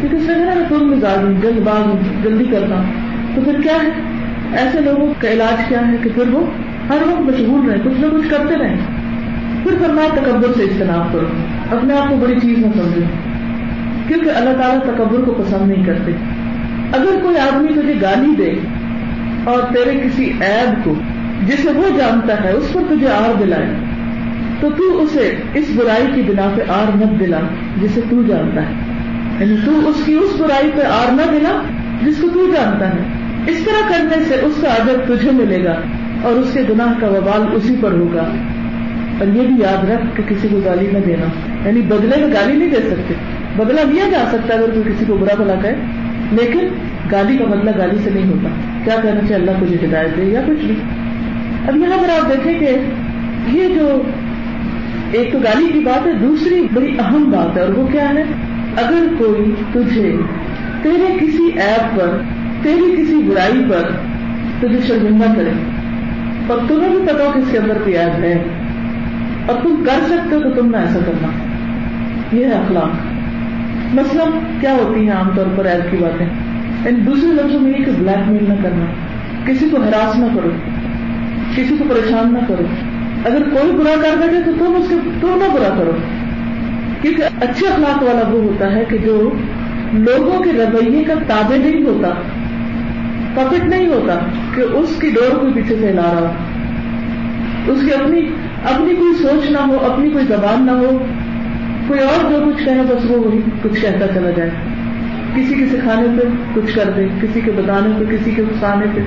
کیونکہ 0.00 0.16
اس 0.16 0.68
تم 0.68 0.90
مزاج 0.90 1.24
ہوں، 1.24 1.32
جلد 1.42 1.58
باز 1.58 1.86
ہوں، 1.86 2.22
جلدی 2.22 2.44
کرنا 2.44 2.82
تو 3.34 3.40
پھر 3.44 3.60
کیا 3.62 3.74
ہے؟ 3.74 3.88
ایسے 4.56 4.80
لوگوں 4.80 5.14
کا 5.18 5.28
علاج 5.28 5.68
کیا 5.68 5.88
ہے 5.88 5.96
کہ 6.02 6.10
پھر 6.14 6.28
وہ 6.28 6.46
ہر 6.88 6.98
وقت 7.06 7.20
مشغول 7.20 7.70
رہے 7.70 7.78
کچھ 7.84 8.00
نہ 8.00 8.06
کچھ 8.06 8.30
کرتے 8.30 8.58
رہے 8.58 8.74
پھر 9.62 9.86
فرمایا، 9.86 10.08
تکبر 10.14 10.48
سے 10.56 10.62
اجتناب 10.62 11.12
کرو۔ 11.12 11.26
اپنے 11.76 11.94
آپ 11.94 12.08
کو 12.08 12.16
بڑی 12.16 12.34
چیز 12.40 12.58
نہ 12.58 12.66
سمجھو۔ 12.74 13.00
کیونکہ 14.08 14.30
اللہ 14.30 14.50
تعالیٰ 14.50 14.94
تکبر 14.94 15.20
کو 15.20 15.32
پسند 15.32 15.70
نہیں 15.70 15.84
کرتے۔ 15.84 16.12
اگر 16.92 17.22
کوئی 17.22 17.38
آدمی 17.38 17.68
تجھے 17.68 17.94
گالی 18.02 18.34
دے 18.38 18.52
اور 19.44 19.62
تیرے 19.62 20.00
کسی 20.04 20.24
عیب 20.24 20.84
کو 20.84 20.94
جسے 21.46 21.70
وہ 21.72 21.98
جانتا 21.98 22.44
ہے 22.44 22.52
اس 22.52 22.72
پر 22.72 22.80
تجھے 22.90 23.08
آر 23.08 23.34
دلائے، 23.40 23.66
تو 24.60 24.70
تو 24.70 25.02
اسے 25.02 25.34
اس 25.54 25.64
برائی 25.76 26.06
کی 26.14 26.22
بنا 26.22 26.50
پہ 26.56 26.62
آر 26.68 26.96
مت 26.96 27.20
دلا 27.20 27.40
جسے 27.82 28.00
تو 28.10 28.22
جانتا 28.22 28.68
ہے۔ 28.68 28.74
یعنی 29.40 29.56
تو 29.64 29.88
اس 29.88 29.96
کی 30.04 30.14
اس 30.14 30.40
برائی 30.40 30.70
پہ 30.74 30.80
آر 30.80 31.12
نہ 31.12 31.22
دلا 31.32 31.62
جس 32.02 32.16
کو 32.20 32.28
تو 32.28 32.46
جانتا 32.46 32.88
ہے۔ 32.88 32.98
اس 33.46 33.58
طرح 33.64 33.88
کرنے 33.88 34.24
سے 34.28 34.34
اس 34.34 34.54
کا 34.60 34.68
ادب 34.68 35.14
تجھے 35.14 35.30
ملے 35.30 35.64
گا 35.64 35.80
اور 36.22 36.32
اس 36.32 36.50
کے 36.52 36.60
گناہ 36.70 36.92
کا 37.00 37.06
وبال 37.06 37.46
اسی 37.52 37.74
پر 37.80 37.92
ہوگا۔ 37.92 38.30
اور 39.18 39.26
یہ 39.26 39.42
بھی 39.42 39.54
یاد 39.58 39.90
رکھ 39.90 40.16
کہ 40.16 40.22
کسی 40.28 40.48
کو 40.48 40.60
گالی 40.64 40.86
نہ 40.92 40.98
دینا۔ 40.98 41.26
یعنی 41.66 41.80
بدلے 41.80 42.26
میں 42.26 42.34
گالی 42.34 42.56
نہیں 42.56 42.70
دے 42.70 42.90
سکتے 42.90 43.14
بدلا 43.56 43.80
دیا 43.92 44.04
جا 44.10 44.24
سکتا 44.32 44.54
ہے 44.54 44.58
اگر 44.58 44.70
کوئی 44.70 44.82
کسی 44.84 45.04
کو 45.08 45.16
برا 45.16 45.42
بلا 45.42 45.54
کہے۔ 45.62 45.74
لیکن 46.30 46.66
گالی 47.12 47.36
کا 47.36 47.44
بدلا 47.44 47.70
گالی 47.78 47.98
سے 48.04 48.10
نہیں 48.10 48.30
ہوتا۔ 48.30 48.48
کیا 48.84 48.96
کہنا 49.02 49.20
چاہیے؟ 49.20 49.34
اللہ 49.34 49.50
کو 49.50 49.66
ہدایت 49.84 50.16
دے 50.16 50.22
یا 50.22 50.40
کچھ 50.46 50.64
بھی۔ 50.64 50.74
اب 51.68 51.76
یہاں 51.76 51.98
پر 52.02 52.08
آپ 52.08 52.28
دیکھیں 52.28 52.58
کہ 52.58 52.76
یہ 53.46 53.74
جو 53.74 54.02
ایک 55.12 55.32
تو 55.32 55.38
گالی 55.38 55.68
کی 55.72 55.78
بات 55.78 56.06
ہے، 56.06 56.12
دوسری 56.12 56.66
بڑی 56.74 56.96
اہم 56.98 57.24
بات 57.24 57.56
ہے، 57.56 57.62
اور 57.62 57.74
وہ 57.74 57.86
کیا 57.86 58.08
ہے؟ 58.08 58.22
اگر 58.76 59.06
کوئی 59.18 59.54
تجھے 59.72 60.16
تیرے 60.82 61.18
کسی 61.20 61.50
ایپ 61.58 62.00
پر، 62.00 62.18
تیری 62.62 63.02
کسی 63.02 63.14
برائی 63.14 63.64
پر 63.70 63.90
تجھے 64.60 64.78
شرمندہ 64.86 65.24
کرے 65.36 65.50
اور 66.46 66.58
تمہیں 66.68 66.90
بھی 66.90 66.98
پتا 66.98 67.24
ہو 67.24 67.32
کہ 67.34 67.38
اس 67.38 67.48
کے 67.50 67.58
اندر 67.58 67.78
پیاز 67.84 68.24
ہے۔ 68.24 68.44
اور 69.46 69.56
تم 69.62 69.84
کر 69.86 70.06
سکتے 70.06 70.36
ہو 70.36 70.40
تو 70.40 70.50
تم 70.50 70.70
نے 70.70 70.78
ایسا 70.78 70.98
کرنا۔ 71.06 71.28
یہ 72.32 72.44
ہے 72.46 72.52
اخلاق۔ 72.52 73.09
مسئلہ 73.92 74.22
کیا 74.60 74.72
ہوتی 74.72 75.00
ہیں 75.00 75.16
عام 75.16 75.30
طور 75.36 75.46
پر 75.56 75.64
ایپ 75.64 75.90
کی 75.90 75.96
باتیں؟ 75.96 76.26
ان 76.88 77.06
دوسرے 77.06 77.32
لفظوں 77.32 77.60
میں 77.60 77.72
یہ 77.78 77.84
کہ 77.84 77.92
بلیک 77.98 78.30
میل 78.30 78.44
نہ 78.48 78.62
کرنا، 78.62 78.84
کسی 79.46 79.68
کو 79.68 79.76
ہراس 79.76 80.18
نہ 80.18 80.24
کرو، 80.34 80.50
کسی 81.56 81.76
کو 81.78 81.84
پریشان 81.88 82.32
نہ 82.32 82.38
کرو۔ 82.48 82.62
اگر 83.24 83.42
کوئی 83.42 83.72
برا 83.72 83.94
کر 84.02 84.16
بیٹھے 84.16 84.42
تو 84.44 84.52
تم 84.58 84.74
اس 84.76 84.88
کے 84.88 84.96
تم 85.20 85.28
نہ 85.28 85.52
برا 85.52 85.74
کرو۔ 85.78 85.90
کیونکہ 87.02 87.22
اچھے 87.22 87.66
اخلاق 87.66 88.02
والا 88.02 88.28
وہ 88.28 88.42
ہوتا 88.42 88.72
ہے 88.72 88.84
کہ 88.88 88.98
جو 88.98 89.30
لوگوں 89.92 90.42
کے 90.42 90.50
رویے 90.52 91.04
کا 91.04 91.14
تابع 91.26 91.56
نہیں 91.56 91.82
ہوتا 91.82 92.08
پپٹ 93.34 93.64
نہیں 93.64 93.86
ہوتا 93.86 94.14
کہ 94.54 94.60
اس 94.60 94.96
کی 95.00 95.10
ڈور 95.10 95.38
کو 95.38 95.46
پیچھے 95.54 95.76
سے 95.80 95.92
لا 95.92 96.14
رہا۔ 96.20 96.32
اس 97.72 97.78
کی 97.84 97.92
اپنی 97.92 98.20
اپنی 98.64 98.94
کوئی 98.94 99.22
سوچ 99.22 99.50
نہ 99.50 99.58
ہو، 99.58 99.76
اپنی 99.92 100.10
کوئی 100.10 100.24
زبان 100.24 100.66
نہ 100.66 100.70
ہو 100.70 101.06
کوئی 101.90 102.00
اور 102.00 102.30
جو 102.30 102.50
کچھ 102.50 102.64
کہے، 102.64 102.82
بس 102.88 103.10
وہ 103.10 103.16
وہی 103.16 103.40
کچھ 103.62 103.80
کہتا 103.80 104.06
چلا 104.14 104.30
جائے۔ 104.30 104.50
کسی 105.34 105.54
کے 105.54 105.66
سکھانے 105.66 106.06
پہ 106.16 106.28
کچھ 106.54 106.74
کر 106.74 106.90
دے، 106.96 107.06
کسی 107.22 107.40
کے 107.40 107.50
بتانے 107.50 107.92
پہ، 107.98 108.16
کسی 108.16 108.30
کے 108.30 108.42
اکسانے 108.42 108.86
پہ۔ 108.94 109.00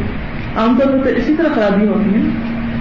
عام 0.59 0.79
طور 0.79 0.91
پہ 0.91 0.97
تو 0.97 1.09
اسی 1.09 1.35
طرح 1.37 1.47
خرابی 1.55 1.87
ہوتی 1.87 2.15
ہیں 2.15 2.29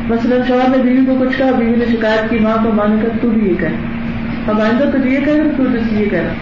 مثلاً 0.09 0.41
شوہر 0.49 0.77
نے 0.77 0.83
بیوی 0.83 1.07
کو 1.07 1.15
کچھ 1.21 1.39
کہا، 1.39 1.51
بیوی 1.51 1.77
نے 1.77 1.85
شکایت 1.93 2.31
کی، 2.31 2.39
ماں 2.39 2.57
کو 2.65 2.73
مانے 2.73 2.97
کر 3.03 3.09
تو 3.23 3.29
بھی 3.29 3.49
یہ 3.49 3.55
کہہ 3.61 4.51
اب 4.51 4.61
آئندہ 4.61 4.85
تو 4.91 5.09
یہ 5.09 5.19
کہہ 5.25 5.35
رہا 5.35 5.45
تو 5.57 5.65
جس 5.65 5.93
یہ 5.93 6.07
کہہ 6.11 6.19
رہا 6.19 6.33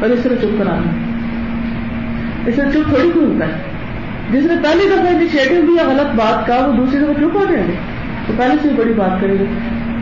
اور 0.00 0.10
اس 0.10 0.20
طرح 0.22 0.34
چپ 0.34 0.58
کرانا۔ 0.58 0.90
اس 2.46 2.54
طرح 2.54 2.70
چپ 2.70 2.88
تھوڑی 2.88 3.10
کوئی 3.14 3.26
ہوتا 3.26 3.46
ہے۔ 3.46 3.52
جس 4.32 4.44
نے 4.44 4.54
پہلی 4.62 4.88
دفعہ 4.88 5.14
انیشیٹو 5.14 5.66
دیا 5.66 5.82
غلط 5.88 6.14
بات 6.14 6.46
کا 6.46 6.66
وہ 6.66 6.72
دوسری 6.72 6.98
دفعہ 6.98 7.12
چپ 7.12 7.36
ہو 7.36 7.44
جائے 7.50 7.64
گا۔ 7.68 7.72
تو 8.26 8.32
پہلے 8.36 8.54
سے 8.62 8.68
بڑی 8.76 8.92
بات 8.92 9.20
کرے 9.20 9.34
گا 9.40 9.44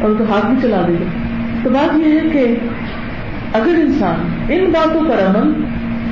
اور 0.00 0.14
تو 0.18 0.34
ہاتھ 0.34 0.46
بھی 0.46 0.56
چلا 0.62 0.84
دے 0.88 0.92
گا۔ 0.92 1.29
تو 1.62 1.70
بات 1.70 1.98
یہ 1.98 2.20
ہے 2.20 2.28
کہ 2.32 2.56
اگر 3.52 3.74
انسان 3.74 4.44
ان 4.48 4.64
باتوں 4.64 5.00
پر 5.00 5.14
عمل 5.14 5.64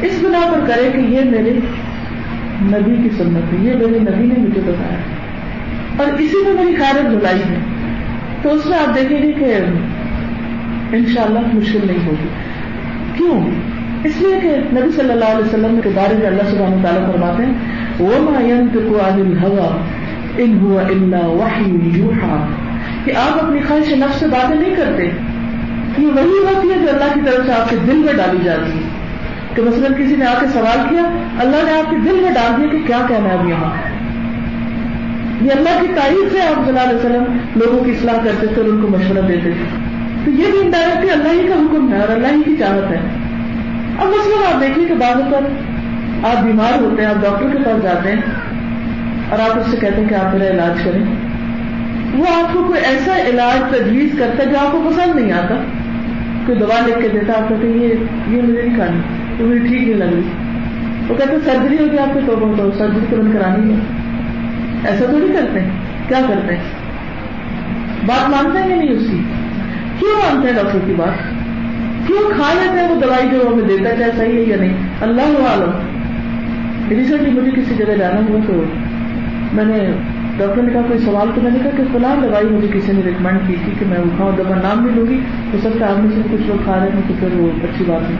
اس 0.02 0.18
بنا 0.22 0.52
پر 0.52 0.60
کرے 0.66 0.90
کہ 0.92 0.98
یہ 0.98 1.20
میرے 1.24 1.58
نبی 2.62 3.02
کی 3.02 3.10
سنت 3.10 3.52
ہے، 3.52 3.58
یہ 3.62 3.74
میرے 3.74 3.98
نبی 3.98 4.26
نے 4.26 4.34
مجھے 4.38 4.60
بتایا 4.66 4.98
اور 5.96 6.12
اسی 6.12 6.44
میں 6.46 6.64
میری 6.64 6.76
خیرت 6.76 7.10
دلائی 7.10 7.40
ہے۔ 7.40 7.56
تو 8.42 8.54
اس 8.54 8.66
میں 8.66 8.78
آپ 8.78 8.94
دیکھیں 8.94 9.22
گے 9.22 9.32
کہ 9.32 9.54
انشاءاللہ 10.96 11.38
مشکل 11.54 11.78
نہیں 11.84 12.06
ہوگی۔ 12.06 12.28
کیوں؟ 13.16 13.50
اس 14.04 14.20
لیے 14.20 14.40
کہ 14.42 14.56
نبی 14.72 14.90
صلی 14.90 15.12
اللہ 15.12 15.24
علیہ 15.24 15.44
وسلم 15.44 15.80
کے 15.82 15.88
بارے 15.94 16.14
میں 16.18 16.26
اللہ 16.26 16.42
سبحانہ 16.50 16.82
تعالیٰ 16.82 17.12
فرماتے 17.12 17.46
ہیں، 17.46 17.52
وما 18.00 18.40
ينطق 18.40 19.08
عن 19.08 19.20
الهوى 19.20 19.78
ان 20.42 20.58
هو 20.60 20.78
الا 20.78 21.26
وحي 21.26 22.00
يوحى۔ 22.00 22.46
کہ 23.04 23.12
آپ 23.16 23.44
اپنی 23.44 23.60
خواہش 23.68 23.92
نفس 23.92 24.20
سے 24.20 24.26
باتیں 24.26 24.56
نہیں 24.56 24.76
کرتے۔ 24.76 25.10
یہ 25.98 26.06
وہی 26.06 26.54
ہوتی 26.54 26.70
ہے 26.70 26.78
جو 26.78 26.88
اللہ 26.88 27.14
کی 27.14 27.20
طرف 27.26 27.46
سے 27.46 27.52
آپ 27.52 27.70
کے 27.70 27.76
دل 27.76 27.96
میں 27.96 28.12
ڈالی 28.12 28.38
جاتی 28.44 28.72
ہے 28.72 28.88
کہ 29.54 29.62
مثلا 29.62 29.88
کسی 29.88 30.16
نے 30.16 30.26
آ 30.26 30.34
کے 30.40 30.46
سوال 30.46 30.88
کیا، 30.88 31.02
اللہ 31.38 31.56
نے 31.64 31.78
آپ 31.78 31.90
کے 31.90 31.96
دل 31.96 32.20
میں 32.22 32.32
ڈال 32.32 32.52
دیا 32.58 32.68
کہ 32.70 32.78
کیا 32.86 32.98
کہنا 33.08 33.28
ہے 33.28 33.34
اب 33.34 33.48
یہاں؟ 33.48 33.98
یہ 35.42 35.50
اللہ 35.50 35.80
کی 35.80 35.86
تعریف 35.94 36.32
سے 36.32 36.42
آپ 36.42 36.54
صلی 36.54 36.68
اللہ 36.68 36.80
علیہ 36.80 36.96
وسلم 36.96 37.24
لوگوں 37.56 37.84
کی 37.84 37.90
اصلاح 37.90 38.14
کرتے 38.24 38.46
تھے 38.46 38.62
اور 38.62 38.68
ان 38.68 38.80
کو 38.80 38.88
مشورہ 38.88 39.26
دیتے 39.26 39.50
تھے۔ 39.50 39.64
تو 40.24 40.30
یہ 40.30 40.50
بھی 40.50 40.60
انڈائریکٹلی 40.60 41.10
اللہ 41.10 41.42
ہی 41.42 41.48
کا 41.48 41.54
حکم 41.54 41.92
ہے 41.92 42.00
اور 42.00 42.08
اللہ 42.08 42.26
ہی 42.26 42.42
کی 42.42 42.56
چاہت 42.58 42.90
ہے۔ 42.90 43.00
اب 43.98 44.08
مسئلہ 44.08 44.54
آپ 44.54 44.60
دیکھیے 44.60 44.84
کہ 44.84 44.94
بعض 44.94 45.32
پر 45.32 45.40
آپ 46.28 46.42
بیمار 46.42 46.82
ہوتے 46.82 47.02
ہیں، 47.02 47.08
آپ 47.08 47.22
ڈاکٹر 47.22 47.48
کے 47.48 47.58
پاس 47.58 47.82
جاتے 47.82 48.12
ہیں 48.12 48.20
اور 49.30 49.38
آپ 49.38 49.58
اس 49.58 49.66
سے 49.70 49.76
کہتے 49.76 50.02
ہیں 50.02 50.08
کہ 50.08 50.14
آپ 50.14 50.34
میرا 50.34 50.50
علاج 50.50 50.82
کریں۔ 50.84 51.04
وہ 52.14 52.24
آپ 52.34 52.52
کو 52.52 52.64
کوئی 52.64 52.80
ایسا 52.84 53.16
علاج 53.28 53.76
تجویز 53.76 54.18
کرتا 54.18 54.46
ہے 54.46 54.52
جو 54.52 54.58
آپ 54.58 54.72
کو 54.72 54.90
پسند 54.90 55.14
نہیں 55.14 55.32
آتا۔ 55.32 55.54
کوئی 56.48 56.58
دوا 56.58 56.86
لکھ 56.86 56.98
کے 57.02 57.08
دیتا 57.08 57.32
آپ 57.32 57.48
کہتے 57.48 57.66
ہیں 57.68 57.74
یہ 57.74 57.94
یہ 58.28 58.42
مجھے 58.42 58.62
نہیں 58.62 58.74
کھانی 58.74 59.00
تو 59.38 59.46
مجھے 59.46 59.58
ٹھیک 59.58 59.82
نہیں 59.82 59.94
لگ 59.94 60.04
رہی 60.04 60.20
وہ 61.08 61.14
کہتے 61.14 61.36
سرجری 61.44 61.78
ہوگی 61.78 61.98
آپ 61.98 62.14
کے 62.14 62.20
تو 62.26 62.54
تو 62.56 62.70
سرجری 62.78 63.04
تو 63.10 63.16
بند 63.16 63.32
کرانی 63.34 63.74
ہے۔ 63.74 63.78
ایسا 64.90 65.04
تو 65.04 65.18
نہیں 65.18 65.28
کرتے۔ 65.28 65.60
کیا 66.08 66.20
کرتے؟ 66.28 66.54
ہیں 66.54 66.62
بات 68.06 68.30
مانتے 68.30 68.58
ہیں 68.58 68.70
یا 68.70 68.76
نہیں 68.76 68.90
اس 68.90 69.02
کی 69.10 69.22
کیوں 69.98 70.18
مانتے 70.18 70.48
ہیں 70.48 70.54
ڈاکٹر 70.54 70.78
کی 70.86 70.92
بات؟ 70.96 71.30
کیوں 72.06 72.30
کھا 72.36 72.52
لیتے 72.54 72.80
ہیں 72.80 72.88
وہ 72.88 73.00
دوائی 73.00 73.28
جو 73.30 73.48
ہمیں 73.48 73.68
دیتا 73.68 73.90
ہے 73.90 73.98
چاہے 73.98 74.10
صحیح 74.16 74.36
ہے 74.36 74.42
یا 74.42 74.56
نہیں؟ 74.56 74.74
اللہ 75.00 75.22
عالم 75.22 75.70
ریسنٹلی 76.90 77.30
مجھے 77.30 77.50
کسی 77.50 77.74
جگہ 77.78 77.96
جانا 77.98 78.20
ہوا 78.28 78.40
تو 78.46 78.64
میں 79.52 79.64
نے 79.64 79.78
ڈاکٹر 80.38 80.62
نے 80.62 80.72
کہا 80.72 80.82
کوئی 80.82 80.98
سوال 80.98 81.28
تو 81.34 81.40
میں 81.40 81.50
نے 81.50 81.58
کہا 81.62 81.70
کہ 81.76 81.82
فلاں 81.92 82.22
دوائی 82.22 82.46
مجھے 82.46 82.68
کسی 82.72 82.92
نے 82.92 83.00
ریکمینڈ 83.04 83.38
کی 83.46 83.54
تھی 83.64 83.72
کہ 83.78 83.86
میں 83.86 83.98
وہ 83.98 84.16
کھاؤں 84.16 84.32
دوا 84.36 84.56
نام 84.56 84.82
بھی 84.82 84.90
لوں 84.94 85.06
گی 85.06 85.20
تو 85.52 85.58
سب 85.62 85.68
سے 85.78 85.84
آپ 85.84 85.98
میں 85.98 86.10
سے 86.14 86.20
کچھ 86.32 86.46
لوگ 86.46 86.56
کھا 86.64 86.76
رہے 86.76 86.88
ہیں 86.94 87.02
تو 87.08 87.14
پھر 87.20 87.28
وہ 87.36 87.50
اچھی 87.62 87.84
بات 87.88 88.10
ہے 88.10 88.16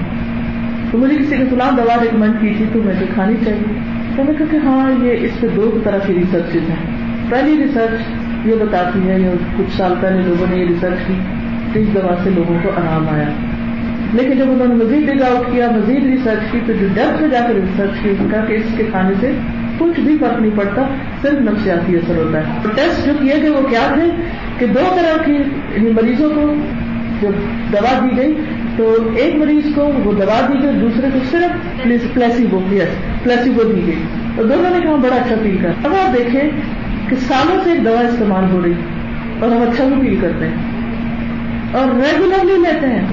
تو 0.91 0.99
مجھے 0.99 1.17
کسی 1.17 1.37
نے 1.37 1.45
فلاں 1.51 1.77
دوا 1.77 2.03
ریکمینڈ 2.03 2.35
کی 2.41 2.55
تھی 2.57 2.65
تو 2.73 2.79
مجھے 2.79 3.07
کھانی 3.15 3.35
چاہیے۔ 3.45 3.79
تو 4.17 4.25
میں 4.25 4.33
نے 4.33 4.33
کہا 4.39 4.47
کہ 4.51 4.57
ہاں 4.67 5.05
یہ 5.05 5.13
اس 5.21 5.41
پہ 5.41 5.47
دو 5.57 5.79
طرح 5.85 5.99
کی 6.07 6.15
ریسرچ 6.15 6.55
ہیں۔ 6.55 6.87
پہلی 7.31 7.57
ریسرچ 7.63 8.03
یہ 8.47 8.55
بتاتی 8.55 9.11
ہے 9.11 9.35
کچھ 9.59 9.77
سال 9.77 9.95
پہلے 10.01 10.23
لوگوں 10.23 10.47
نے 10.51 10.57
یہ 10.57 10.67
ریسرچ 10.67 10.99
کی 11.07 11.81
اس 11.81 11.95
دوا 11.95 12.15
سے 12.25 12.31
لوگوں 12.31 12.59
کو 12.63 12.69
آرام 12.69 13.09
آیا۔ 13.09 13.29
لیکن 14.13 14.39
جب 14.39 14.45
انہوں 14.49 14.69
نے 14.69 14.75
مزید 14.75 15.07
ڈگ 15.07 15.23
آؤٹ 15.23 15.53
کیا، 15.53 15.71
مزید 15.71 16.05
ریسرچ 16.05 16.53
کی، 16.53 16.59
تو 16.67 16.73
جو 16.73 16.87
ڈیپتھ 16.95 17.23
میں 17.23 17.31
جا 17.31 17.41
کر 17.49 17.55
ریسرچ 17.55 18.03
کی 18.03 18.15
کہا 18.31 18.45
کہ 18.45 18.53
اس 18.53 18.75
کے 18.77 18.85
کھانے 18.91 19.15
سے 19.21 19.33
کچھ 19.79 20.01
بھی 20.01 20.17
فرق 20.21 20.41
نہیں 20.41 20.51
پڑتا، 20.57 20.83
صرف 21.23 21.39
نفسیاتی 21.39 21.97
اثر 21.97 22.17
ہوتا 22.17 22.39
ہے۔ 22.39 22.45
ٹیسٹ 22.75 23.07
جو 23.07 23.13
کیے 23.21 23.43
گئے 23.43 23.51
وہ 23.51 23.69
کیا 23.69 23.91
تھے؟ 23.95 24.23
کہ 24.59 24.67
دو 24.67 24.97
طرح 24.97 25.23
کی 25.23 25.33
یعنی 25.77 25.91
مریضوں 25.91 26.31
کو 26.31 26.55
جب 27.21 27.31
دوا 27.73 27.99
دی 28.03 28.17
گئی 28.17 28.35
تو 28.77 28.97
ایک 29.17 29.35
مریض 29.35 29.75
کو 29.75 29.85
وہ 30.05 30.13
دوا 30.13 30.47
دی 30.49 30.63
گئی، 30.63 30.73
دوسرے 30.73 31.07
کو 31.13 31.19
صرف 31.31 31.85
پلیسیبو 32.15 32.75
یس 32.75 33.23
پلیسیبو 33.23 33.63
دی 33.63 33.87
گئی۔ 33.87 34.03
اور 34.37 34.45
دونوں 34.45 34.71
نے 34.71 34.81
کہا 34.83 34.97
بڑا 34.97 35.17
اچھا 35.17 35.35
فیل 35.43 35.57
کر۔ 35.63 35.71
اب 35.85 35.93
آپ 35.95 36.19
دیکھیں 36.19 36.51
کہ 37.09 37.17
سالوں 37.17 37.61
سے 37.65 37.71
ایک 37.73 37.85
دوا 37.85 38.01
استعمال 38.01 38.45
ہو 38.53 38.63
رہی 38.65 38.73
اور 39.41 39.51
ہم 39.51 39.63
اچھا 39.63 39.85
بھی 39.85 40.07
فیل 40.07 40.17
کرتے 40.21 40.47
ہیں۔ 40.47 40.55
اور 41.73 41.95
ریگولرلی 41.95 42.59
لیتے 42.59 42.87
ہیں۔ 42.87 43.05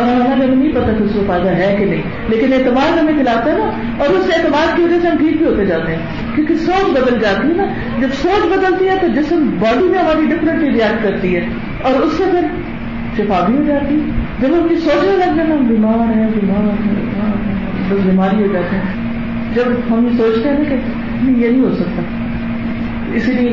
اور 0.00 0.28
ہمیں 0.28 0.46
نہیں 0.46 0.72
پتا 0.72 0.92
کہ 0.98 1.02
اس 1.02 1.10
کو 1.14 1.22
فائدہ 1.26 1.48
ہے 1.48 1.76
کہ 1.78 1.84
نہیں۔ 1.84 2.02
لیکن 2.28 2.52
اعتماد 2.52 2.98
ہمیں 2.98 3.12
کھلاتا 3.12 3.52
ہے 3.52 3.58
نا، 3.58 3.64
اور 3.98 4.08
اس 4.08 4.30
اعتماد 4.38 4.76
کی 4.76 4.82
وجہ 4.82 4.96
سے 5.02 5.08
ہم 5.08 5.16
ٹھیک 5.16 5.36
بھی 5.36 5.46
ہوتے 5.46 5.66
جاتے 5.66 5.92
ہیں۔ 5.92 6.02
کیونکہ 6.34 6.54
سوچ 6.54 6.90
بدل 6.90 7.18
جاتی 7.20 7.48
ہے 7.48 7.54
نا۔ 7.54 7.64
جب 7.98 8.08
سوچ 8.22 8.58
بدلتی 8.58 8.88
ہے 8.88 8.94
تو 9.00 9.08
جسم 9.08 9.50
باڈی 9.60 9.84
میں 9.84 9.98
ہماری 9.98 10.26
ڈفرینٹلی 10.26 10.70
ریئیکٹ 10.70 11.02
کرتی 11.02 11.36
ہے۔ 11.36 11.46
اور 11.82 11.94
اس 11.94 12.12
سے 12.12 12.24
پھر 12.30 12.40
شفا 13.16 13.44
بھی 13.46 13.58
ہو 13.58 13.62
جاتی 13.62 13.94
ہے۔ 13.94 14.00
جب 14.40 14.48
ہم 14.48 14.70
یہ 14.70 14.76
سوچنے 14.76 15.16
لگ 15.16 15.36
جائیں 15.36 15.50
ہم 15.50 15.66
بیمار 15.66 16.16
ہیں 16.16 16.28
بیمار 16.40 16.86
ہیں 16.86 17.54
بس 17.88 18.06
بیماری 18.06 18.42
ہو 18.42 18.52
جاتے 18.52 18.76
ہیں۔ 18.76 19.10
جب 19.54 19.64
ہم 19.90 20.08
یہ 20.12 20.16
سوچتے 20.16 20.48
ہیں 20.48 20.58
نا 20.58 20.64
کہ 20.68 20.74
یہ 21.30 21.48
نہیں 21.48 21.60
ہو 21.60 21.74
سکتا۔ 21.74 22.02
اسی 23.14 23.32
لیے 23.32 23.50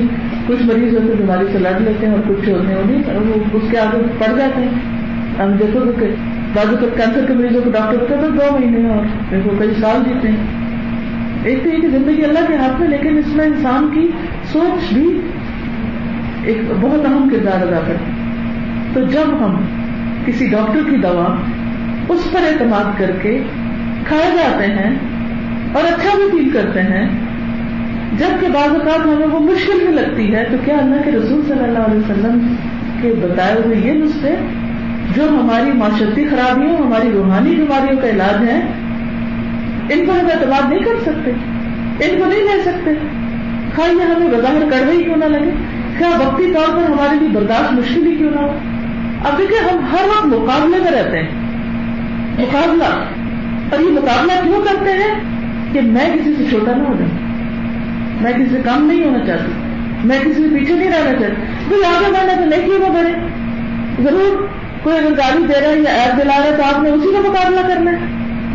کچھ 0.48 0.64
مریض 0.64 0.94
ہوتے 0.94 1.16
بیماری 1.18 1.46
سے 1.52 1.60
لڑ 1.60 1.80
لیتے 1.80 2.06
ہیں 2.06 2.14
اور 2.14 2.22
کچھ 2.28 2.50
ہوتے 2.50 2.68
ہیں، 2.68 3.04
وہ 3.16 3.58
اس 3.58 3.64
کے 3.72 3.80
آگے 3.80 3.98
پڑ 4.20 4.38
جاتے 4.38 4.62
ہیں۔ 4.62 4.95
ہم 5.40 5.52
دیکھو 5.60 5.80
کہ 6.00 6.08
بعض 6.54 6.68
کینسر 6.82 7.26
کے 7.28 7.34
مریضوں 7.34 7.62
کو 7.62 7.70
ڈاکٹر 7.72 7.98
بتا 7.98 8.16
تو 8.22 8.30
دو 8.30 8.52
مہینے 8.52 8.90
اور 8.90 9.06
دیکھو 9.32 9.56
کئی 9.60 9.74
سال 9.80 10.04
جیتے 10.06 10.28
ہیں۔ 10.28 11.44
ایک 11.44 11.64
تو 11.64 11.70
یہ 11.70 11.82
کہ 11.82 11.88
زندگی 11.88 12.24
اللہ 12.24 12.46
کے 12.48 12.56
ہاتھ 12.56 12.80
میں، 12.80 12.88
لیکن 12.88 13.18
اس 13.18 13.36
میں 13.36 13.46
انسان 13.46 13.90
کی 13.94 14.08
سوچ 14.52 14.94
بھی 14.94 15.08
ایک 16.44 16.62
بہت 16.82 17.06
اہم 17.06 17.28
کردار 17.30 17.68
ادا 17.68 17.80
کرتی 17.88 18.12
تو 18.94 19.06
جب 19.12 19.34
ہم 19.40 19.56
کسی 20.26 20.48
ڈاکٹر 20.48 20.90
کی 20.90 20.98
دوا 20.98 21.28
اس 22.10 22.32
پر 22.32 22.44
اعتماد 22.44 22.98
کر 23.00 23.12
کے 23.22 23.38
کھائے 24.08 24.32
جاتے 24.38 24.66
ہیں 24.66 24.90
اور 25.74 25.84
اچھا 25.84 26.18
بھی 26.18 26.30
فیل 26.32 26.50
کرتے 26.50 26.82
ہیں 26.84 27.08
جبکہ 28.20 28.48
بعض 28.54 28.70
اوقات 28.70 29.06
ہمیں 29.06 29.28
وہ 29.28 29.40
مشکل 29.40 29.86
بھی 29.86 29.94
لگتی 29.94 30.34
ہے، 30.36 30.44
تو 30.52 30.58
کیا 30.66 30.78
اللہ 30.78 31.02
کے 31.06 31.12
رسول 31.12 31.42
صلی 31.48 31.64
اللہ 31.64 31.88
علیہ 31.88 32.00
وسلم 32.00 32.56
کے 33.02 33.14
بتائے 33.22 33.56
ہوئے 33.66 33.78
یہ 33.84 33.94
نسخے 33.94 34.36
جو 35.16 35.30
ہماری 35.30 35.72
معاشرتی 35.72 36.28
خرابیوں 36.28 36.78
ہماری 36.78 37.12
روحانی 37.12 37.56
بیماریوں 37.56 38.02
کا 38.02 38.10
علاج 38.10 38.48
ہے 38.48 38.60
ان 39.90 40.06
پر 40.06 40.20
ہم 40.20 40.26
اعتماد 40.26 40.70
نہیں 40.70 40.80
کر 40.80 41.02
سکتے، 41.02 41.32
ان 42.06 42.20
کو 42.20 42.26
نہیں 42.26 42.44
لے 42.44 42.62
سکتے۔ 42.62 42.92
خواہ 43.76 43.90
یہ 43.90 44.02
ہمیں 44.02 44.28
بظاہر 44.28 44.70
کڑوے 44.72 44.98
ہی 44.98 45.04
کیوں 45.04 45.16
نہ 45.16 45.26
لگے 45.26 45.50
کیا 45.98 46.10
وقتی 46.10 46.54
طور 46.54 46.76
پر 46.76 46.92
ہمارے 46.92 47.16
لیے 47.20 47.30
برداشت 47.30 47.74
مشکل 47.74 48.08
ہی 48.08 48.16
کیوں 48.16 48.30
نہ 48.30 48.40
ہو؟ 48.40 48.58
اب 49.26 49.38
دیکھیں، 49.38 49.70
ہم 49.70 49.86
ہر 49.92 50.08
وقت 50.08 50.26
مقابلے 50.26 50.78
میں 50.80 50.92
رہتے 50.92 51.18
ہیں۔ 51.18 51.30
مقابلہ، 52.40 52.84
اور 53.72 53.80
یہ 53.80 53.90
مقابلہ 53.90 54.32
کیوں 54.44 54.62
کرتے 54.62 54.90
ہیں؟ 54.92 55.20
کہ 55.74 55.82
میں 55.82 56.16
کسی 56.16 56.34
سے 56.38 56.44
چھوٹا 56.50 56.72
نہ 56.78 56.84
ہو 56.84 56.96
جاؤں۔ 57.00 57.28
میں 58.22 58.34
کسی 58.34 58.46
سے 58.50 58.62
کم 58.66 58.86
نہیں 58.86 59.06
ہونا 59.06 59.26
چاہتی۔ 59.26 59.52
میں 60.04 60.20
کسی 60.20 60.34
سے 60.34 60.60
پیچھے 60.60 60.74
نہیں 60.74 60.90
رہنا 60.90 61.20
چاہتی۔ 61.20 61.42
کوئی 61.70 61.84
آگے 61.84 62.12
بڑھنا 62.12 62.34
تو 62.34 62.46
نہیں 62.46 62.66
کیوں 62.66 62.80
نہ 62.80 62.94
بڑھے؟ 62.94 63.12
ضرور۔ 64.04 64.65
کوئی 64.86 64.98
اگر 64.98 65.18
گاڑی 65.18 65.44
دے 65.44 65.62
رہا 65.62 65.70
ہے 65.70 65.80
یا 65.80 65.94
ایپ 65.94 66.24
دلا 66.24 66.34
رہا 66.38 66.44
ہے 66.44 66.56
تو 66.58 66.64
آپ 66.64 66.84
نے 66.84 66.90
اسی 66.90 67.14
کا 67.14 67.30
مقابلہ 67.30 67.74
کرنا 67.74 67.92
ہے۔ 67.92 67.98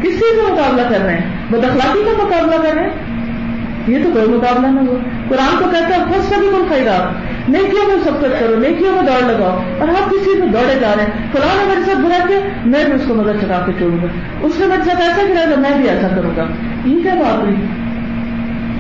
کس 0.03 0.11
چیز 0.11 0.37
کا 0.37 0.55
مقابلہ 0.55 0.83
کر 0.83 1.05
رہے 1.05 1.15
ہیں 1.15 1.31
بد 1.51 1.65
اخلاقی 1.65 2.05
کا 2.05 2.25
مقابلہ 2.25 2.63
کر 2.63 2.75
رہے 2.75 2.83
ہیں 2.83 2.91
یہ 3.87 4.05
تو 4.05 4.11
کوئی 4.11 4.29
مقابلہ 4.29 4.67
نہ 4.67 4.81
ہو 4.81 4.99
قرآن 5.29 5.59
کو 5.59 5.71
کہتا 5.71 5.97
ہے 5.97 6.01
خود 6.09 6.35
سبھی 6.35 6.49
کو 6.51 6.65
خیرات 6.69 7.31
نیکیوں 7.49 7.87
میں 7.89 7.97
سبقت 8.05 8.41
کرو، 8.41 8.57
نیکیوں 8.57 8.93
میں 8.93 9.03
دوڑ 9.03 9.33
لگاؤ۔ 9.33 9.59
اور 9.79 9.89
ہم 9.89 10.11
کسی 10.11 10.39
میں 10.39 10.47
دوڑے 10.47 10.79
جا 10.81 10.95
رہے 10.97 11.03
ہیں۔ 11.03 11.11
قرآن 11.33 11.57
نے 11.57 11.65
میرے 11.69 11.81
ساتھ 11.87 11.99
برا 11.99 12.27
کیا، 12.29 12.39
میں 12.67 12.85
بھی 12.85 12.93
اس 12.93 13.01
کو 13.09 13.15
مدد 13.15 13.43
چڑھا 13.43 13.63
کے 13.67 13.73
چھوڑوں 13.79 13.99
گا۔ 14.03 14.07
اس 14.41 14.53
نے 14.59 14.67
میرے 14.67 14.83
ساتھ 14.85 15.01
ایسا 15.01 15.23
کرا 15.29 15.51
گا 15.51 15.61
میں 15.61 15.79
بھی 15.79 15.89
ایسا 15.89 16.09
کروں 16.09 16.37
گا۔ 16.37 16.47
یہ 16.85 17.03
کیا 17.03 17.15
بات 17.15 17.43
ہوئی؟ 17.43 17.55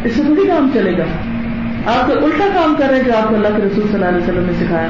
اس 0.05 0.13
سے 0.17 0.23
تھوڑی 0.23 0.47
کام 0.47 0.71
چلے 0.75 0.99
گا۔ 0.99 1.05
آپ 1.87 2.07
تو 2.07 2.25
الٹا 2.25 2.45
کام 2.55 2.75
کر 2.79 2.85
رہے 2.89 2.97
ہیں 2.97 3.05
جو 3.05 3.13
آپ 3.17 3.29
کو 3.29 3.35
اللہ 3.35 3.49
کے 3.49 3.63
رسول 3.63 3.85
صلی 3.85 3.95
اللہ 3.95 4.07
علیہ 4.07 4.19
وسلم 4.19 4.47
نے 4.47 4.53
سکھایا۔ 4.53 4.89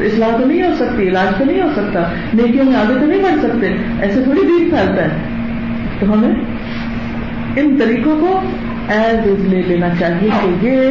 اصلاح 0.00 0.36
تو 0.36 0.46
نہیں 0.46 0.62
ہو 0.62 0.74
سکتی، 0.78 1.08
علاج 1.08 1.38
تو 1.38 1.44
نہیں 1.44 1.62
ہو 1.62 1.68
سکتا، 1.76 2.00
نیکیوں 2.34 2.64
میں 2.64 2.76
آگے 2.76 2.94
تو 3.00 3.06
نہیں 3.06 3.22
بڑھ 3.22 3.40
سکتے، 3.42 3.66
ایسے 4.00 4.22
تھوڑی 4.22 4.40
دین 4.40 4.70
پھیلتا 4.70 5.04
ہے۔ 5.04 5.08
تو 6.00 6.12
ہمیں 6.12 6.32
ان 7.56 7.76
طریقوں 7.78 8.20
کو 8.20 8.40
ایز 8.88 9.18
از 9.18 9.48
لے 9.48 9.62
لینا 9.66 9.88
چاہیے 9.98 10.28
کہ 10.42 10.66
یہ 10.66 10.90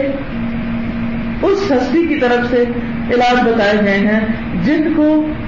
اس 1.41 1.71
ہستی 1.71 2.05
کی 2.07 2.15
طرف 2.15 2.49
سے 2.49 2.63
علاج 3.13 3.47
بتائے 3.47 3.77
گئے 3.85 3.97
ہیں 3.97 4.19
جن 4.65 4.93
کو 4.95 5.05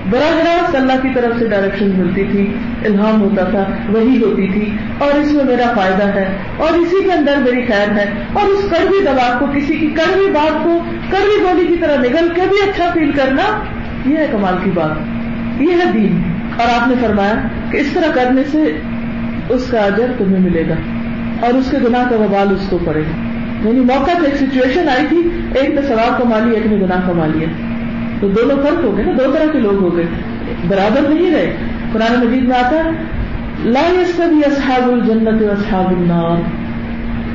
براہ 0.09 0.38
راست 0.38 0.76
اللہ 0.76 1.01
کی 1.01 1.09
طرف 1.15 1.39
سے 1.39 1.47
ڈائریکشن 1.47 1.91
ملتی 1.97 2.24
تھی، 2.32 2.45
الہام 2.86 3.22
ہوتا 3.22 3.43
تھا 3.43 3.63
وہی 3.89 4.18
ہوتی 4.24 4.47
تھی، 4.47 4.65
اور 4.97 5.20
اس 5.20 5.32
میں 5.34 5.43
میرا 5.43 5.72
فائدہ 5.76 6.07
ہے، 6.15 6.26
اور 6.57 6.78
اسی 6.78 7.03
کے 7.03 7.11
اندر 7.11 7.38
میری 7.38 7.65
خیر 7.65 7.91
ہے، 7.91 8.05
اور 8.34 8.43
اس 8.43 8.65
کڑوی 8.70 9.03
دبا 9.05 9.28
کو، 9.39 9.45
کسی 9.55 9.76
کی 9.76 9.88
کڑوی 9.88 10.30
بات 10.32 10.63
کو، 10.63 10.80
کڑوی 11.09 11.41
گولی 11.43 11.68
کی 11.68 11.76
طرح 11.82 11.95
نگل 11.97 12.30
کے 12.36 12.41
بھی 12.49 12.70
اچھا 12.70 12.89
فیل 12.93 13.11
کرنا، 13.11 13.43
یہ 14.05 14.18
ہے 14.18 14.28
کمال 14.32 14.57
کی 14.63 14.72
بات، 14.74 15.61
یہ 15.61 15.72
ہے 15.72 15.91
دین۔ 15.93 16.22
اور 16.57 16.82
آپ 16.82 16.88
نے 16.88 16.95
فرمایا 17.01 17.47
کہ 17.72 17.78
اس 17.78 17.88
طرح 17.93 18.11
کرنے 18.13 18.41
سے 18.51 18.63
اس 19.49 19.68
کا 19.72 19.80
اجر 19.80 20.11
تمہیں 20.18 20.39
ملے 20.39 20.63
گا، 20.70 20.76
اور 21.41 21.53
اس 21.53 21.72
کے 21.72 21.78
گناہ 21.88 22.09
کا 22.09 22.15
وبال 22.15 22.53
اس 22.53 22.68
کو 22.70 22.78
پڑے 22.86 23.01
گا۔ 23.01 23.26
یعنی 23.68 23.80
موقع 23.80 24.11
پہ 24.20 24.26
ایک 24.26 24.36
سچویشن 24.36 24.89
آئی 24.89 25.05
تھی، 25.09 25.22
ایک 25.55 25.70
نے 25.70 25.82
ثواب 25.82 26.22
کما 26.22 26.39
لیا 26.39 26.53
ایک 26.53 26.65
نے 26.65 26.86
گناہ 26.86 27.07
کما 27.07 27.28
لیا۔ 27.28 27.47
تو 28.20 28.28
دونوں 28.28 28.55
فرق 28.63 28.84
ہو 28.84 28.97
گئے 28.97 29.05
نا، 29.05 29.11
دو 29.11 29.32
طرح 29.32 29.51
کے 29.51 29.59
لوگ 29.59 29.76
ہو 29.76 29.97
گئے۔ 29.97 30.05
برابر 30.68 31.09
نہیں 31.09 31.32
رہے۔ 31.32 31.55
قرآن 31.91 32.26
مجید 32.26 32.43
میں 32.43 32.57
آتا 32.57 32.76
ہے، 32.76 32.91
لا 33.65 33.89
سب 34.15 34.30
اصحاب 34.45 34.91
الجنت 34.91 35.41
اصحاب 35.41 35.88
النار۔ 35.88 36.36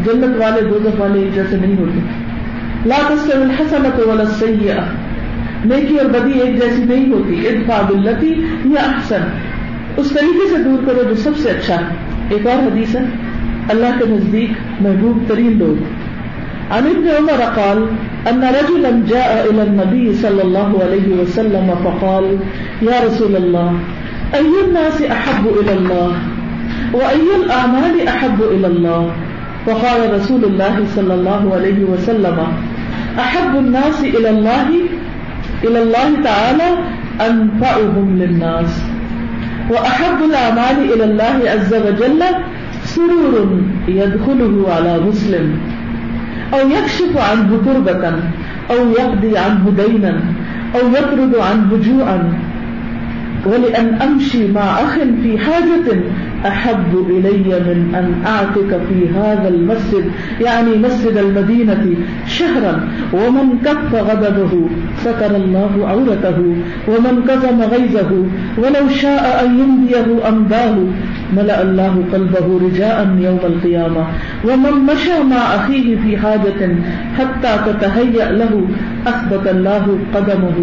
جنت 0.05 0.37
والے 0.37 0.61
دو 0.61 0.79
والے 0.99 1.21
ایک 1.21 1.35
جیسے 1.35 1.57
نہیں 1.57 1.77
ہوتے۔ 1.79 2.01
لا 2.87 3.09
تستوي 3.09 3.43
الحسنة 3.43 4.11
ولا 4.11 4.23
السيئة 4.23 4.75
نیکی 5.65 5.97
اور 5.97 6.07
بدی 6.07 6.41
ایک 6.41 6.61
جیسی 6.61 6.85
نہیں 6.85 7.13
ہوتی۔ 7.13 7.49
ادفع 7.49 7.81
باللتی 7.81 8.35
یا 8.65 8.81
احسن۔ 8.81 9.21
اس 9.97 10.11
طریقے 10.11 10.57
سے 10.57 10.63
دور 10.63 10.87
کرو 10.87 11.03
جو 11.03 11.15
سب 11.15 11.37
سے 11.37 11.51
اچھا۔ 11.51 11.75
ہے 11.75 11.95
ایک 12.29 12.47
اور 12.47 12.63
حدیث 12.63 12.97
ہے، 12.97 13.01
اللہ 13.71 13.87
کے 13.99 14.05
نزدیک 14.09 14.51
محبوب 14.81 15.19
ترین 15.29 15.59
لوگ۔ 15.59 16.02
عن 16.71 16.87
ابن 16.87 17.09
عمر 17.09 17.43
قال 17.43 17.87
أن 18.31 18.45
رجلا 18.45 19.03
جاء 19.09 19.51
إلى 19.51 19.63
النبي 19.63 20.15
صلى 20.15 20.43
الله 20.43 20.81
عليه 20.83 21.23
وسلم 21.23 21.75
فقال، 21.85 22.39
يا 22.83 23.01
رسول 23.07 23.37
الله، 23.37 23.73
أي 24.35 24.65
الناس 24.67 25.03
أحب 25.03 25.47
إلى 25.61 25.73
الله؟ 25.73 26.13
وأي 26.93 27.45
الأعمال 27.45 28.09
أحب 28.09 28.43
إلى 28.43 28.67
الله؟ 28.67 29.11
فقال 29.67 30.15
رسول 30.15 30.45
الله 30.45 30.85
صلى 30.97 31.15
الله 31.15 31.55
عليه 31.55 31.85
وسلم، 31.85 32.39
أحب 33.19 33.57
الناس 33.59 34.05
إلى 34.05 34.31
الله 34.31 34.69
إلى 35.65 35.83
الله 35.83 36.23
تعالى 36.25 36.69
أنفعهم 37.21 38.19
للناس. 38.19 38.83
وأحب 39.71 40.25
الأعمال 40.31 40.93
إلى 40.93 41.05
الله 41.05 41.51
عز 41.51 41.75
وجل، 41.75 42.23
سرور 42.85 43.61
يدخله 43.89 44.67
على 44.75 45.01
مسلم. 45.01 45.72
او 46.53 46.71
یکشف 46.71 47.13
عنه 47.31 47.51
تربتا 47.65 48.13
او 48.71 48.91
یقضی 48.91 49.37
عنه 49.37 49.65
دینا 49.71 50.15
او 50.75 50.91
یطرد 50.91 51.35
عنه 51.37 51.71
جوعا. 51.87 52.19
ولأن 53.47 53.95
أمشي 54.03 54.53
مع 54.53 54.81
اخ 54.81 54.95
في 55.23 55.39
حاجة 55.39 55.87
أحب 56.47 57.07
إلي 57.11 57.61
من 57.61 57.95
أن 57.95 58.23
أعتك 58.27 58.81
في 58.89 59.09
هذا 59.09 59.49
المسجد، 59.49 60.05
يعني 60.41 60.77
مسجد 60.77 61.17
المدينة 61.17 61.95
شهرا. 62.27 62.89
ومن 63.13 63.59
كف 63.65 63.95
غضبه 63.95 64.69
ستر 64.97 65.37
الله 65.37 65.71
عورته، 65.89 66.39
ومن 66.89 67.25
كظم 67.29 67.63
غيظه، 67.63 68.11
ولو 68.59 68.89
شاء 68.89 69.45
أن 69.45 69.59
يمضيه 69.59 70.29
أمضاه 70.29 70.77
ملأ 71.37 71.63
الله 71.63 72.05
قلبه 72.13 72.61
رجاء 72.67 73.17
يوم 73.21 73.41
القيامة. 73.45 74.07
ومن 74.45 74.75
مشى 74.93 75.23
مع 75.31 75.37
أخيه 75.37 75.97
في 75.97 76.17
حاجة 76.17 76.77
حتى 77.19 77.53
تتهيأ 77.67 78.33
له، 78.33 78.63
أثبت 79.07 79.49
الله 79.49 79.99
قدمه 80.15 80.59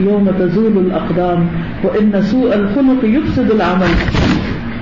يوم 0.00 0.30
تزول 0.38 0.78
الأقدام. 0.78 1.46
وإن 1.84 2.22
سوء 2.22 2.54
الخلق 2.54 3.04
يفسد 3.04 3.50
العمل. 3.50 3.92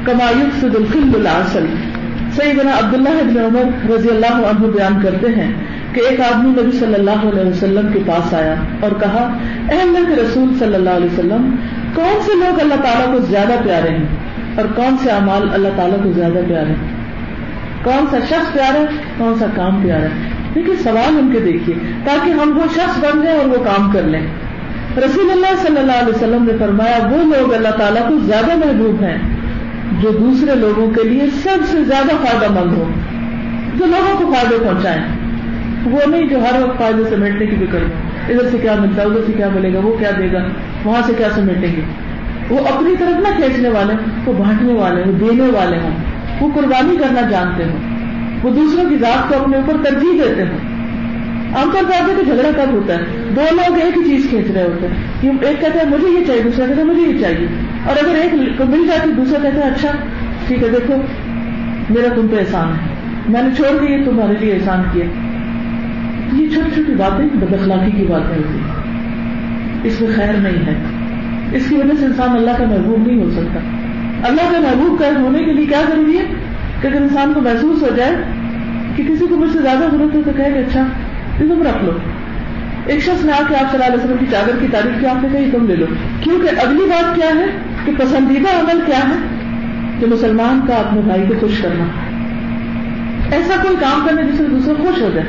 کما 0.04 0.30
یفسد 0.30 0.76
الخل 0.76 1.10
العسل۔ 1.14 1.66
سیدنا 2.36 2.70
عبداللہ 2.78 3.08
ابن 3.08 3.38
عمر 3.38 3.92
رضی 3.92 4.08
اللہ 4.08 4.32
عنہ 4.32 4.66
بیان 4.66 5.02
کرتے 5.02 5.26
ہیں 5.26 5.52
کہ 5.92 6.00
ایک 6.08 6.20
آدمی 6.20 6.50
نبی 6.50 6.78
صلی 6.78 6.94
اللہ 6.94 7.26
علیہ 7.28 7.50
وسلم 7.50 7.92
کے 7.92 7.98
پاس 8.06 8.34
آیا 8.34 8.54
اور 8.80 8.90
کہا، 9.00 9.38
اے 9.70 9.80
اللہ 9.80 9.98
کے 10.08 10.22
رسول 10.22 10.48
صلی 10.58 10.74
اللہ 10.74 10.90
علیہ 10.90 11.06
وسلم، 11.06 11.56
کون 11.94 12.22
سے 12.22 12.32
لوگ 12.34 12.60
اللہ 12.60 12.74
تعالیٰ 12.74 13.12
کو 13.12 13.20
زیادہ 13.20 13.52
پیارے 13.64 13.88
ہیں 13.88 14.06
اور 14.56 14.64
کون 14.76 14.96
سے 15.02 15.10
اعمال 15.10 15.48
اللہ 15.52 15.68
تعالیٰ 15.76 16.04
کو 16.04 16.12
زیادہ 16.12 16.38
پیارے 16.48 16.70
ہیں؟ 16.70 16.94
کون 17.82 18.06
سا 18.10 18.18
شخص 18.28 18.52
پیارا 18.52 18.80
ہے، 18.80 18.86
کون 19.18 19.34
سا 19.38 19.46
کام 19.56 19.82
پیارا 19.82 20.02
ہے؟ 20.02 20.28
دیکھیے، 20.54 20.76
سوال 20.76 21.18
ان 21.18 21.30
کے 21.32 21.40
دیکھیے، 21.40 21.76
تاکہ 22.04 22.30
ہم 22.30 22.58
وہ 22.58 22.64
شخص 22.74 22.98
بن 22.98 23.22
جائیں 23.22 23.38
اور 23.38 23.46
وہ 23.46 23.64
کام 23.64 23.90
کر 23.90 24.02
لیں۔ 24.02 24.26
رسول 24.98 25.30
اللہ 25.30 25.54
صلی 25.62 25.78
اللہ 25.78 25.92
علیہ 25.92 26.14
وسلم 26.14 26.44
نے 26.44 26.52
فرمایا، 26.58 26.98
وہ 27.10 27.16
لوگ 27.16 27.54
اللہ 27.54 27.68
تعالیٰ 27.68 28.08
کو 28.08 28.18
زیادہ 28.18 28.56
محبوب 28.66 29.02
ہیں۔ 29.02 29.41
جو 30.00 30.10
دوسرے 30.10 30.54
لوگوں 30.54 30.90
کے 30.90 31.08
لیے 31.08 31.26
سب 31.26 31.58
سے 31.66 31.84
زیادہ 31.84 32.26
فائدہ 32.26 32.60
مند 32.60 32.72
ہو، 32.72 32.90
جو 33.78 33.86
لوگوں 33.86 34.18
کو 34.18 34.32
فائدے 34.32 34.64
پہنچائیں۔ 34.64 35.02
وہ 35.84 35.98
نہیں 36.06 36.26
جو 36.26 36.38
ہر 36.38 36.62
وقت 36.62 36.78
فائدے 36.78 37.02
سمیٹنے 37.10 37.46
کی 37.46 37.56
فکر 37.56 37.78
میں 37.78 38.10
ادھر 38.28 38.50
سے 38.50 38.58
کیا 38.58 38.74
ملتا 38.78 39.02
ہے، 39.02 39.06
ادھر 39.06 39.20
سے 39.26 39.32
کیا 39.36 39.48
ملے 39.54 39.74
گا، 39.74 39.78
وہ 39.78 39.96
کیا 39.98 40.10
دے 40.18 40.32
گا، 40.32 40.38
وہاں 40.84 41.02
سے 41.06 41.12
کیا 41.18 41.28
سمیٹیں 41.34 41.76
گے۔ 41.76 41.80
وہ 42.50 42.58
اپنی 42.58 42.94
طرف 42.98 43.20
نہ 43.20 43.36
کھینچنے 43.36 43.68
والے، 43.68 43.94
وہ 44.26 44.32
بانٹنے 44.32 44.72
والے، 44.72 45.02
وہ 45.06 45.12
دینے 45.12 45.44
والے 45.44 45.76
ہوں۔ 45.82 45.90
وہ 46.40 46.48
قربانی 46.54 46.96
کرنا 46.96 47.20
جانتے 47.20 47.64
ہوں۔ 47.64 47.78
وہ 48.42 48.50
دوسروں 48.50 48.90
کی 48.90 48.96
ذات 48.96 49.28
کو 49.28 49.34
اپنے 49.40 49.56
اوپر 49.56 49.76
ترجیح 49.84 50.12
دیتے 50.12 50.42
ہوں۔ 50.42 50.71
عام 51.54 51.70
طور 51.72 51.82
پر 51.82 52.02
آتے 52.02 52.12
کہ 52.18 52.24
جھگڑا 52.24 52.64
کب 52.64 52.72
ہوتا 52.72 52.94
ہے؟ 52.94 53.00
دو 53.36 53.42
لوگ 53.50 53.78
ایک 53.80 53.98
ہی 53.98 54.04
چیز 54.04 54.26
کھینچ 54.30 54.50
رہے 54.50 54.62
ہوتے 54.62 54.86
ہیں۔ 54.86 55.30
ایک 55.40 55.60
کہتے 55.60 55.78
ہیں 55.78 55.90
مجھے 55.90 56.20
یہ 56.20 56.24
چاہیے، 56.24 56.42
دوسرا 56.42 56.66
کہتا 56.66 56.80
ہے 56.80 56.84
مجھے 56.84 57.02
یہ 57.02 57.18
چاہیے۔ 57.18 57.46
اور 57.86 57.96
اگر 58.04 58.14
ایک 58.14 58.58
کو 58.58 58.64
مل 58.64 58.86
جاتی، 58.86 59.10
دوسرا 59.12 59.38
کہتا 59.42 59.66
ہے 59.66 59.70
اچھا 59.70 59.88
ٹھیک 60.46 60.62
ہے، 60.62 60.68
دیکھو، 60.68 60.94
میرا 61.90 62.14
تم 62.14 62.26
پہ 62.30 62.36
احسان 62.38 62.68
ہے۔ 62.68 62.94
میں 63.28 63.42
نے 63.42 63.48
چھوڑ 63.56 63.86
کے 63.86 63.92
یہ 63.92 64.04
تمہارے 64.04 64.34
لیے 64.40 64.54
احسان 64.54 64.82
کیا۔ 64.92 65.04
یہ 66.36 66.48
چھوٹی 66.48 66.70
چھوٹی 66.74 66.94
باتیں، 66.94 67.28
بد 67.34 67.52
اخلاقی 67.52 67.90
کی 67.90 68.06
باتیں 68.08 68.36
ہوتی 68.36 68.58
اس 69.88 70.00
میں 70.00 70.10
خیر 70.14 70.32
نہیں 70.32 70.66
ہے۔ 70.66 70.82
اس 71.56 71.68
کی 71.68 71.74
وجہ 71.74 71.96
سے 71.98 72.04
انسان 72.04 72.30
اللہ 72.30 72.50
کا 72.58 72.64
محبوب 72.64 73.06
نہیں 73.06 73.20
ہو 73.20 73.30
سکتا۔ 73.30 73.60
اللہ 74.28 74.52
کا 74.52 74.60
محبوب 74.60 74.98
کا 74.98 75.20
ہونے 75.20 75.38
کے 75.38 75.52
لیے 75.52 75.66
کیا 75.66 75.82
ضروری 75.88 76.18
ہے؟ 76.18 76.24
کہ 76.80 76.86
اگر 76.86 77.02
انسان 77.02 77.32
کو 77.34 77.40
محسوس 77.40 77.82
ہو 77.82 77.88
جائے 77.96 78.16
کہ 78.96 79.02
کسی 79.08 79.26
کو 79.26 79.36
مجھ 79.36 79.52
سے 79.52 79.58
زیادہ 79.58 79.84
ضرورت 79.92 80.14
ہے 80.14 80.20
تو 80.22 80.30
کہ 80.36 80.42
اچھا 80.42 80.84
تم 81.38 81.62
رکھ 81.62 81.84
لو۔ 81.84 81.90
ایک 82.86 83.00
شخص 83.00 83.24
نے 83.24 83.32
آ 83.32 83.40
کے 83.48 83.56
آپ 83.56 83.72
صلی 83.72 83.82
اللہ 83.82 83.84
علیہ 83.84 84.04
وسلم 84.04 84.16
کی 84.18 84.26
چادر 84.30 84.52
کی 84.60 84.66
تعریف 84.72 85.00
کی 85.00 85.06
آپ 85.06 85.22
نے 85.22 85.28
کہی 85.32 85.50
تم 85.50 85.66
لے 85.66 85.76
لو۔ 85.76 85.86
کیونکہ 86.20 86.66
اگلی 86.66 86.82
بات 86.88 87.16
کیا 87.16 87.28
ہے؟ 87.28 87.46
کہ 87.84 87.92
پسندیدہ 87.98 88.60
عمل 88.60 88.80
کیا 88.86 88.98
ہے؟ 88.98 89.26
کہ 90.00 90.06
مسلمان 90.06 90.60
کا 90.68 90.74
اپنے 90.74 91.00
بھائی 91.00 91.22
کو 91.28 91.34
خوش 91.40 91.60
کرنا۔ 91.62 91.84
ایسا 93.34 93.54
کوئی 93.62 93.76
کام 93.80 94.06
کرنا 94.06 94.22
جس 94.22 94.36
سے 94.36 94.44
دوسرے 94.44 94.74
خوش 94.74 95.02
ہو 95.02 95.10
جائے 95.14 95.26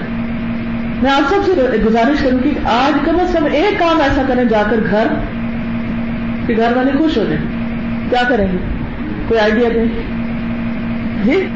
میں 1.03 1.11
آپ 1.11 1.33
سب 1.33 1.45
سے 1.45 1.77
گزارش 1.85 2.23
کروں 2.23 2.39
کہ 2.39 2.49
آج 2.65 3.05
کم 3.05 3.19
از 3.19 3.33
کم 3.33 3.45
ایک 3.51 3.79
کام 3.79 4.01
ایسا 4.01 4.21
کریں 4.27 4.43
جا 4.43 4.63
کر 4.69 4.77
گھر 4.89 5.07
کہ 6.47 6.55
گھر 6.57 6.77
والے 6.77 6.91
خوش 6.97 7.17
ہو 7.17 7.23
جائیں۔ 7.23 7.41
کیا 8.09 8.23
کریں 8.29 8.47
گے؟ 8.51 8.57
کوئی 9.27 9.39
آئیڈیا 9.39 9.69
دیں؟ 9.75 9.85
جی؟ 11.23 11.47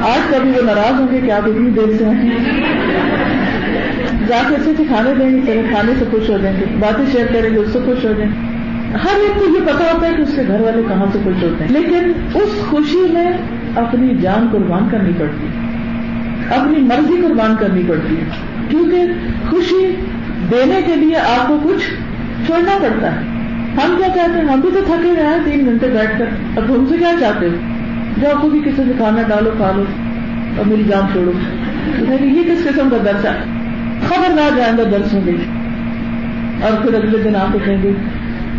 آج 0.00 0.34
کبھی 0.34 0.50
وہ 0.50 0.62
ناراض 0.62 1.00
ہوں 1.00 1.06
گے 1.12 1.20
کہ 1.20 1.30
آپ 1.30 1.42
اتنی 1.44 1.70
دیر 1.70 1.98
سے 1.98 2.04
ہیں۔ 2.04 2.30
جا 4.28 4.42
کے 4.48 4.54
اچھے 4.54 4.72
سے 4.76 4.82
کھانے 4.88 5.14
دیں 5.18 5.30
گے 5.30 5.40
چلے 5.46 5.62
کھانے 5.70 5.92
سے 5.98 6.04
خوش 6.10 6.30
ہو 6.30 6.38
جائیں 6.38 6.60
گے۔ 6.60 6.64
باتیں 6.80 7.04
شیئر 7.12 7.26
کریں 7.26 7.50
گے، 7.50 7.56
اس 7.56 7.68
سے 7.72 7.78
خوش 7.84 8.04
ہو 8.04 8.12
جائیں 8.12 8.32
ہر 9.04 9.16
ایک 9.16 9.34
کو 9.34 9.44
یہ 9.44 9.60
پتا 9.66 9.84
ہوتا 9.94 10.08
ہے 10.08 10.16
کہ 10.16 10.22
اس 10.22 10.32
کے 10.36 10.42
گھر 10.46 10.60
والے 10.60 10.82
کہاں 10.88 11.06
سے 11.12 11.18
خوش 11.24 11.42
ہوتے 11.42 11.64
ہیں۔ 11.64 11.72
لیکن 11.72 12.12
اس 12.34 12.66
خوشی 12.70 13.12
میں 13.12 13.32
اپنی 13.76 14.16
جان 14.20 14.48
قربان 14.52 14.88
کرنی 14.90 15.12
پڑتی 15.18 15.46
ہے۔ 15.46 15.66
اپنی 16.54 16.78
مرضی 16.78 17.22
قربان 17.22 17.56
کرنی 17.60 17.82
پڑتی 17.88 18.16
ہے۔ 18.16 18.24
کیونکہ 18.68 19.02
خوشی 19.50 19.94
دینے 20.50 20.80
کے 20.86 20.96
لیے 20.96 21.16
آپ 21.16 21.48
کو 21.48 21.58
کچھ 21.62 21.82
چھوڑنا 22.46 22.78
پڑتا 22.82 23.16
ہے۔ 23.16 23.20
ہم 23.74 23.94
کیا 23.98 24.08
چاہتے 24.14 24.40
ہیں؟ 24.40 24.48
ہم 24.48 24.60
بھی 24.60 24.68
تو 24.74 24.80
تھکے 24.86 25.08
ہوئے 25.08 25.22
ہیں، 25.22 25.38
تین 25.44 25.64
گھنٹے 25.64 25.86
بیٹھ 25.86 26.18
کر۔ 26.18 26.26
اب 26.56 26.66
تم 26.66 26.84
سے 26.88 26.96
کیا 26.98 27.12
چاہتے 27.20 27.46
ہو؟ 27.46 27.75
جو 28.16 28.28
آپ 28.34 28.42
کو 28.42 28.48
بھی 28.48 28.60
کسی 28.60 28.76
سے 28.76 28.92
کھانا 28.96 29.22
ڈالو، 29.28 29.50
کھا 29.56 29.72
لو 29.76 29.84
اور 30.58 30.66
میری 30.66 30.82
جان 30.88 31.02
چھوڑو۔ 31.12 31.32
یعنی 32.10 32.38
یہ 32.38 32.54
کس 32.54 32.64
قسم 32.64 32.88
کا 32.90 32.96
درجہ 33.04 33.28
خبردار 34.08 34.56
جائیں 34.56 34.78
گا 34.78 34.82
درس 34.92 35.14
ہوں 35.14 35.20
گے 35.26 35.36
اور 36.62 36.84
پھر 36.84 36.94
اگلے 36.94 37.18
دن 37.18 37.36
آپ 37.36 37.52
کو 37.52 37.58
کہیں 37.64 37.82
گے، 37.82 37.92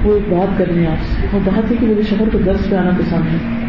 وہ 0.03 0.13
ایک 0.13 0.33
بات 0.33 0.57
کرنی 0.57 0.85
ہے 0.85 0.91
آپ 0.91 1.03
سے۔ 1.03 1.27
وہ 1.33 1.39
بات 1.45 1.71
ہے 1.71 1.75
کہ 1.79 1.87
میرے 1.87 2.01
شہر 2.01 2.29
کو 2.29 2.37
درس 2.37 2.69
پہ 2.69 2.75
آنا 2.75 2.89
پسند 2.89 3.21
ہے۔ 3.21 3.67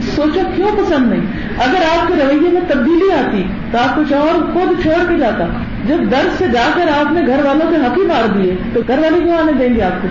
سوچا 0.00 0.40
کیوں 0.56 0.68
پسند 0.78 1.10
نہیں؟ 1.10 1.20
اگر 1.58 1.98
آپ 1.98 2.08
کے 2.08 2.14
رویے 2.14 2.50
میں 2.50 2.60
تبدیلی 2.68 3.12
آتی 3.12 3.42
تو 3.70 3.78
آپ 3.78 3.96
کچھ 3.96 4.12
اور 4.12 4.52
خود 4.52 4.82
چھوڑ 4.82 5.08
کے 5.08 5.18
جاتا۔ 5.18 5.46
جب 5.88 5.96
درس 6.10 6.38
سے 6.38 6.44
جا 6.48 6.70
کر 6.74 7.06
آپ 7.06 7.12
نے 7.12 7.20
گھر 7.26 7.44
والوں 7.44 7.70
کے 7.70 7.76
حقی 7.76 8.00
مار 8.00 8.38
دیے، 8.38 8.56
تو 8.72 8.80
گھر 8.88 8.98
والے 8.98 9.24
کیوں 9.24 9.36
آنے 9.36 9.52
دیں 9.52 9.74
گے 9.74 9.82
آپ 9.82 10.02
کو؟ 10.02 10.08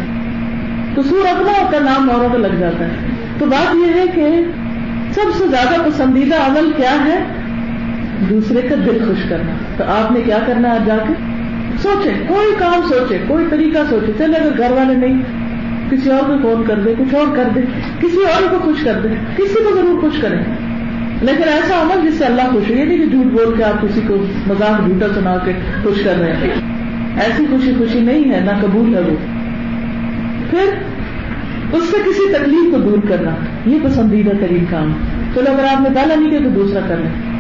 تو 0.96 1.04
سور 1.04 1.36
اپنا 1.36 1.70
کا 1.72 1.80
نام 1.80 2.06
موروں 2.06 2.30
کا 2.30 2.38
لگ 2.38 2.60
جاتا 2.60 2.86
ہے۔ 2.86 2.92
تو 3.40 3.46
بات 3.46 3.76
یہ 3.76 4.00
ہے 4.00 4.06
کہ 4.16 4.44
سب 5.16 5.38
سے 5.38 5.48
زیادہ 5.48 5.90
پسندیدہ 5.90 6.36
عمل 6.36 6.72
کیا 6.78 7.06
ہے؟ 7.06 7.24
دوسرے 8.30 8.62
کا 8.62 8.76
دل 8.86 9.04
خوش 9.08 9.30
کرنا۔ 9.30 9.52
تو 9.78 9.84
آپ 9.88 10.12
نے 10.12 10.22
کیا 10.22 10.38
کرنا 10.48 10.70
ہے 10.70 10.74
آج 10.74 10.86
جا 10.86 10.98
کے؟ 11.08 11.14
سوچے 11.84 12.12
کوئی 12.28 12.56
کام 12.60 12.82
سوچے 12.90 13.18
کوئی 13.28 13.46
طریقہ 13.50 13.78
سوچے 13.90 14.12
چلے 14.18 14.38
اگر 14.38 14.58
گھر 14.58 14.72
والے 14.72 14.94
نہیں، 14.94 15.22
کسی 15.90 16.10
اور 16.10 16.24
کو 16.24 16.38
فون 16.42 16.64
کر 16.68 16.80
دے 16.80 16.94
کچھ 16.98 17.16
اور 17.16 17.36
کر 17.36 17.44
دے 17.56 17.62
کسی 18.00 18.18
اور 18.18 18.48
کو 18.52 18.60
خوش 18.60 18.84
کر 18.84 19.00
دے 19.04 19.10
کسی 19.10 19.64
کو 19.64 19.76
ضرور 19.76 20.02
خوش 20.02 20.20
کریں۔ 20.22 20.44
لیکن 21.22 21.44
ایسا 21.44 21.78
ہونا 21.78 22.10
جس 22.10 22.14
سے 22.14 22.26
اللہ 22.26 22.42
خوش 22.42 22.70
ہو، 22.70 22.76
یہ 22.76 22.86
نہیں 22.86 22.98
کہ 22.98 23.06
جھوٹ 23.06 23.26
بول 23.26 23.58
کے 23.58 23.64
آپ 23.64 23.82
کسی 23.82 24.02
کو 24.08 24.16
مزاق 24.48 24.86
جھوٹا 24.86 25.06
سنا 25.16 25.38
کے 25.38 25.52
خوش 25.84 26.04
کر 26.04 26.16
رہے 26.20 26.34
ہیں۔ 26.34 26.50
ایسی 27.22 27.46
خوشی 27.50 27.74
خوشی 27.78 28.00
نہیں 28.00 28.32
ہے 28.32 28.40
نہ 28.40 28.52
قبول 28.62 28.96
ہے 28.96 29.00
وہ۔ 29.00 29.16
پھر 30.50 30.95
اس 31.76 31.84
سے 31.84 31.98
کسی 32.10 32.34
تکلیف 32.34 32.72
کو 32.72 32.78
دور 32.78 32.98
کرنا، 33.10 33.32
یہ 33.66 33.80
پسندیدہ 33.84 34.32
ترین 34.40 34.66
کام۔ 34.70 34.92
چلو 35.36 35.52
اگر 35.54 35.64
آپ 35.64 35.82
نے 35.82 35.90
پہلا 35.96 36.16
نہیں 36.16 36.30
کیا 36.30 36.40
تو 36.44 36.50
دوسرا 36.50 36.80
کر 36.88 36.98
لیں۔ 36.98 37.36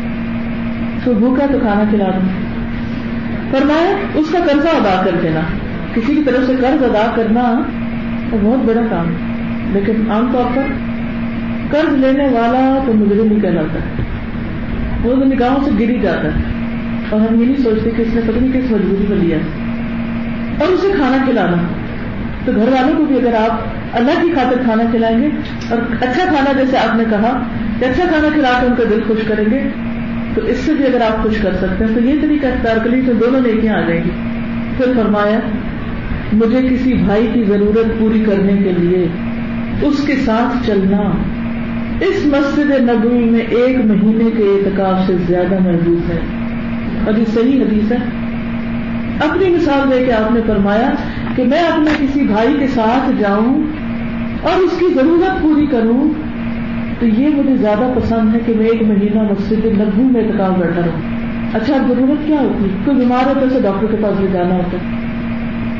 تو 1.03 1.13
بھوکا 1.13 1.45
تو 1.51 1.59
کھانا 1.59 1.83
کھلا 1.89 2.05
دوں 2.05 2.29
فرمایا، 3.51 3.95
اس 4.13 4.31
کا 4.31 4.39
قرضہ 4.39 4.67
ادا 4.67 5.01
کر 5.05 5.11
دینا۔ 5.23 5.39
کسی 5.93 6.15
کی 6.15 6.23
طرف 6.23 6.45
سے 6.47 6.53
قرض 6.61 6.83
ادا 6.83 7.11
کرنا 7.15 7.61
وہ 8.31 8.37
بہت 8.41 8.59
بڑا 8.65 8.81
کام 8.89 9.07
ہے۔ 9.07 9.35
لیکن 9.73 10.11
عام 10.11 10.29
طور 10.33 10.43
پر 10.55 10.61
قرض 11.71 11.93
لینے 11.93 12.23
والا 12.23 12.79
تو 12.85 12.93
مجھے 12.93 13.23
نہیں 13.23 13.39
کہلاتا 13.39 13.79
ہے۔ 13.79 14.03
وہ 15.03 15.15
تو 15.15 15.25
نگاہوں 15.25 15.63
سے 15.65 15.71
گری 15.79 15.99
جاتا 15.99 16.27
ہے۔ 16.27 16.41
اور 17.09 17.21
ہم 17.21 17.41
یہ 17.41 17.45
نہیں 17.45 17.63
سوچتے 17.63 17.89
کہ 17.97 18.01
اس 18.01 18.15
نے 18.15 18.21
پتہ 18.21 18.39
نہیں 18.39 18.53
کس 18.53 18.71
مجبوری 18.71 19.05
میں 19.09 19.17
لیا۔ 19.17 19.37
اور 20.59 20.73
اسے 20.73 20.87
کھانا 20.95 21.17
کھلانا۔ 21.25 21.57
تو 22.45 22.51
گھر 22.51 22.67
والوں 22.67 22.97
کو 22.97 23.05
بھی 23.05 23.15
اگر 23.15 23.33
آپ 23.33 23.84
اللہ 23.95 24.21
کی 24.21 24.31
خاطر 24.31 24.57
کھانا 24.63 24.83
کھلائیں 24.91 25.23
گے 25.23 25.29
اور 25.69 25.77
اچھا 26.01 26.25
کھانا 26.25 26.51
جیسے 26.51 26.77
آپ 26.77 26.95
نے 26.95 27.03
کہا 27.09 27.43
کہ 27.79 27.85
اچھا 27.85 28.03
کھانا 28.05 28.27
کھلا 28.33 28.49
کے 28.59 28.65
ان 28.65 28.75
کا 28.75 28.83
دل 28.89 28.99
خوش 29.07 29.19
کریں 29.27 29.45
گے، 29.51 29.63
تو 30.35 30.41
اس 30.45 30.57
سے 30.57 30.73
بھی 30.73 30.85
اگر 30.85 31.01
آپ 31.01 31.23
خوش 31.23 31.37
کر 31.37 31.53
سکتے 31.61 31.85
ہیں، 31.85 31.93
تو 31.93 31.99
یہ 31.99 32.13
طریقہ 32.21 32.47
اختیار 32.47 32.77
کر 32.77 32.89
لی 32.89 33.01
تو 33.01 33.13
دونوں 33.13 33.41
نیکیاں 33.41 33.75
آ 33.75 33.81
جائیں 33.81 34.03
گی۔ 34.03 34.09
پھر 34.77 34.85
فرمایا، 34.95 35.39
مجھے 36.33 36.67
کسی 36.69 36.93
بھائی 36.93 37.27
کی 37.33 37.43
ضرورت 37.43 37.99
پوری 37.99 38.23
کرنے 38.27 38.53
کے 38.53 38.71
لیے 38.77 39.07
اس 39.81 40.03
کے 40.07 40.15
ساتھ 40.15 40.67
چلنا۔ 40.67 41.01
اس 42.01 42.25
مسجد 42.25 42.71
نبوی 42.71 43.25
میں 43.25 43.39
ایک 43.39 43.77
مہینے 43.85 44.31
کے 44.31 44.43
اعتکاب 44.43 45.07
سے 45.07 45.13
زیادہ 45.27 45.59
محبوب 45.59 46.11
ہے۔ 46.11 46.19
اور 47.05 47.13
یہ 47.15 47.25
صحیح 47.33 47.61
حدیث 47.61 47.91
ہے۔ 47.91 47.97
اپنی 49.25 49.49
مثال 49.49 49.91
دے 49.91 50.05
کے 50.05 50.11
آپ 50.11 50.31
نے 50.31 50.39
فرمایا 50.47 50.91
کہ 51.35 51.43
میں 51.43 51.59
اپنے 51.59 51.91
کسی 51.99 52.19
بھائی 52.19 52.55
کے 52.59 52.67
ساتھ 52.67 53.11
جاؤں 53.19 53.63
اور 54.45 54.63
اس 54.63 54.71
کی 54.79 54.85
ضرورت 54.95 55.41
پوری 55.41 55.65
کروں، 55.65 56.09
تو 56.99 57.05
یہ 57.05 57.29
مجھے 57.29 57.57
زیادہ 57.57 57.91
پسند 57.95 58.35
ہے 58.35 58.39
کہ 58.45 58.53
میں 58.57 58.65
ایک 58.65 58.81
مہینہ 58.81 59.21
مسجد 59.21 59.65
نبو 59.65 60.01
میں 60.01 60.21
اعتکاب 60.21 60.57
بیٹھا 60.57 60.81
رہوں۔ 60.85 61.01
اچھا 61.53 61.77
ضرورت 61.87 62.27
کیا 62.27 62.41
ہوتی؟ 62.41 62.69
کوئی 62.85 62.97
بیمار 62.97 63.27
ہوتا 63.27 63.41
ہے 63.41 63.49
تو 63.49 63.59
ڈاکٹر 63.61 63.87
کے 63.87 63.97
پاس 64.01 64.19
بھی 64.19 64.27
جانا 64.33 64.55
ہوتا 64.55 64.77
ہے۔ 64.77 65.05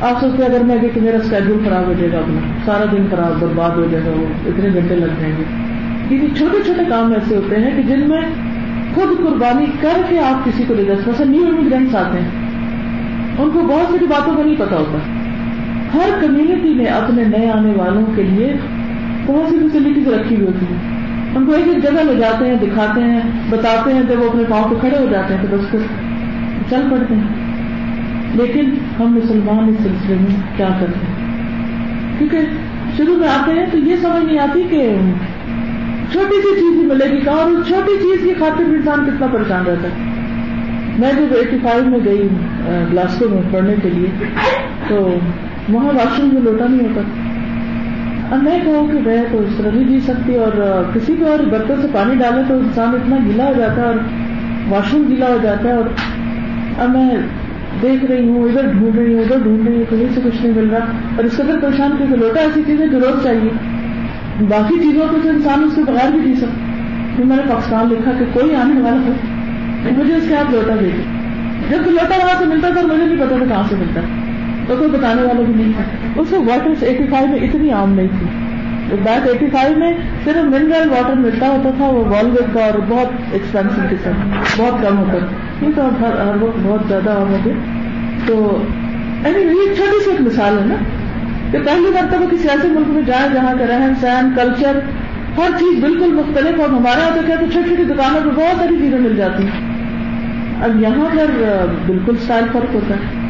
آپ 0.00 0.20
سوچتے 0.20 0.44
اگر 0.44 0.64
میں 0.64 0.76
کہ 0.94 1.00
میرا 1.00 1.16
اسکیڈول 1.16 1.58
خراب 1.64 1.86
ہو 1.86 1.92
جائے 1.92 2.12
گا 2.12 2.18
اپنا، 2.18 2.40
سارا 2.64 2.84
دن 2.92 3.06
خراب، 3.10 3.40
برباد 3.40 3.70
ہو 3.70 3.86
جائے 3.90 4.04
گا، 4.04 4.10
وہ 4.10 4.26
اتنے 4.46 4.68
گھنٹے 4.74 4.94
لگ 4.94 5.20
جائیں 5.20 5.34
گے۔ 5.38 5.42
کیونکہ 6.08 6.26
چھوٹے 6.36 6.62
چھوٹے 6.62 6.82
کام 6.88 7.12
ایسے 7.12 7.36
ہوتے 7.36 7.56
ہیں 7.56 7.70
کہ 7.76 7.82
جن 7.82 8.08
میں 8.08 8.20
خود 8.94 9.08
قربانی 9.18 9.66
کر 9.80 10.00
کے 10.08 10.18
آپ 10.18 10.44
کسی 10.44 10.64
کو 10.66 10.74
لے 10.74 10.84
جاتے 10.84 11.10
ہیں 11.10 11.24
نیو 11.24 11.46
امیگرینٹس 11.46 11.94
آتے 11.94 12.18
ہیں، 12.18 12.28
ان 13.38 13.50
کو 13.52 13.60
بہت 13.60 13.90
ساری 13.90 14.06
باتوں 14.06 14.34
کا 14.36 14.42
نہیں 14.42 14.56
پتا 14.58 14.76
ہوتا۔ 14.76 14.98
ہر 15.94 16.08
کمیونٹی 16.20 16.74
میں 16.74 16.86
اپنے 16.86 17.24
نئے 17.24 17.50
آنے 17.50 17.72
والوں 17.76 18.02
کے 18.16 18.22
لیے 18.22 18.56
بہت 19.26 19.48
سی 19.48 19.58
فیسلٹیز 19.58 20.08
رکھی 20.08 20.36
ہوئی 20.36 20.46
ہوتی 20.46 20.66
ہیں 20.70 20.96
ان 21.36 21.46
کو 21.46 21.52
ایک 21.52 21.68
ایک 21.68 21.82
جگہ 21.82 22.02
لے 22.04 22.14
جاتے 22.14 22.46
ہیں، 22.46 22.56
دکھاتے 22.62 23.00
ہیں، 23.00 23.20
بتاتے 23.50 23.92
ہیں، 23.92 24.02
جب 24.08 24.20
وہ 24.20 24.28
اپنے 24.28 24.42
پاؤں 24.48 24.68
پہ 24.70 24.74
کھڑے 24.80 24.98
ہو 24.98 25.06
جاتے 25.10 25.34
ہیں 25.34 25.42
تو 25.50 25.56
بس 25.56 25.66
کو 25.70 25.78
چل 26.70 26.80
پڑتے 26.90 27.14
ہیں۔ 27.14 27.46
لیکن 28.34 28.70
ہم 28.98 29.14
مسلمان 29.14 29.68
اس 29.68 29.74
سلسلے 29.82 30.16
میں 30.20 30.40
کیا 30.56 30.68
کرتے 30.80 31.06
ہیں؟ 31.06 31.26
کیونکہ 32.18 32.38
شروع 32.96 33.16
میں 33.16 33.28
آتے 33.28 33.52
ہیں 33.52 33.66
تو 33.72 33.78
یہ 33.78 33.96
سمجھ 33.96 34.24
نہیں 34.24 34.38
آتی 34.38 34.62
کہ 34.70 34.96
چھوٹی 36.12 36.42
سی 36.42 36.54
چیز 36.60 36.80
ہی 36.80 36.86
ملے 36.86 37.12
گی 37.12 37.20
کہاں 37.20 37.36
اور 37.36 37.50
اس 37.50 37.68
چھوٹی 37.68 37.92
چیز 38.02 38.24
کی 38.24 38.34
خاطر 38.38 38.62
انسان 38.62 39.04
کتنا 39.06 39.26
پریشان 39.26 39.66
رہتا 39.66 39.88
ہے۔ 39.88 40.16
میں 40.98 41.12
جب 41.12 41.34
ایٹی 41.36 41.56
فائیو 41.62 41.84
میں 41.84 41.98
گئی 42.04 42.28
گلاسکو 42.92 43.28
میں 43.28 43.42
پڑھنے 43.50 43.74
کے 43.82 43.90
لیے، 43.90 44.06
تو 44.88 45.18
وہاں 45.68 45.86
واش 45.86 46.20
روم 46.20 46.34
میں 46.34 46.42
لوٹا 46.42 46.66
نہیں 46.68 46.88
ہوتا۔ 46.88 47.00
اب 48.34 48.42
میں 48.42 48.60
کہوں 48.64 48.88
کہ 48.88 48.98
میں 48.98 49.24
تو 49.32 49.38
اس 49.38 49.56
طرح 49.56 49.70
نہیں 49.74 49.88
جی 49.88 50.00
سکتی 50.00 50.34
اور 50.34 50.82
کسی 50.94 51.12
بھی 51.12 51.24
اور 51.24 51.38
برتن 51.38 51.74
سے 51.82 51.88
پانی 51.92 52.14
ڈالے 52.14 52.42
تو 52.48 52.54
انسان 52.54 52.88
اتنا 52.88 53.16
گیلا 53.26 53.44
ہو 53.44 53.52
جاتا 53.56 53.82
ہے 53.82 53.86
اور 53.86 53.94
واش 54.68 54.94
روم 54.94 55.04
گیلا 55.08 55.26
ہو 55.26 55.38
جاتا 55.42 55.68
ہے 55.68 55.74
اور 55.74 55.84
اب 56.78 56.90
میں 56.90 57.10
دیکھ 57.82 58.04
رہی 58.04 58.28
ہوں، 58.28 58.42
ادھر 58.42 58.62
ڈھونڈ 58.62 58.98
رہی 58.98 59.14
ہوں، 59.14 59.20
ادھر 59.20 59.38
ڈھونڈ 59.42 59.68
رہی 59.68 59.76
ہوں، 59.76 59.84
کہیں 59.90 60.06
سے 60.14 60.20
کچھ 60.24 60.46
نہیں 60.46 60.56
مل 60.56 60.70
رہا۔ 60.70 60.84
اور 61.16 61.24
اس 61.24 61.36
قدر 61.36 61.58
پریشان 61.62 61.90
کیونکہ 61.98 62.16
لوٹا 62.16 62.40
ایسی 62.40 62.62
چیزیں 62.66 62.86
جو 62.86 62.98
روز 62.98 63.22
چاہیے۔ 63.22 63.50
باقی 64.48 64.74
چیزوں 64.82 65.06
کو 65.10 65.16
تو 65.22 65.28
انسان 65.28 65.64
اس 65.64 65.74
کے 65.74 65.82
بغیر 65.86 66.10
بھی 66.10 66.20
جی 66.20 66.34
سکتا۔ 66.34 66.72
پھر 67.16 67.24
میں 67.24 67.36
نے 67.36 67.42
پاکستان 67.48 67.88
لکھا 67.88 68.12
کہ 68.18 68.24
کوئی 68.32 68.54
آنے 68.54 68.80
والا 68.80 68.96
ہو 68.96 69.12
مجھے 69.98 70.14
اس 70.14 70.24
کے 70.28 70.34
ہاتھ 70.34 70.50
لوٹا 70.50 70.74
دے 70.80 70.88
جب 71.70 71.84
تو 71.84 71.90
لوٹا 71.90 72.16
وہاں 72.16 72.38
سے 72.38 72.44
ملتا 72.44 72.68
تھا 72.68 72.80
مجھے 72.82 73.04
نہیں 73.04 73.16
پتا 73.16 73.36
تھا 73.36 73.46
کہاں 73.48 73.62
سے 73.68 73.76
ملتا۔ 73.76 74.00
تو 74.66 74.76
کوئی 74.76 74.90
بتانے 74.90 75.22
والا 75.22 75.40
بھی 75.40 75.54
نہیں 75.54 75.72
تھا 75.76 75.82
اس 76.20 76.30
میں 76.30 76.40
واٹر 76.40 76.84
ایٹی 76.84 77.04
فائیو 77.10 77.28
میں 77.28 77.38
اتنی 77.38 77.72
عام 77.72 77.94
نہیں 77.94 78.08
تھی۔ 78.08 78.26
بیک 79.02 79.28
ایٹی 79.28 79.46
فائیو 79.52 79.78
میں 79.78 79.92
صرف 80.24 80.36
منرل 80.36 80.90
واٹر 80.90 81.12
ملتا 81.12 81.48
ہوتا 81.48 81.70
تھا، 81.76 81.84
وہ 81.84 82.04
والویٹ 82.04 82.54
کا 82.54 82.64
اور 82.64 82.78
بہت 82.88 83.08
ایکسپینسو 83.32 83.80
قسم 83.90 84.12
بہت 84.56 84.82
کم 84.82 84.98
ہوتا 84.98 85.18
تھا۔ 85.18 85.26
تو 85.76 85.88
ہر 86.00 86.42
وقت 86.42 86.58
بہت 86.62 86.80
زیادہ 86.88 87.10
آ 87.10 87.22
ہوتے۔ 87.22 87.50
تو 88.26 88.62
یعنی 89.24 89.38
یہ 89.38 89.74
چھوٹی 89.74 90.04
سی 90.04 90.10
ایک 90.10 90.20
مثال 90.20 90.58
ہے 90.58 90.66
نا 90.66 90.74
کہ 91.50 91.58
پہلی 91.58 91.90
مرتبہ 91.90 92.30
کسی 92.30 92.48
ایسے 92.48 92.68
ملک 92.68 92.88
میں 92.88 93.02
جائیں 93.02 93.34
جہاں 93.34 93.54
کا 93.58 93.66
رہن 93.66 93.92
سہن 94.00 94.30
کلچر 94.36 94.78
ہر 95.36 95.50
چیز 95.58 95.84
بالکل 95.84 96.12
مختلف 96.12 96.60
اور 96.60 96.68
ہمارے 96.68 97.00
یہاں 97.00 97.14
تو 97.14 97.20
کیا 97.26 97.36
تو 97.40 97.46
چھوٹی 97.52 97.68
چھوٹی 97.68 97.84
دکانوں 97.84 98.20
پہ 98.20 98.28
بہت 98.28 98.58
ساری 98.58 98.76
چیزیں 98.78 98.98
مل 98.98 99.16
جاتی۔ 99.16 99.42
ہیں 99.42 99.84
اب 100.64 100.80
یہاں 100.80 101.16
پر 101.16 101.26
بالکل 101.86 102.14
اسٹائل 102.20 102.44
فرق 102.52 102.74
ہوتا 102.74 102.94
ہے۔ 102.94 103.25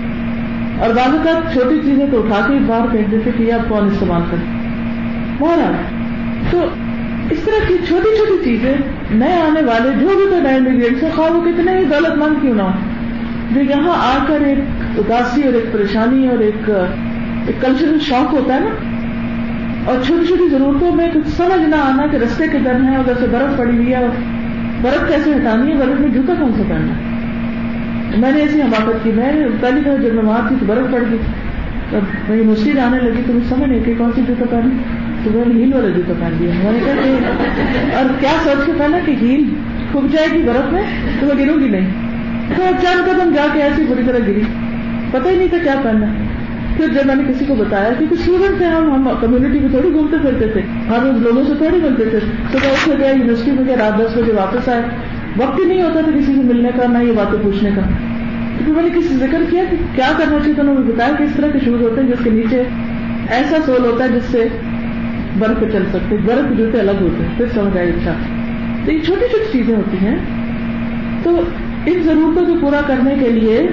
اور 0.78 0.90
بعض 0.90 1.14
اوقات 1.14 1.52
چھوٹی 1.52 1.78
چیزیں 1.84 2.06
تو 2.10 2.22
اٹھا 2.22 2.46
کے 2.48 2.54
باہر 2.66 2.86
پھینک 2.90 3.10
دیتے 3.10 3.30
کہ 3.36 3.52
آپ 3.52 3.68
کون 3.68 3.86
استعمال 3.86 4.22
کریں۔ 4.30 4.66
بہت 5.38 5.58
تو 6.52 6.68
اس 7.30 7.38
طرح 7.44 7.68
کی 7.68 7.74
چھوٹی 7.88 8.16
چھوٹی 8.16 8.44
چیزیں 8.44 8.74
نئے 9.10 9.32
آنے 9.32 9.60
والے 9.62 9.90
جو 10.00 10.06
بھی 10.06 10.24
تو 10.30 10.40
نئے 10.40 10.56
انگریڈینٹس 10.56 11.02
ہیں 11.02 11.10
خواہ 11.14 11.30
وہ 11.30 11.42
کتنے 11.42 11.78
ہی 11.78 11.84
دولت 11.84 12.16
مند 12.16 12.42
کیوں 12.42 12.54
نہ 12.54 12.62
ہو 12.62 12.70
جو 13.50 13.60
یہاں 13.60 13.94
آ 13.96 14.24
کر 14.28 14.40
ایک 14.40 14.58
اداسی 14.98 15.42
اور 15.42 15.54
ایک 15.54 15.72
پریشانی 15.72 16.28
اور 16.28 16.38
ایک 16.38 16.70
ایک 17.46 17.60
کلچرل 17.60 17.98
شوق 18.00 18.32
ہوتا 18.32 18.54
ہے 18.54 18.60
نا؟ 18.60 18.70
اور 19.84 19.96
چھوٹی 20.06 20.26
چھوٹی 20.26 20.48
ضرورتوں 20.48 20.92
میں 20.92 21.10
کچھ 21.14 21.28
سمجھ 21.28 21.68
نہ 21.68 21.76
آنا 21.76 22.06
کہ 22.06 22.16
رستے 22.16 22.48
کے 22.48 22.58
در 22.58 22.74
ہیں 22.80 22.96
اور 22.96 23.04
جیسے 23.06 23.26
برف 23.30 23.58
پڑی 23.58 23.76
ہوئی 23.76 23.88
ہے 23.88 23.96
اور 23.96 24.08
برف 24.82 25.08
کیسے 25.08 25.30
ہٹانی 25.30 25.72
ہے، 25.72 25.76
برف 25.76 26.00
میں 26.00 26.08
جوتا 26.08 26.32
کون 26.38 26.52
سا 26.56 26.62
پہننا 26.68 26.92
ہے؟ 26.92 27.15
میں 28.14 28.32
نے 28.32 28.40
ایسی 28.40 28.62
حماقت 28.62 29.04
کی، 29.04 29.10
میں 29.10 29.32
پہلی 29.60 29.80
بار 29.80 30.02
جب 30.02 30.14
میں 30.14 30.22
وہاں 30.22 30.48
تھی 30.48 30.56
تو 30.60 30.66
برف 30.66 30.92
پڑ 30.92 31.02
گئی۔ 31.10 31.18
جب 31.92 32.00
میں 32.28 32.36
یونیورسٹی 32.36 32.70
جانے 32.72 32.98
لگی 32.98 33.22
تو 33.26 33.32
مجھے 33.32 33.54
سمجھ 33.54 33.68
نہیں 33.68 33.84
کہ 33.84 33.94
کون 33.98 34.10
سی 34.14 34.20
جوتا 34.28 34.44
پہنی۔ 34.50 34.74
تو 35.24 35.30
میں 35.30 35.44
نے 35.46 35.60
ہیل 35.60 35.74
والا 35.74 35.88
جوتا 35.88 36.12
پہن 36.20 36.32
دیا 36.38 36.50
میں 36.64 36.72
نے 36.72 36.78
کہا 36.84 36.94
کہ، 37.04 37.96
اور 37.96 38.04
کیا 38.20 38.30
سوچ 38.44 38.66
کے 38.66 38.72
پہنا 38.78 38.98
کہ 39.04 39.14
ہیل 39.22 39.44
کھب 39.92 40.12
جائے 40.12 40.28
گی 40.32 40.42
برف 40.42 40.72
میں؟ 40.72 40.82
تو 41.20 41.26
میں 41.26 41.46
گروں 41.46 41.60
گی 41.60 41.68
نہیں۔ 41.68 41.90
تو 42.56 42.62
چند 42.82 43.06
قدم 43.06 43.32
جا 43.34 43.46
کے 43.52 43.62
ایسی 43.62 43.84
بری 43.88 44.02
طرح 44.06 44.18
گری۔ 44.18 44.40
پتہ 45.10 45.28
ہی 45.28 45.36
نہیں 45.36 45.48
تھا 45.48 45.58
کیا 45.62 45.74
پہننا۔ 45.82 46.06
پھر 46.76 46.88
جب 46.88 47.06
میں 47.06 47.14
نے 47.14 47.22
کسی 47.28 47.44
کو 47.44 47.54
بتایا، 47.54 47.90
کیونکہ 47.98 48.14
اسٹوڈنٹ 48.14 48.58
تھے 48.58 48.66
ہم 48.66 48.92
ہم 48.92 49.08
کمیونٹی 49.20 49.60
میں 49.60 49.68
تھوڑی 49.68 49.92
گھومتے 49.92 50.16
پھرتے 50.22 50.46
تھے۔ 50.46 50.60
ہر 50.88 50.98
روز 51.02 51.22
لوگوں 51.22 51.44
سے 51.44 51.52
تھوڑی 51.58 51.78
ملتے 51.82 52.04
تھے۔ 52.04 52.18
صبح 52.52 52.92
اٹھ 52.92 53.00
گیا 53.00 53.10
یونیورسٹی 53.10 53.50
میں 53.50 53.64
گیا 53.64 53.76
رات 53.76 53.98
دس 53.98 54.16
بجے 54.16 54.32
واپس 54.32 54.68
آئے۔ 54.68 54.82
وقت 55.36 55.58
ہی 55.58 55.64
نہیں 55.64 55.82
ہوتا 55.82 56.00
تھا 56.00 56.10
کسی 56.10 56.34
سے 56.34 56.42
ملنے 56.44 56.68
کا، 56.76 56.86
نہ 56.86 56.98
یہ 56.98 57.12
باتیں 57.12 57.38
پوچھنے 57.42 57.70
کا۔ 57.76 57.82
کیونکہ 58.56 58.72
میں 58.72 58.82
نے 58.82 59.00
کسی 59.00 59.14
ذکر 59.14 59.42
کیا 59.50 59.64
کہ 59.70 59.76
کیا 59.94 60.12
کرنا 60.18 60.38
چاہیے؟ 60.38 60.54
تو 60.54 60.62
انہوں 60.62 60.74
نے 60.74 60.92
بتایا 60.92 61.14
کہ 61.18 61.22
اس 61.22 61.30
طرح 61.36 61.46
کے 61.46 61.58
شوز 61.64 61.82
ہوتے 61.82 62.00
ہیں 62.00 62.08
جس 62.08 62.24
کے 62.24 62.30
نیچے 62.30 62.62
ایسا 63.30 63.56
سول 63.66 63.84
ہوتا 63.84 64.04
ہے 64.04 64.08
جس 64.08 64.22
سے 64.22 64.48
برف 65.38 65.60
پہ 65.60 65.70
چل 65.70 65.84
سکتے 65.92 66.16
برف 66.16 66.58
جوتے 66.58 66.80
الگ 66.80 66.90
ہوتے 67.00 67.24
ہیں، 67.24 67.36
پھر 67.36 67.46
سمجھ 67.54 67.76
آئے 67.76 67.88
اچھا۔ 67.90 68.12
تو 68.84 68.92
یہ 68.92 69.00
چھوٹی 69.00 69.28
چھوٹی 69.28 69.58
چیزیں 69.58 69.76
ہوتی 69.76 69.96
ہیں۔ 70.06 70.16
تو 71.22 71.40
ان 71.86 72.02
ضرورتوں 72.02 72.46
کو 72.46 72.54
پورا 72.60 72.80
کرنے 72.86 73.14
کے 73.20 73.30
لیے 73.30 73.68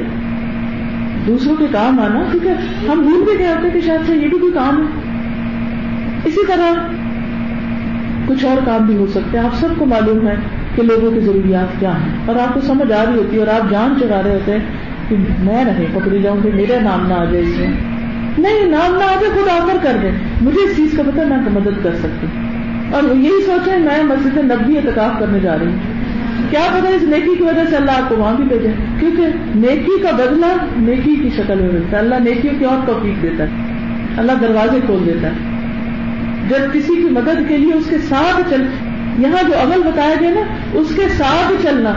دوسروں 1.28 1.56
کے 1.56 1.66
کام 1.72 2.00
آنا، 2.00 2.24
کیونکہ 2.32 2.50
ہم 2.92 3.00
بھول 3.02 3.24
بھی 3.24 3.40
گئے 3.40 3.48
ہوتے 3.48 3.70
کہ 3.70 3.82
شاید 3.82 4.08
سے 4.08 4.16
یہ 4.16 4.28
بھی 4.28 4.38
کوئی 4.38 4.54
کام 4.54 4.78
ہے۔ 4.78 5.02
اسی 6.26 6.48
طرح 6.48 6.74
کچھ 8.26 8.46
اور 8.46 8.58
کام 8.66 8.86
بھی 8.86 8.96
ہو 8.96 9.08
سکتے 9.08 9.38
ہیں۔ 9.38 9.46
آپ 9.46 9.56
سب 9.56 9.68
کو 9.78 9.86
معلوم 9.86 10.28
ہے 10.28 10.63
کہ 10.76 10.84
لوگوں 10.84 11.12
کی 11.12 11.20
ضروریات 11.20 11.80
کیا 11.80 11.92
ہیں؟ 11.92 12.14
اور 12.26 12.36
آپ 12.36 12.54
کو 12.54 12.62
سمجھ 12.62 12.92
آ 12.92 13.06
رہی 13.06 13.18
ہوتی 13.18 13.36
ہے 13.36 13.40
اور 13.40 13.48
آپ 13.48 13.72
جان 13.72 13.94
چڑھا 14.00 14.22
رہے 14.24 14.34
ہوتے 14.34 14.52
ہیں 14.52 14.60
کہ 15.10 15.16
میں 15.40 15.64
نہیں 15.64 15.86
پکڑی 15.94 16.22
جاؤں 16.22 16.38
کہ 16.44 16.50
میرا 16.54 16.82
نام 16.82 17.08
نہ 17.08 17.14
آ 17.14 17.24
جائے 17.24 17.44
اس 17.44 17.60
میں۔ 17.60 17.68
نہیں، 18.38 18.66
نام 18.66 18.92
نہ 18.92 19.04
آ 19.04 19.16
جائے، 19.22 19.30
خود 19.30 19.50
آفر 19.50 19.78
کر 19.82 19.98
دیں۔ 20.02 20.12
مجھے 20.42 20.60
اس 20.64 20.78
چیز 20.78 20.94
کا 20.98 21.04
پتہ 21.04 21.22
میں 21.22 21.38
مدد 21.38 21.84
کر 21.84 21.96
سکتی۔ 21.96 22.28
اور 22.94 23.16
یہی 23.16 23.42
سوچیں، 23.46 23.80
میں 23.80 24.04
مسجد 24.04 24.38
نبی 24.38 24.78
اعتکاف 24.78 25.20
کرنے 25.20 25.40
جا 25.40 25.58
رہی 25.60 25.68
ہوں۔ 25.68 26.04
کیا 26.50 26.62
پتا 26.74 26.90
اس 26.90 27.04
نیکی 27.04 27.36
کی 27.38 27.44
وجہ 27.44 27.62
سے 27.70 27.76
اللہ 27.76 27.92
آپ 27.92 28.10
کو 28.10 28.16
وہاں 28.16 28.34
بھی 28.34 28.44
بھیجے؟ 28.44 28.68
کیونکہ 29.00 29.24
نیکی 29.56 30.02
کا 30.02 30.12
بدلہ 30.16 30.46
نیکی 30.78 31.16
کی 31.16 31.30
شکل 31.38 31.60
میں 31.60 31.70
ملتا 31.74 31.98
ہے۔ 31.98 32.02
اللہ 32.02 32.16
نیکیوں 32.16 32.54
کی 32.60 32.66
اور 32.66 32.88
توفیق 32.88 33.22
دیتا 33.22 33.44
ہے۔ 33.44 33.50
اللہ 34.18 34.32
دروازے 34.42 34.80
کھول 34.86 35.04
دیتا 35.06 35.28
ہے۔ 35.28 35.34
جب 36.50 36.74
کسی 36.74 36.96
کی 36.96 37.08
مدد 37.12 37.50
کے 37.50 37.58
لیے 37.58 37.74
اس 37.74 37.86
کے 37.90 37.98
ساتھ 37.98 38.42
چل 38.50 38.66
یہاں 39.18 39.50
جو 39.50 39.54
عمل 39.62 39.82
بتایا 39.86 40.14
گیا 40.20 40.30
نا، 40.30 40.42
اس 40.74 40.88
کے 40.96 41.10
ساتھ 41.10 41.54
چلنا۔ 41.64 41.94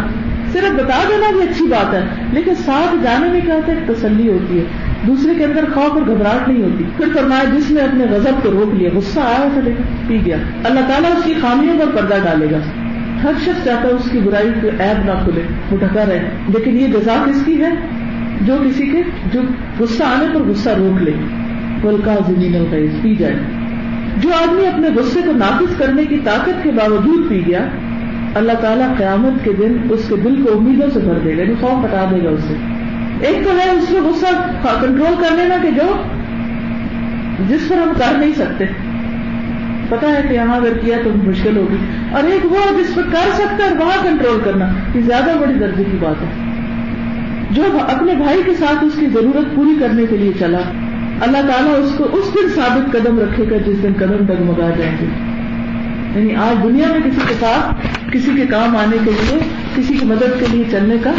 صرف 0.52 0.70
بتا 0.70 1.02
دینا 1.08 1.30
بھی 1.32 1.42
اچھی 1.42 1.66
بات 1.66 1.94
ہے، 1.94 2.04
لیکن 2.32 2.54
ساتھ 2.54 2.96
جانے 3.02 3.28
میں 3.28 3.40
کیا 3.44 3.54
ہوتا 3.54 3.72
ہے، 3.72 3.78
تسلی 3.86 4.28
ہوتی 4.28 4.58
ہے۔ 4.58 4.64
دوسرے 5.06 5.34
کے 5.34 5.44
اندر 5.44 5.64
خوف 5.74 5.92
اور 5.92 6.02
گھبراہٹ 6.02 6.48
نہیں 6.48 6.62
ہوتی۔ 6.62 6.84
پھر 6.96 7.06
فرمایا، 7.14 7.44
جس 7.44 7.70
نے 7.70 7.80
اپنے 7.80 8.04
غضب 8.10 8.42
کو 8.42 8.50
روک 8.50 8.74
لیا، 8.74 8.90
غصہ 8.94 9.20
آیا 9.20 9.48
تھا 9.52 9.60
لیکن 9.64 9.82
پی 10.06 10.18
گیا۔ 10.24 10.36
اللہ 10.64 10.80
تعالیٰ 10.80 11.10
اس 11.16 11.24
کی 11.24 11.34
خامیوں 11.40 11.78
پر 11.78 11.96
پردہ 11.96 12.14
ڈالے 12.24 12.46
گا۔ 12.50 12.58
ہر 13.22 13.32
شخص 13.40 13.64
چاہتا 13.64 13.88
ہے 13.88 13.92
اس 13.92 14.10
کی 14.10 14.18
برائی 14.18 14.48
کو 14.60 14.68
ایب 14.78 15.04
نہ 15.04 15.10
کھلے 15.24 15.40
وہ 15.70 15.76
ڈھکا 15.76 16.06
رہے۔ 16.06 16.28
لیکن 16.48 16.80
یہ 16.80 16.86
جزا 16.86 17.24
کس 17.26 17.44
کی 17.44 17.62
ہے؟ 17.62 17.70
جو 18.40 18.56
کسی 18.64 18.86
کے، 18.86 19.02
جو 19.32 19.40
غصہ 19.78 20.02
آنے 20.02 20.26
پر 20.34 20.40
غصہ 20.40 20.68
روک 20.68 21.02
لے۔ 21.02 21.12
بلکہ 21.80 22.10
زمین 22.26 22.86
پی 23.02 23.14
جائے۔ 23.14 23.65
جو 24.16 24.28
آدمی 24.42 24.66
اپنے 24.66 24.88
غصے 24.88 25.20
کو 25.26 25.32
نافذ 25.32 25.76
کرنے 25.78 26.04
کی 26.04 26.18
طاقت 26.24 26.62
کے 26.62 26.70
باوجود 26.70 27.28
پی 27.28 27.46
گیا، 27.46 27.66
اللہ 28.34 28.52
تعالیٰ 28.52 28.96
قیامت 28.96 29.44
کے 29.44 29.52
دن 29.52 29.76
اس 29.90 30.08
کے 30.08 30.16
دل 30.16 30.42
کو 30.42 30.58
امیدوں 30.58 30.90
سے 30.94 31.00
بھر 31.00 31.18
دے 31.24 31.36
گا 31.36 31.42
یعنی 31.42 31.54
خوف 31.60 31.84
ہٹا 31.84 32.10
دے 32.10 32.24
گا 32.24 32.30
اسے۔ 32.30 32.54
ایک 33.20 33.44
تو 33.44 33.50
ہے 33.58 33.70
اس 33.70 33.90
میں 33.90 34.00
غصہ 34.00 34.26
کنٹرول 34.62 35.14
کر 35.18 35.36
لینا 35.36 35.54
کہ 35.62 35.70
جو 35.70 36.02
جس 37.48 37.68
پر 37.68 37.76
ہم 37.76 37.92
کر 37.98 38.18
نہیں 38.18 38.32
سکتے۔ 38.32 38.64
پتا 39.88 40.08
ہے 40.08 40.28
کہ 40.28 40.34
یہاں 40.34 40.56
اگر 40.56 40.76
کیا 40.76 40.96
تو 41.04 41.10
مشکل 41.24 41.56
ہوگی۔ 41.56 41.76
اور 42.12 42.24
ایک 42.24 42.52
وہ 42.52 42.78
جس 42.78 42.94
پر 42.94 43.02
کر 43.02 43.30
سکتا 43.34 43.70
ہے 43.70 43.74
وہاں 43.78 44.02
کنٹرول 44.02 44.40
کرنا، 44.44 44.68
یہ 44.94 45.00
زیادہ 45.00 45.30
بڑی 45.40 45.54
درجے 45.54 45.84
کی 45.84 45.96
بات 46.00 46.22
ہے۔ 46.22 46.56
جو 47.50 47.62
اپنے 47.88 48.14
بھائی 48.14 48.42
کے 48.46 48.54
ساتھ 48.54 48.84
اس 48.84 48.92
کی 49.00 49.06
ضرورت 49.06 49.56
پوری 49.56 49.74
کرنے 49.80 50.06
کے 50.10 50.16
لیے 50.16 50.32
چلا 50.38 50.58
اللہ 51.20 51.36
تعالیٰ 51.36 51.84
اس 51.84 51.92
کو 51.96 52.04
اس 52.04 52.34
دن 52.34 52.48
ثابت 52.48 52.92
قدم 52.92 53.20
رکھے 53.20 53.44
گا 53.50 53.56
جس 53.66 53.82
دن 53.82 53.92
قدم 53.96 54.26
ڈگمگا 54.26 54.70
جائیں 54.78 54.96
گے۔ 55.00 55.06
یعنی 56.18 56.34
آج 56.34 56.62
دنیا 56.62 56.86
میں 56.88 57.00
کسی 57.00 57.20
کے 57.28 57.34
ساتھ 57.40 57.86
کسی 58.12 58.30
کے 58.36 58.46
کام 58.46 58.76
آنے 58.76 58.96
کے 59.04 59.10
لیے، 59.10 59.38
کسی 59.74 59.94
کی 59.94 60.06
مدد 60.06 60.40
کے 60.40 60.46
لیے 60.50 60.64
چلنے 60.70 60.96
کا 61.02 61.10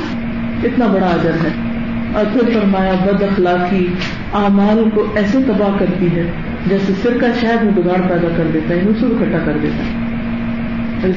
اتنا 0.63 0.87
بڑا 0.87 1.05
اجر 1.05 1.31
ہے۔ 1.31 1.67
اور 2.13 2.25
پھر 2.33 2.41
فرمایا، 2.53 2.93
بد 3.05 3.23
اخلاقی 3.23 3.87
اعمال 4.33 4.89
کو 4.93 5.07
ایسے 5.15 5.37
تباہ 5.47 5.79
کرتی 5.79 6.15
ہے 6.15 6.31
جیسے 6.67 6.93
سرکہ 7.01 7.27
شہد 7.41 7.63
میں 7.63 7.71
بگاڑ 7.75 8.01
پیدا 8.07 8.27
کر 8.37 8.43
دیتا 8.53 8.75
ہے 8.75 8.79
اسے 8.79 9.05
اکٹھا 9.05 9.37
کر 9.45 9.57
دیتا 9.61 9.83
ہے۔ 9.83 10.07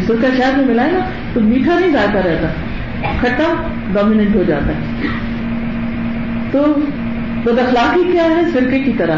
سرکہ 0.07 0.27
شہد 0.37 0.59
میں 0.59 0.67
ملائے 0.67 0.93
نا، 0.93 0.99
تو 1.33 1.41
میٹھا 1.41 1.79
نہیں 1.79 1.93
ذائقہ 1.93 2.19
رہتا، 2.19 2.49
کھٹا 3.21 3.69
ڈومیننٹ 3.93 4.37
ہو 4.37 4.43
جاتا 4.47 4.67
ہے۔ 4.67 5.07
تو 6.51 6.75
بد 7.45 7.59
اخلاقی 7.59 8.13
کیا 8.13 8.25
ہے؟ 8.25 8.51
سرکے 8.53 8.79
کی 8.79 8.93
طرح 8.99 9.17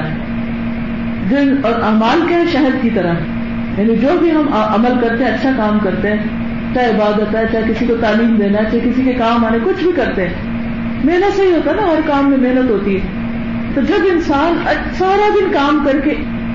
دل 1.31 1.61
اور 1.63 1.73
امال 1.73 2.29
کیا 2.29 2.39
ہے؟ 2.39 2.47
شہد 2.53 2.83
کی 2.83 2.91
طرح۔ 2.95 3.15
یعنی 3.79 3.97
جو 3.97 4.09
بھی 4.19 4.31
ہم 4.31 4.49
عمل 4.53 5.01
کرتے 5.01 5.25
ہیں 5.25 5.31
اچھا 5.31 5.51
کام 5.57 5.79
کرتے 5.79 6.09
ہیں۔ 6.09 6.17
چاہے 6.75 6.91
عبادت 6.91 7.35
ہے، 7.35 7.45
چاہے 7.53 7.65
کسی 7.69 7.87
کو 7.87 7.97
تعلیم 8.01 8.37
دینا 8.37 8.59
ہے، 8.59 8.65
چاہے 8.65 8.91
کسی 8.91 9.03
کے 9.05 9.13
کام 9.13 9.45
آنے، 9.45 9.59
کچھ 9.65 9.83
بھی 9.83 9.93
کرتے 9.93 10.29
ہیں۔ 10.29 10.35
محنت 11.05 11.37
سے 11.37 11.43
ہی 11.43 11.53
ہوتا 11.53 11.71
ہے 11.71 11.77
نا، 11.77 11.83
ہر 11.83 12.01
کام 12.07 12.31
میں 12.31 12.39
محنت 12.39 12.71
ہوتی 12.71 12.97
ہے۔ 12.97 13.01
تو 13.75 13.81
جب 13.81 14.07
انسان 14.13 14.65
سارا 14.99 15.29
دن 15.41 15.53
کام 15.53 15.89
کر 15.93 16.01
کے 16.01 16.11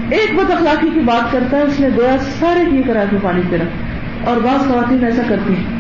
ایک 0.10 0.36
بد 0.36 0.52
اخلاقی 0.52 0.90
کی 0.94 1.00
بات 1.00 1.32
کرتا 1.32 1.58
ہے، 1.58 1.62
اس 1.62 1.80
نے 1.80 1.88
گویا 1.98 2.18
سارے 2.40 2.60
کیے 2.72 2.82
کرا 2.82 3.04
کے 3.10 3.18
پانی 3.22 3.42
پینا 3.50 3.64
اور 4.30 4.38
بعض 4.38 4.68
خواتین 4.68 5.06
ایسا 5.06 5.22
کرتی 5.30 5.54
ہیں۔ 5.54 5.77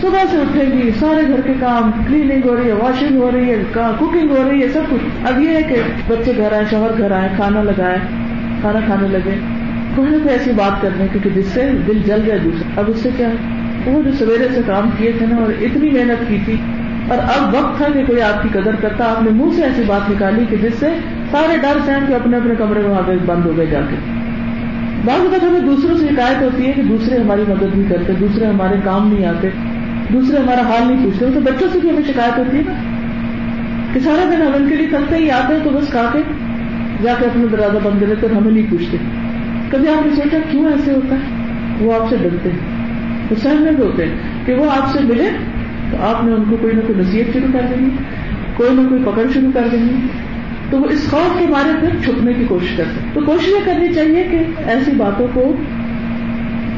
صبح 0.00 0.18
سے 0.30 0.36
اٹھے 0.36 0.64
گی، 0.72 0.90
سارے 1.00 1.28
گھر 1.28 1.40
کے 1.40 1.52
کام 1.60 1.90
کلیننگ 2.08 2.48
ہو 2.48 2.56
رہی 2.56 2.68
ہے 2.68 2.72
واشنگ 2.72 3.16
ہو 3.16 3.30
رہی 3.34 3.50
ہے 3.50 3.62
کوکنگ 3.72 4.30
ہو 4.30 4.48
رہی 4.48 4.62
ہے، 4.62 4.68
سب 4.68 4.82
کچھ۔ 4.90 5.26
اب 5.26 5.40
یہ 5.40 5.48
ہے 5.48 5.62
کہ 5.62 5.74
بچے 6.08 6.32
گھر 6.36 6.52
آئے، 6.52 6.64
شوہر 6.70 6.90
گھر 6.98 7.10
آئے، 7.10 7.28
کھانا 7.36 7.62
لگائے، 7.62 7.98
کھانا 8.60 8.80
کھانے 8.86 9.08
لگے۔ 9.08 9.38
کوئی 9.94 10.10
نہ 10.10 10.16
کوئی 10.16 10.34
ایسی 10.34 10.52
بات 10.56 10.82
کرنے 10.82 11.06
کیونکہ 11.12 11.30
جس 11.30 11.46
سے 11.46 11.70
دل 11.86 11.98
جل 12.06 12.20
گیا 12.26 12.34
دوسرا 12.44 12.80
اب 12.80 12.84
اس 12.88 12.98
سے 12.98 13.08
کیا؟ 13.16 13.28
ہے 13.28 13.34
وہ 13.86 14.02
جو 14.02 14.10
سویرے 14.18 14.48
سے 14.54 14.60
کام 14.66 14.90
کیے 14.98 15.12
تھے 15.18 15.26
نا، 15.26 15.36
اور 15.36 15.52
اتنی 15.60 15.90
محنت 15.90 16.28
کی 16.28 16.38
تھی۔ 16.44 16.56
اور 17.08 17.18
اب 17.18 17.54
وقت 17.54 17.76
تھا 17.76 17.86
کہ 17.94 18.04
کوئی 18.06 18.22
آپ 18.22 18.42
کی 18.42 18.48
قدر 18.52 18.74
کرتا، 18.80 19.04
آپ 19.04 19.22
نے 19.22 19.30
منہ 19.30 19.50
سے 19.56 19.62
ایسی 19.62 19.82
بات 19.86 20.10
نکالی 20.10 20.44
کہ 20.50 20.56
جس 20.56 20.74
سے 20.74 20.90
سارے 21.30 21.56
ڈر 21.56 21.78
سہن 21.86 22.04
کے 22.08 22.14
اپنے 22.14 22.36
اپنے 22.36 22.54
کمرے 22.58 22.80
میں 22.80 22.90
وہاں 22.90 23.02
بند 23.26 23.46
ہو 23.46 23.52
گئے 23.56 23.66
جا 23.66 23.80
کے۔ 23.90 23.96
بعض 25.04 25.20
اوقات 25.20 25.42
ہمیں 25.42 25.60
دوسروں 25.60 25.98
سے 25.98 26.06
شکایت 26.10 26.42
ہوتی 26.42 26.66
ہے 26.66 26.72
کہ 26.72 26.82
دوسرے 26.82 27.18
ہماری 27.18 27.42
مدد 27.48 27.74
نہیں 27.74 27.90
کرتے، 27.90 28.12
دوسرے 28.12 28.46
ہمارے 28.46 28.74
کام 28.84 29.12
نہیں 29.12 29.26
آتے۔ 29.26 29.48
دوسرے 30.12 30.38
ہمارا 30.38 30.60
حال 30.60 30.92
نہیں 30.92 31.04
پوچھتے 31.04 31.26
تو 31.34 31.40
بچوں 31.40 31.68
سے 31.72 31.78
بھی 31.78 31.90
ہمیں 31.90 32.02
شکایت 32.08 32.38
ہوتی 32.38 32.56
ہے 32.56 32.62
نا؟ 32.66 32.72
کہ 33.94 34.00
سارا 34.00 34.30
دن 34.30 34.42
ہم 34.42 34.52
ان 34.54 34.68
کے 34.68 34.76
لیے 34.76 34.86
تھکتے 34.86 35.16
ہی 35.16 35.30
آتے 35.30 35.54
ہیں 35.54 35.60
تو 35.64 35.70
بس 35.70 35.90
کھا 35.90 36.10
کے 36.12 36.18
جا 37.02 37.14
کے 37.18 37.24
اپنا 37.26 37.44
دروازہ 37.52 37.78
بند 37.82 38.00
کر 38.00 38.06
دیتے 38.06 38.34
ہمیں 38.36 38.52
نہیں 38.52 38.66
پوچھتے۔ 38.70 38.96
کبھی 39.70 39.88
آپ 39.88 40.06
نے 40.06 40.14
سوچا 40.14 40.38
کیوں 40.50 40.64
ایسے 40.64 40.92
ہوتا 40.92 41.16
ہے؟ 41.16 41.48
وہ 41.80 41.94
آپ 41.94 42.10
سے 42.10 42.16
ڈرتے 42.22 42.50
ہیں۔ 42.50 42.58
وہ 43.30 43.34
سہمت 43.42 43.80
ہوتے 43.80 44.06
ہیں 44.06 44.14
کہ 44.46 44.54
وہ 44.54 44.70
آپ 44.70 44.92
سے 44.92 44.98
ملے 45.04 45.30
تو 45.90 45.96
آپ 46.02 46.24
نے 46.24 46.32
ان 46.32 46.44
کو 46.50 46.56
کوئی 46.56 46.74
نہ 46.74 46.80
کوئی 46.80 46.98
نصیحت 46.98 47.32
شروع 47.32 47.52
کر 47.52 47.60
دینی، 47.70 47.90
کوئی 48.56 48.70
نہ 48.72 48.88
کوئی 48.88 49.02
پکڑ 49.04 49.22
شروع 49.34 49.50
کر 49.54 49.68
دینی۔ 49.72 50.06
تو 50.70 50.80
وہ 50.80 50.86
اس 50.90 51.10
خوف 51.10 51.38
کے 51.38 51.46
بارے 51.46 51.80
پھر 51.80 51.88
چھپنے 52.04 52.32
کی 52.32 52.44
کوشش 52.44 52.76
کرتے 52.76 53.00
تو 53.14 53.20
کوشش 53.20 53.48
یہ 53.48 53.64
کرنی 53.64 53.94
چاہیے 53.94 54.24
کہ 54.30 54.38
ایسی 54.66 54.90
باتوں 54.96 55.26
کو 55.32 55.56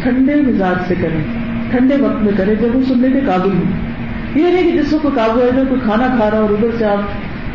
ٹھنڈے 0.03 0.35
مزاج 0.35 0.77
سے 0.89 0.95
کریں۔ 1.03 1.40
ٹھنڈے 1.71 1.97
وقت 1.97 2.23
میں 2.23 2.33
کریں 2.37 2.55
جب 2.55 2.77
وہ 2.77 2.83
سننے 2.89 3.09
کے 3.09 3.21
قابل 3.27 3.51
ہوں۔ 3.51 3.91
یہ 4.35 4.45
نہیں 4.45 4.73
کہ 4.73 4.79
جس 4.79 4.95
کو 5.03 5.11
قابو 5.15 5.41
ہے 5.41 5.63
کوئی 5.69 5.81
کھانا 5.85 6.07
کھا 6.17 6.31
رہا 6.31 6.39
اور 6.39 6.51
ادھر 6.51 6.69
سے 6.79 6.85
آپ 6.85 6.99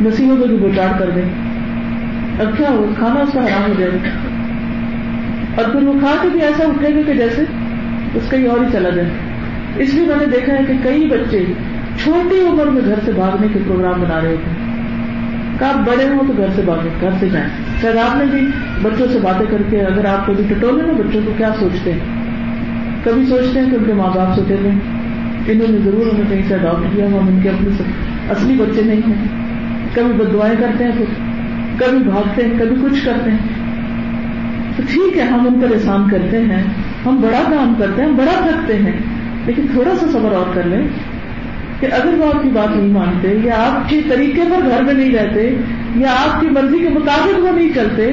نصیحوں 0.01 0.37
کو 0.37 0.45
بھی 0.45 0.57
بچاڑ 0.57 0.99
کر 0.99 1.09
دیں۔ 1.15 1.21
اب 2.39 2.57
کیا 2.57 2.69
ہو؟ 2.69 2.91
کھانا 2.97 3.19
اس 3.19 3.29
کا 3.33 3.39
حرام 3.39 3.67
ہو 3.67 3.73
جائے 3.77 3.91
گا۔ 3.91 4.07
اور 5.55 5.71
پھر 5.71 5.83
وہ 5.83 5.93
کھا 5.99 6.11
کے 6.21 6.29
بھی 6.29 6.41
ایسا 6.41 6.63
اٹھے 6.67 6.95
گا 6.95 6.99
کہ 7.05 7.13
جیسے 7.13 7.41
اس 8.15 8.23
کا 8.29 8.37
ہی 8.37 8.45
اور 8.45 8.59
ہی 8.59 8.65
چلا 8.71 8.89
جائے۔ 8.89 9.09
اس 9.77 9.93
لیے 9.93 10.05
میں 10.05 10.15
نے 10.19 10.25
دیکھا 10.25 10.53
ہے 10.53 10.59
کہ 10.67 10.73
کئی 10.83 11.07
بچے 11.07 11.45
چھوٹی 12.03 12.39
عمر 12.39 12.65
میں 12.65 12.81
گھر 12.85 12.99
سے 13.05 13.11
بھاگنے 13.11 13.47
کے 13.53 13.59
پروگرام 13.67 14.01
بنا 14.01 14.21
رہے 14.21 14.31
ہوتے 14.31 14.49
ہیں۔ 14.49 14.75
کب 15.59 15.87
بڑے 15.87 16.07
ہوں 16.07 16.27
تو 16.27 16.33
گھر 16.37 16.47
سے 16.55 16.61
بھاگے 16.65 16.89
گھر 17.01 17.09
سے 17.19 17.29
جائیں۔ 17.29 17.49
شاید 17.81 17.97
آپ 17.97 18.15
نے 18.15 18.23
بھی 18.25 18.47
بچوں 18.81 19.07
سے 19.13 19.19
باتیں 19.19 19.45
کر 19.51 19.61
کے 19.69 19.81
اگر 19.81 20.05
آپ 20.05 20.27
کبھی 20.27 20.43
ٹٹولے 20.47 20.83
نا 20.83 20.93
بچوں 20.93 21.21
کو 21.25 21.31
کیا 21.37 21.49
سوچتے 21.59 21.91
ہیں؟ 21.93 22.24
کبھی 23.05 23.25
سوچتے 23.25 23.59
ہیں 23.59 23.69
کہ 23.71 23.75
ان 23.75 23.83
کے 23.85 23.93
ماں 23.93 24.09
باپ 24.15 24.35
سوچے 24.35 24.55
تھے 24.61 24.69
انہوں 25.51 25.71
نے 25.71 25.77
ضرور 25.77 26.13
ہمیں 26.13 26.29
کہیں 26.29 26.41
سے 26.47 26.53
اڈاپٹ 26.53 26.95
کیا، 26.95 27.05
ہم 27.05 27.15
ان 27.15 27.39
کے 27.43 27.49
اپنے 27.49 27.83
اصلی 28.29 28.53
بچے 28.53 28.81
نہیں 28.81 29.01
ہیں۔ 29.07 29.27
کبھی 29.93 30.13
بد 30.13 30.33
دعائیں 30.33 30.55
کرتے 30.59 30.83
ہیں 30.83 30.91
پھر، 30.97 31.05
کبھی 31.77 31.97
بھاگتے 31.97 32.45
ہیں، 32.45 32.59
کبھی 32.59 32.75
کچھ 32.83 33.05
کرتے 33.05 33.31
ہیں۔ 33.31 33.37
تو 34.77 34.83
ٹھیک 34.91 35.17
ہے، 35.17 35.23
ہم 35.23 35.47
ان 35.47 35.59
پر 35.59 35.73
احسان 35.73 36.09
کرتے 36.09 36.39
ہیں، 36.39 36.63
ہم 37.05 37.21
بڑا 37.21 37.43
کام 37.55 37.73
کرتے 37.79 38.01
ہیں 38.01 38.09
بڑا 38.09 38.47
تھکتے 38.47 38.75
ہیں، 38.75 38.91
لیکن 39.45 39.65
تھوڑا 39.73 39.95
سا 39.95 40.05
صبر 40.11 40.31
اور 40.31 40.45
کر 40.53 40.63
لیں 40.63 40.87
کہ 41.79 41.85
اگر 41.85 42.13
وہ 42.17 42.25
آپ 42.25 42.43
کی 42.43 42.49
بات 42.49 42.75
نہیں 42.75 42.91
مانتے، 42.91 43.39
یا 43.43 43.53
آپ 43.57 43.89
کے 43.89 44.01
طریقے 44.09 44.41
پر 44.41 44.69
گھر 44.69 44.83
میں 44.83 44.93
نہیں 44.93 45.11
رہتے، 45.11 45.55
یا 45.95 46.11
آپ 46.11 46.41
کی 46.41 46.47
مرضی 46.47 46.79
کے 46.79 46.89
مطابق 46.89 47.39
وہ 47.39 47.51
نہیں 47.51 47.69
چلتے، 47.75 48.11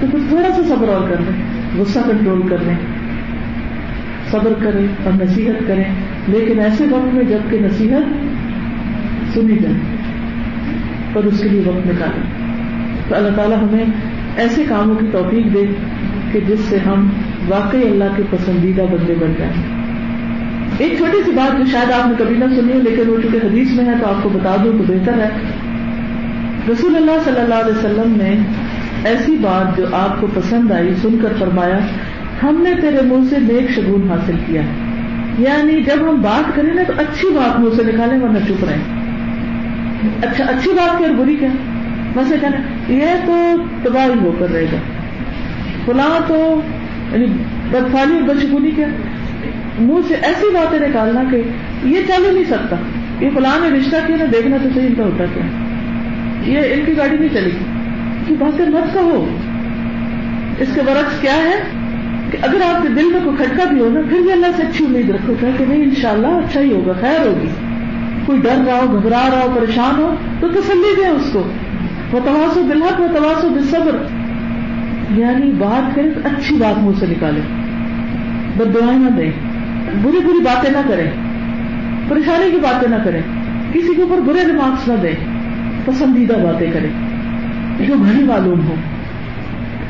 تو 0.00 0.06
پھر 0.10 0.18
تھوڑا 0.28 0.48
سا 0.56 0.62
صبر 0.68 0.88
اور 0.88 1.08
کر 1.08 1.16
لیں، 1.20 1.42
غصہ 1.78 1.98
کنٹرول 1.98 2.48
کر 2.48 2.56
لیں۔ 2.62 2.74
صبر 4.30 4.52
کریں 4.62 4.86
اور 5.04 5.24
نصیحت 5.24 5.68
کریں۔ 5.68 5.84
لیکن 6.28 6.60
ایسے 6.60 6.84
وقت 6.90 7.14
میں 7.14 7.24
جبکہ 7.24 7.58
نصیحت 7.60 8.02
سنی 9.34 9.56
جائے 9.62 9.74
اور 11.12 11.24
اس 11.24 11.40
کے 11.40 11.48
لیے 11.48 11.62
وقت 11.64 11.86
نکالیں۔ 11.86 12.22
تو 13.08 13.16
اللہ 13.16 13.36
تعالیٰ 13.36 13.62
ہمیں 13.62 13.84
ایسے 14.36 14.64
کاموں 14.68 14.94
کی 14.94 15.06
توفیق 15.12 15.54
دے 15.54 15.66
کہ 16.32 16.40
جس 16.48 16.60
سے 16.60 16.78
ہم 16.78 17.08
واقعی 17.48 17.82
اللہ 17.82 18.04
کے 18.16 18.22
پسندیدہ 18.30 18.82
بندے 18.82 19.14
بن 19.20 19.32
جائیں۔ 19.38 19.80
ایک 20.78 20.96
چھوٹی 20.96 21.22
سی 21.24 21.30
بات 21.30 21.58
جو 21.58 21.64
شاید 21.72 21.90
آپ 21.90 22.06
نے 22.06 22.14
کبھی 22.18 22.36
نہ 22.36 22.44
سنی 22.44 22.72
لیکن 22.72 23.10
وہ 23.10 23.16
چونکہ 23.22 23.46
حدیث 23.46 23.72
میں 23.72 23.84
ہے، 23.84 23.92
تو 24.00 24.06
آپ 24.06 24.22
کو 24.22 24.28
بتا 24.28 24.56
دوں 24.64 24.72
تو 24.72 24.84
بہتر 24.88 25.12
ہے۔ 25.12 25.28
رسول 26.72 26.96
اللہ 26.96 27.10
صلی 27.24 27.40
اللہ 27.40 27.54
علیہ 27.54 27.78
وسلم 27.78 28.12
نے 28.16 28.36
ایسی 29.04 29.36
بات 29.40 29.78
جو 29.78 29.84
آپ 29.92 30.20
کو 30.20 30.26
پسند 30.34 30.70
آئی 30.70 30.94
سن 30.94 31.18
کر 31.22 31.28
فرمایا 31.38 31.78
ہم 32.42 32.62
نے 32.62 32.80
تیرے 32.80 33.00
منہ 33.02 33.28
سے 33.30 33.36
نیک 33.38 33.70
شگون 33.70 34.10
حاصل 34.10 34.34
کیا۔ 34.46 34.62
یعنی 35.38 35.82
جب 35.82 36.10
ہم 36.10 36.22
بات 36.22 36.56
کریں 36.56 36.74
نا 36.74 36.82
تو 36.86 36.92
اچھی 36.98 37.28
بات 37.28 37.60
منہ 37.60 37.68
سے 37.76 37.82
نکالیں 37.82 38.18
ورنہ 38.18 38.38
چپ 38.38 38.64
رہے 38.64 38.76
اچھا 40.22 40.44
اچھی 40.44 40.70
بات 40.70 40.98
کیا 40.98 41.06
بری 41.18 41.36
کیا؟ 41.36 41.48
ویسے 42.16 42.34
کہنا، 42.40 42.92
یہ 42.92 43.06
تو 43.26 43.56
تباہی 43.82 44.18
ہو 44.22 44.32
کر 44.38 44.52
رہے 44.52 44.64
گا۔ 44.64 44.76
فلاں 45.84 46.20
تو 46.28 46.60
یعنی 47.12 47.26
بدفالی 47.70 48.14
اور 48.14 48.22
بدشگونی 48.22 48.70
کیا؟ 48.70 48.86
منہ 49.78 50.08
سے 50.08 50.14
ایسی 50.14 50.54
باتیں 50.54 50.88
نکالنا 50.88 51.22
کہ 51.30 51.36
یہ 51.84 52.00
چل 52.06 52.24
ہی 52.28 52.34
نہیں 52.34 52.44
سکتا۔ 52.44 52.76
یہ 53.20 53.30
فلاں 53.34 53.60
نے 53.60 53.78
رشتہ 53.78 53.96
کیا 54.06 54.16
نا 54.16 54.24
دیکھنا 54.32 54.56
تو 54.62 54.68
صحیح 54.74 54.86
ان 54.86 54.94
کا 54.94 55.04
ہوتا 55.04 55.24
کیا۔ 55.34 55.44
یہ 56.52 56.74
ان 56.74 56.80
کی 56.86 56.96
گاڑی 56.96 57.16
نہیں 57.16 57.28
چلے 57.32 57.50
گی۔ 57.50 58.34
باتیں 58.38 58.66
مت 58.66 58.94
کہو۔ 58.94 59.36
اس 60.58 60.68
کے 60.74 60.80
برعکس 60.86 61.20
کیا 61.20 61.36
ہے؟ 61.36 61.79
کہ 62.30 62.38
اگر 62.42 62.74
آپ 62.74 62.82
کے 62.82 62.88
دل 62.88 63.04
میں 63.12 63.20
کوئی 63.24 63.36
کھٹکا 63.36 63.64
بھی 63.64 63.80
ہو 63.80 63.88
نا 63.88 64.00
پھر 64.08 64.20
بھی 64.20 64.32
اللہ 64.32 64.46
سے 64.56 64.62
اچھی 64.62 64.84
امید 64.84 65.10
رکھو 65.10 65.34
کہ 65.40 65.64
نہیں، 65.68 65.82
انشاءاللہ 65.82 66.26
اچھا 66.26 66.60
ہی 66.60 66.72
ہوگا، 66.72 66.92
خیر 67.00 67.26
ہوگی۔ 67.26 67.48
کوئی 68.26 68.40
ڈر 68.40 68.64
رہا 68.66 68.78
ہو، 68.78 68.92
گھبرا 68.92 69.28
رہا 69.32 69.40
ہو، 69.40 69.56
پریشان 69.56 69.98
ہو، 69.98 70.14
تو 70.40 70.48
تسلی 70.48 70.94
دے 70.96 71.06
اس 71.06 71.30
کو۔ 71.32 71.42
وہ 72.12 72.20
تواسو 72.24 72.62
دلحق 72.62 73.00
وہ 73.00 73.06
تواسو 73.06 73.48
بصبر 73.48 73.96
یعنی 75.10 75.52
بات 75.52 75.94
کرے 75.94 76.10
تو 76.10 76.20
اچھی 76.24 76.56
بات 76.56 76.82
منہ 76.82 76.92
سے 77.00 77.06
نکالے 77.06 77.40
بد 78.56 78.74
دعائیں 78.74 78.98
نہ 78.98 79.10
دیں۔ 79.10 79.30
بری 80.02 80.18
بری 80.18 80.40
باتیں 80.40 80.70
نہ 80.70 80.88
کریں۔ 80.88 81.10
پریشانی 82.08 82.50
کی 82.50 82.56
باتیں 82.56 82.88
نہ 82.88 82.94
کریں۔ 83.04 83.22
کسی 83.72 83.94
کے 83.94 84.02
اوپر 84.02 84.20
برے 84.20 84.46
ریمارکس 84.46 84.88
نہ 84.88 84.94
دیں۔ 85.02 85.14
پسندیدہ 85.84 86.32
باتیں 86.32 86.70
کریں۔ 86.72 86.88
جو 87.86 87.94
بھری 87.94 88.24
معلوم 88.24 88.60
ہو۔ 88.66 88.74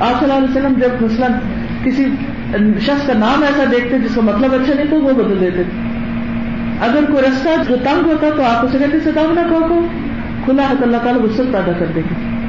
آپ 0.01 0.21
صلی 0.21 0.33
اللہ 0.33 0.35
علیہ 0.35 0.51
وسلم 0.51 0.81
جب 0.81 1.05
مثلاً 1.05 1.33
کسی 1.85 2.05
شخص 2.81 3.07
کا 3.07 3.13
نام 3.13 3.43
ایسا 3.43 3.65
دیکھتے 3.71 3.99
جس 3.99 4.15
کا 4.15 4.21
مطلب 4.21 4.55
اچھا 4.55 4.75
نہیں 4.75 4.91
تو 4.91 5.01
وہ 5.01 5.13
بدل 5.13 5.41
دیتے 5.41 5.63
اگر 6.81 7.11
کوئی 7.11 7.23
رستہ 7.23 7.49
جو 7.69 7.77
تنگ 7.77 8.07
ہوتا 8.07 8.27
تو 8.37 8.43
آپ 8.43 8.65
اسے 8.65 8.79
کہتے 8.79 9.01
سے 9.01 9.11
نہ 9.15 9.41
کہو 9.49 9.87
کھلا 10.45 10.63
ہے 10.63 10.75
تو 10.79 10.85
اللہ 10.85 10.97
تعالیٰ 10.97 11.23
وسط 11.23 11.39
پیدا 11.39 11.73
کر 11.79 11.87
دے 11.95 12.01
گی 12.01 12.41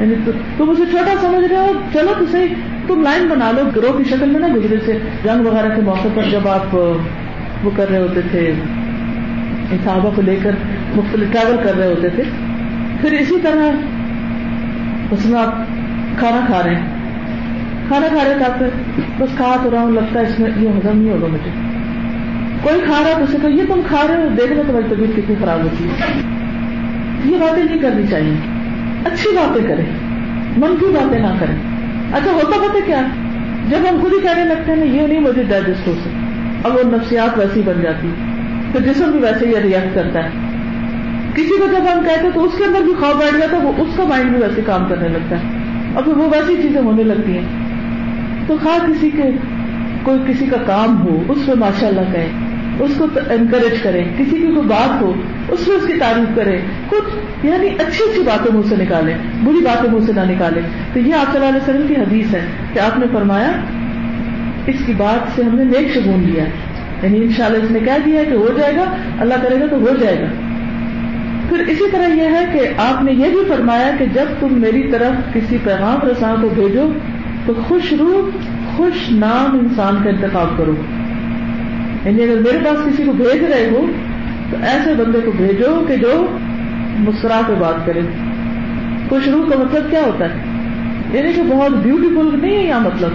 یعنی 0.00 0.14
تم 0.58 0.70
اسے 0.70 0.82
چھوٹا 0.90 1.14
سمجھ 1.20 1.46
رہے 1.46 1.56
ہو، 1.56 1.72
چلو 1.92 2.12
تو 2.18 2.24
صحیح۔ 2.32 2.46
تم 2.86 3.02
لائن 3.02 3.28
بنا 3.28 3.50
لو، 3.50 3.62
گروہ 3.76 3.98
کی 3.98 4.04
شکل 4.04 4.30
میں 4.30 4.48
نہ 4.48 4.54
گزرے۔ 4.54 4.76
سے 4.86 4.98
جنگ 5.24 5.46
وغیرہ 5.46 5.74
کے 5.74 5.82
موقع 5.82 6.08
پر 6.14 6.22
جب 6.30 6.48
آپ، 6.48 6.74
وہ 7.64 7.70
کر 7.76 7.90
رہے 7.90 7.98
ہوتے 7.98 8.20
تھے 8.30 8.52
صحابہ 9.84 10.10
کو 10.14 10.22
لے 10.22 10.36
کر 10.42 10.50
مختلف 10.96 11.32
ٹریول 11.32 11.56
کر 11.64 11.76
رہے 11.76 11.86
ہوتے 11.86 12.08
تھے۔ 12.08 12.22
پھر 13.00 13.12
اسی 13.12 13.40
طرح 13.42 13.70
اس 15.10 15.26
میں 15.26 15.40
آپ 15.40 15.54
کھانا 16.18 16.40
کھا 16.46 16.62
رہے 16.64 16.74
ہیں۔ 16.74 16.99
کھانا 17.90 18.06
کھا 18.08 18.24
رہے 18.24 18.44
تھے 18.58 18.64
بس 19.18 19.36
کھا 19.36 19.56
تو 19.62 19.70
رہا 19.70 19.80
ہوں، 19.80 19.90
لگتا 19.90 20.20
ہے 20.20 20.24
اس 20.24 20.40
میں 20.40 20.50
یہ 20.56 20.68
ہزم 20.68 20.98
نہیں 20.98 21.10
ہوگا 21.10 21.26
مجھے۔ 21.26 21.50
کوئی 22.62 22.80
کھا 22.84 22.94
رہا 23.00 23.18
تو 23.18 23.24
اسے 23.24 23.38
کہ 23.42 23.46
یہ 23.46 23.62
تم 23.68 23.80
کھا 23.88 24.02
رہے 24.08 24.16
ہو، 24.16 24.28
دیکھ 24.40 24.52
لو 24.52 24.62
تمہاری 24.66 24.94
طبیعت 24.94 25.16
کتنی 25.16 25.36
خراب 25.40 25.62
ہوتی 25.62 25.84
ہے۔ 25.84 26.22
یہ 27.24 27.36
باتیں 27.38 27.64
نہیں 27.64 27.78
کرنی 27.78 28.06
چاہیے۔ 28.10 28.34
اچھی 29.04 29.36
باتیں 29.36 29.62
کریں، 29.68 29.84
منفی 30.56 30.86
باتیں 30.86 31.18
نہ 31.18 31.26
کریں۔ 31.40 31.56
اچھا 32.14 32.32
ہوتا 32.32 32.68
پتہ 32.68 32.78
کیا؟ 32.86 33.00
جب 33.68 33.78
ہم 33.90 33.98
خود 34.00 34.12
ہی 34.12 34.18
کہنے 34.20 34.44
لگتے 34.44 34.72
ہیں 34.72 34.86
یہ 34.86 35.06
نہیں 35.06 35.20
مجھے 35.20 35.42
ڈائجسٹ 35.42 35.86
ہو 35.86 35.92
سکتا۔ 35.92 36.68
اب 36.68 36.76
وہ 36.76 36.90
نفسیات 36.90 37.38
ویسی 37.38 37.62
بن 37.64 37.80
جاتی 37.82 38.10
تو 38.72 38.78
جسم 38.80 39.10
بھی 39.10 39.20
ویسے 39.20 39.46
ہی 39.46 39.54
ریئیکٹ 39.62 39.94
کرتا 39.94 40.24
ہے۔ 40.24 40.28
کسی 41.34 41.58
کو 41.58 41.66
جب 41.66 41.82
ہم 41.92 42.04
کہتے 42.04 42.28
تو 42.34 42.44
اس 42.44 42.52
کے 42.58 42.64
اندر 42.64 42.80
بھی 42.80 42.94
خواب 43.00 43.16
بیٹھ 43.16 43.40
جاتا 43.40 43.56
ہے، 43.56 43.62
وہ 43.62 43.72
اس 43.78 43.96
کا 43.96 44.04
مائنڈ 44.04 44.30
بھی 44.30 44.42
ویسے 44.42 44.62
کام 44.66 44.84
کرنے 44.88 45.08
لگتا 45.08 45.36
ہے۔ 45.36 45.42
اور 45.94 46.04
پھر 46.04 46.12
وہ 46.12 46.28
ویسی 46.32 46.62
چیزیں 46.62 46.82
ہونے 46.82 47.02
لگتی 47.02 47.38
ہیں۔ 47.38 47.59
تو 48.46 48.56
خواہ 48.62 48.86
کسی 48.86 49.10
کے 49.10 49.22
کوئی 50.02 50.18
کسی 50.26 50.46
کا 50.46 50.56
کام 50.66 51.02
ہو، 51.02 51.22
اس 51.28 51.48
میں 51.48 51.56
ماشاء 51.56 51.88
اللہ 51.88 52.12
کہیں، 52.12 52.28
اس 52.80 52.90
کو 52.98 53.06
انکریج 53.30 53.82
کریں، 53.82 54.04
کسی 54.18 54.36
کی 54.36 54.46
کوئی 54.46 54.66
بات 54.68 55.02
ہو، 55.02 55.12
اس 55.48 55.68
میں 55.68 55.76
اس 55.76 55.86
کی 55.86 55.92
تعریف 55.98 56.36
کریں 56.36 56.58
کچھ 56.88 57.46
یعنی 57.46 57.68
اچھی 57.68 58.04
اچھی 58.10 58.22
باتیں 58.22 58.52
منہ 58.52 58.68
سے 58.68 58.76
نکالیں، 58.76 59.14
بری 59.44 59.60
باتیں 59.64 59.90
منہ 59.90 60.06
سے 60.06 60.12
نہ 60.12 60.20
نکالیں۔ 60.20 60.62
تو 60.92 60.98
یہ 60.98 61.14
آپ 61.14 61.32
صلی 61.32 61.46
اللہ 61.46 61.48
علیہ 61.48 61.70
وسلم 61.70 61.86
کی 61.88 61.94
حدیث 61.94 62.34
ہے 62.34 62.46
کہ 62.72 62.78
آپ 62.78 62.98
نے 62.98 63.06
فرمایا، 63.12 63.52
اس 64.66 64.76
کی 64.86 64.92
بات 64.96 65.36
سے 65.36 65.42
ہم 65.42 65.56
نے 65.56 65.64
نیک 65.64 65.92
شگون 65.94 66.20
لیا 66.20 66.44
یعنی 67.02 67.22
ان 67.22 67.32
شاء 67.36 67.44
اللہ 67.44 67.64
اس 67.64 67.70
نے 67.70 67.80
کہہ 67.80 68.04
دیا 68.04 68.24
کہ 68.24 68.34
ہو 68.34 68.48
جائے 68.56 68.76
گا، 68.76 68.96
اللہ 69.20 69.34
کرے 69.42 69.60
گا 69.60 69.66
تو 69.66 69.76
ہو 69.76 69.96
جائے 70.00 70.20
گا۔ 70.20 70.26
پھر 71.48 71.58
اسی 71.58 71.84
طرح 71.92 72.06
یہ 72.06 72.22
ہے 72.22 72.44
کہ 72.52 72.80
آپ 72.80 73.02
نے 73.02 73.12
یہ 73.12 73.28
بھی 73.30 73.44
فرمایا 73.48 73.90
کہ 73.98 74.04
جب 74.14 74.24
تم 74.40 74.48
میری 74.50 74.82
طرف 74.92 75.34
کسی 75.34 75.58
پیغام 75.64 76.08
رساں 76.08 76.36
کو 76.42 76.48
بھیجو 76.48 76.92
تو 77.46 77.54
خوش 77.68 77.92
روح 77.92 78.36
خوش 78.76 79.10
نام 79.10 79.58
انسان 79.58 79.96
کا 80.04 80.10
انتخاب 80.10 80.58
کرو۔ 80.58 80.74
یعنی 82.04 82.22
اگر 82.22 82.40
میرے 82.40 82.58
پاس 82.64 82.78
کسی 82.84 83.04
کو 83.04 83.12
بھیج 83.12 83.44
رہے 83.44 83.68
ہو، 83.72 83.86
تو 84.50 84.56
ایسے 84.62 84.94
بندے 84.94 85.20
کو 85.20 85.30
بھیجو 85.30 85.84
کہ 85.88 85.96
جو 85.96 86.36
مسکرا 86.98 87.40
کے 87.46 87.52
بات 87.58 87.86
کرے۔ 87.86 88.00
خوش 89.08 89.28
روح 89.28 89.50
کا 89.50 89.58
مطلب 89.58 89.90
کیا 89.90 90.02
ہوتا 90.02 90.24
ہے؟ 90.24 90.38
یعنی 91.12 91.32
کہ 91.32 91.42
بہت 91.42 91.70
بیوٹیفل 91.70 92.38
نہیں 92.42 92.56
ہے 92.56 92.64
یہاں 92.64 92.80
مطلب؟ 92.80 93.10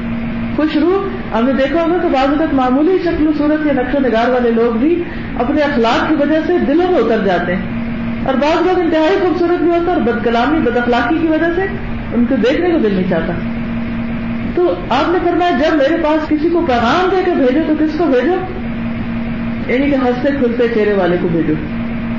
خوش 0.56 0.78
روح 0.78 1.08
ہم 1.38 1.46
نے 1.46 1.54
دیکھا 1.54 1.84
ہوگا 1.84 1.98
کہ 1.98 2.08
بعض 2.08 2.38
تک 2.38 2.54
معمولی 2.54 2.98
شکل 3.04 3.28
و 3.28 3.32
صورت 3.38 3.66
یا 3.66 3.74
نقش 3.74 3.96
و 3.96 4.00
نگار 4.00 4.30
والے 4.30 4.52
لوگ 4.52 4.78
بھی 4.78 5.04
اپنے 5.40 5.62
اخلاق 5.62 6.10
کی 6.10 6.16
وجہ 6.16 6.40
سے 6.48 6.58
دلوں 6.58 6.92
میں 6.92 7.00
اتر 7.00 7.26
جاتے 7.26 7.56
ہیں۔ 7.56 7.62
اور 8.26 8.34
بعض 8.34 8.68
لوگ 8.68 8.80
انتہائی 8.80 9.18
خوبصورت 9.22 9.60
بھی 9.60 9.70
ہوتا 9.70 9.92
ہے 9.92 9.98
اور 9.98 10.02
بد 10.02 10.24
کلامی 10.24 10.60
بد 10.60 10.78
اخلاقی 10.78 11.18
کی 11.22 11.28
وجہ 11.28 11.54
سے 11.56 11.62
ان 12.14 12.26
کو 12.30 12.36
دیکھنے 12.36 12.70
کو 12.70 12.78
دل 12.78 12.94
نہیں 12.94 13.10
چاہتا۔ 13.10 13.34
تو 14.56 14.74
آپ 14.90 15.12
نے 15.12 15.18
فرمایا، 15.24 15.52
جب 15.52 15.76
میرے 15.76 16.04
پاس 16.04 16.28
کسی 16.28 16.50
کو 16.50 16.66
پیغام 16.68 17.10
دے 17.12 17.18
کے 17.26 17.32
بھیجو 17.32 17.60
تو 17.68 17.74
کس 17.80 17.98
کو 17.98 18.06
بھیجو؟ 18.06 18.36
یعنی 19.72 19.92
کہ 19.92 19.96
ہنستے 19.96 20.30
کھلتے 20.40 20.68
چہرے 20.76 20.94
والے 20.94 21.18
کو 21.22 21.28
بھیجو۔ 21.28 21.54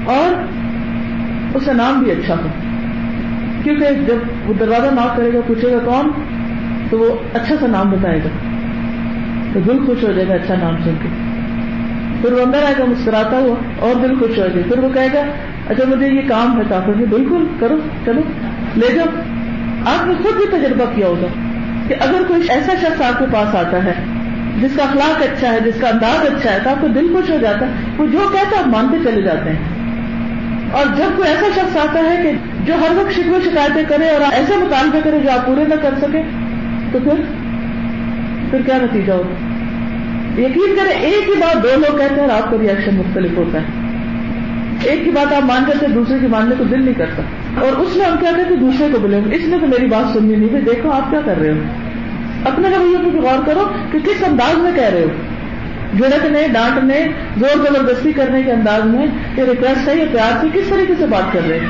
اور 0.05 0.43
اس 1.55 1.67
کا 1.67 1.73
نام 1.73 2.03
بھی 2.03 2.11
اچھا 2.11 2.35
ہو۔ 2.35 2.49
کیونکہ 3.63 3.87
جب 4.07 4.17
وہ 4.47 4.55
دروازہ 4.55 4.95
معاف 4.95 5.17
کرے 5.17 5.33
گا، 5.35 5.41
پوچھے 5.47 5.73
گا 5.73 5.79
کون؟ 5.79 6.11
تو 6.91 6.99
وہ 6.99 7.19
اچھا 7.35 7.55
سا 7.61 7.67
نام 7.67 7.91
بتائے 7.91 8.21
گا۔ 8.25 8.29
تو 9.53 9.61
دل 9.61 9.87
خوش 9.87 10.05
ہو 10.05 10.13
جائے 10.13 10.29
گا 10.29 10.35
اچھا 10.35 10.55
نام 10.55 10.77
سن 10.85 10.95
کے۔ 11.03 11.09
پھر 12.23 12.33
وہ 12.33 12.43
اندر 12.43 12.63
آئے 12.65 12.75
گا، 12.79 12.85
مسکراتا 12.85 13.39
ہوا، 13.39 13.55
اور 13.79 13.95
دل 14.03 14.15
خوش 14.15 14.31
ہو 14.31 14.47
جائے۔ 14.47 14.63
پھر 14.63 14.79
وہ 14.79 14.89
کہے 14.95 15.09
گا 15.15 15.23
اچھا 15.69 15.85
مجھے 15.89 16.09
یہ 16.09 16.29
کام 16.29 16.59
ہے 16.59 16.63
تاکہ 16.69 16.93
بالکل، 16.93 17.47
کرو، 17.61 17.79
چلو، 18.05 18.21
لے 18.77 18.95
جاؤ۔ 18.95 19.07
آپ 19.87 20.07
نے 20.07 20.15
خود 20.15 20.37
بھی 20.37 20.59
تجربہ 20.59 20.85
کیا 20.95 21.07
ہوگا۔ 21.07 21.27
کہ 21.89 21.95
اگر 22.01 22.23
کوئی 22.29 22.43
ایسا 22.49 22.73
شخص 22.81 23.03
آپ 23.03 23.19
کے 23.19 23.25
پاس 23.33 23.55
آتا 23.55 23.85
ہے، 23.85 23.93
جس 24.61 24.71
کا 24.77 24.83
اخلاق 24.83 25.23
اچھا 25.23 25.53
ہے، 25.53 25.61
جس 25.61 25.81
کا 25.81 25.89
انداز 25.89 26.27
اچھا 26.27 26.53
ہے، 26.53 26.59
تو 26.65 26.71
آپ 26.71 26.77
کو 26.81 26.89
دل 26.89 27.15
خوش 27.15 27.31
ہو 27.31 27.37
جاتا 27.39 27.67
ہے۔ 27.67 27.73
وہ 27.99 28.07
جو 28.07 28.19
کہتا 28.33 28.57
ہے، 28.57 28.61
آپ 28.61 28.67
مانتے 28.67 29.11
چلے 29.11 29.23
جاتے 29.23 29.51
ہیں۔ 29.51 29.59
اور 30.73 30.87
جب 30.97 31.17
کوئی 31.17 31.29
ایسا 31.29 31.47
شخص 31.55 31.77
آتا 31.77 31.99
ہے 31.99 32.23
کہ 32.23 32.33
جو 32.65 32.75
ہر 32.75 32.97
وقت 32.97 33.15
شکو 33.15 33.39
شکایتیں 33.45 33.83
کرے 33.89 34.09
اور 34.09 34.21
ایسے 34.33 34.57
مطالبے 34.57 34.99
کرے 35.05 35.19
جو 35.19 35.31
آپ 35.31 35.47
پورے 35.47 35.65
نہ 35.69 35.75
کر 35.75 35.95
سکے 35.99 36.23
تو 36.93 36.99
پھر؟ 37.05 37.23
پھر 38.51 38.63
کیا 38.63 38.79
نتیجہ 38.83 39.13
ہوگا 39.13 39.35
یقین 40.41 40.77
کریں، 40.77 41.01
ایک 41.01 41.29
ہی 41.29 41.35
بات 41.35 41.63
دو 41.63 41.69
لوگ 41.75 41.99
کہتے 41.99 42.15
ہیں 42.15 42.29
اور 42.29 42.43
آپ 42.43 42.51
کا 42.51 42.57
ریئیکشن 42.61 42.97
مختلف 42.97 43.31
ہوتا 43.37 43.59
ہے۔ 43.59 43.65
ایک 44.83 45.05
کی 45.05 45.11
بات 45.11 45.33
آپ 45.33 45.45
مان 45.45 45.65
کرتے 45.67 45.87
دوسرے 45.87 46.19
کی 46.19 46.27
ماننے 46.27 46.55
کو 46.59 46.65
دل 46.65 46.83
نہیں 46.83 46.95
کرتا۔ 46.95 47.23
اور 47.57 47.73
اس 47.73 47.97
میں 47.97 48.07
ہم 48.07 48.17
کیا 48.17 48.31
کہتے 48.37 48.55
دوسرے 48.55 48.87
کو 48.93 48.99
بولے 49.01 49.17
اس 49.17 49.43
نے 49.45 49.57
تو 49.61 49.67
میری 49.67 49.87
بات 49.87 50.13
سننی 50.13 50.37
نہیں 50.37 50.49
بھائی 50.49 50.65
دیکھو 50.65 50.91
آپ 50.91 51.11
کیا 51.11 51.21
کر 51.25 51.39
رہے 51.39 51.51
ہو. 51.51 51.61
اپنے 52.45 52.69
رویے 52.69 52.97
کو 53.05 53.11
غور 53.11 53.47
کرو 53.47 53.73
کہ 53.93 53.99
کس 53.99 54.23
انداز 54.27 54.59
میں 54.59 54.73
کہہ 54.75 54.91
رہے 54.93 55.03
ہو. 55.03 55.09
جھڑکنے، 55.97 56.49
ڈانٹنے، 56.53 57.09
زور 57.37 57.67
زبردستی 57.67 58.13
کرنے 58.13 58.43
کے 58.43 58.53
انداز 58.53 58.85
میں 58.85 59.07
یہ 59.37 59.43
ریکویسٹ 59.45 59.89
ہے 59.89 59.97
یا 59.97 60.05
پیار 60.13 60.33
سے 60.41 60.47
کس 60.53 60.69
طریقے 60.69 60.93
سے 60.99 61.07
بات 61.07 61.33
کر 61.33 61.41
رہے 61.49 61.59
ہیں؟ 61.59 61.67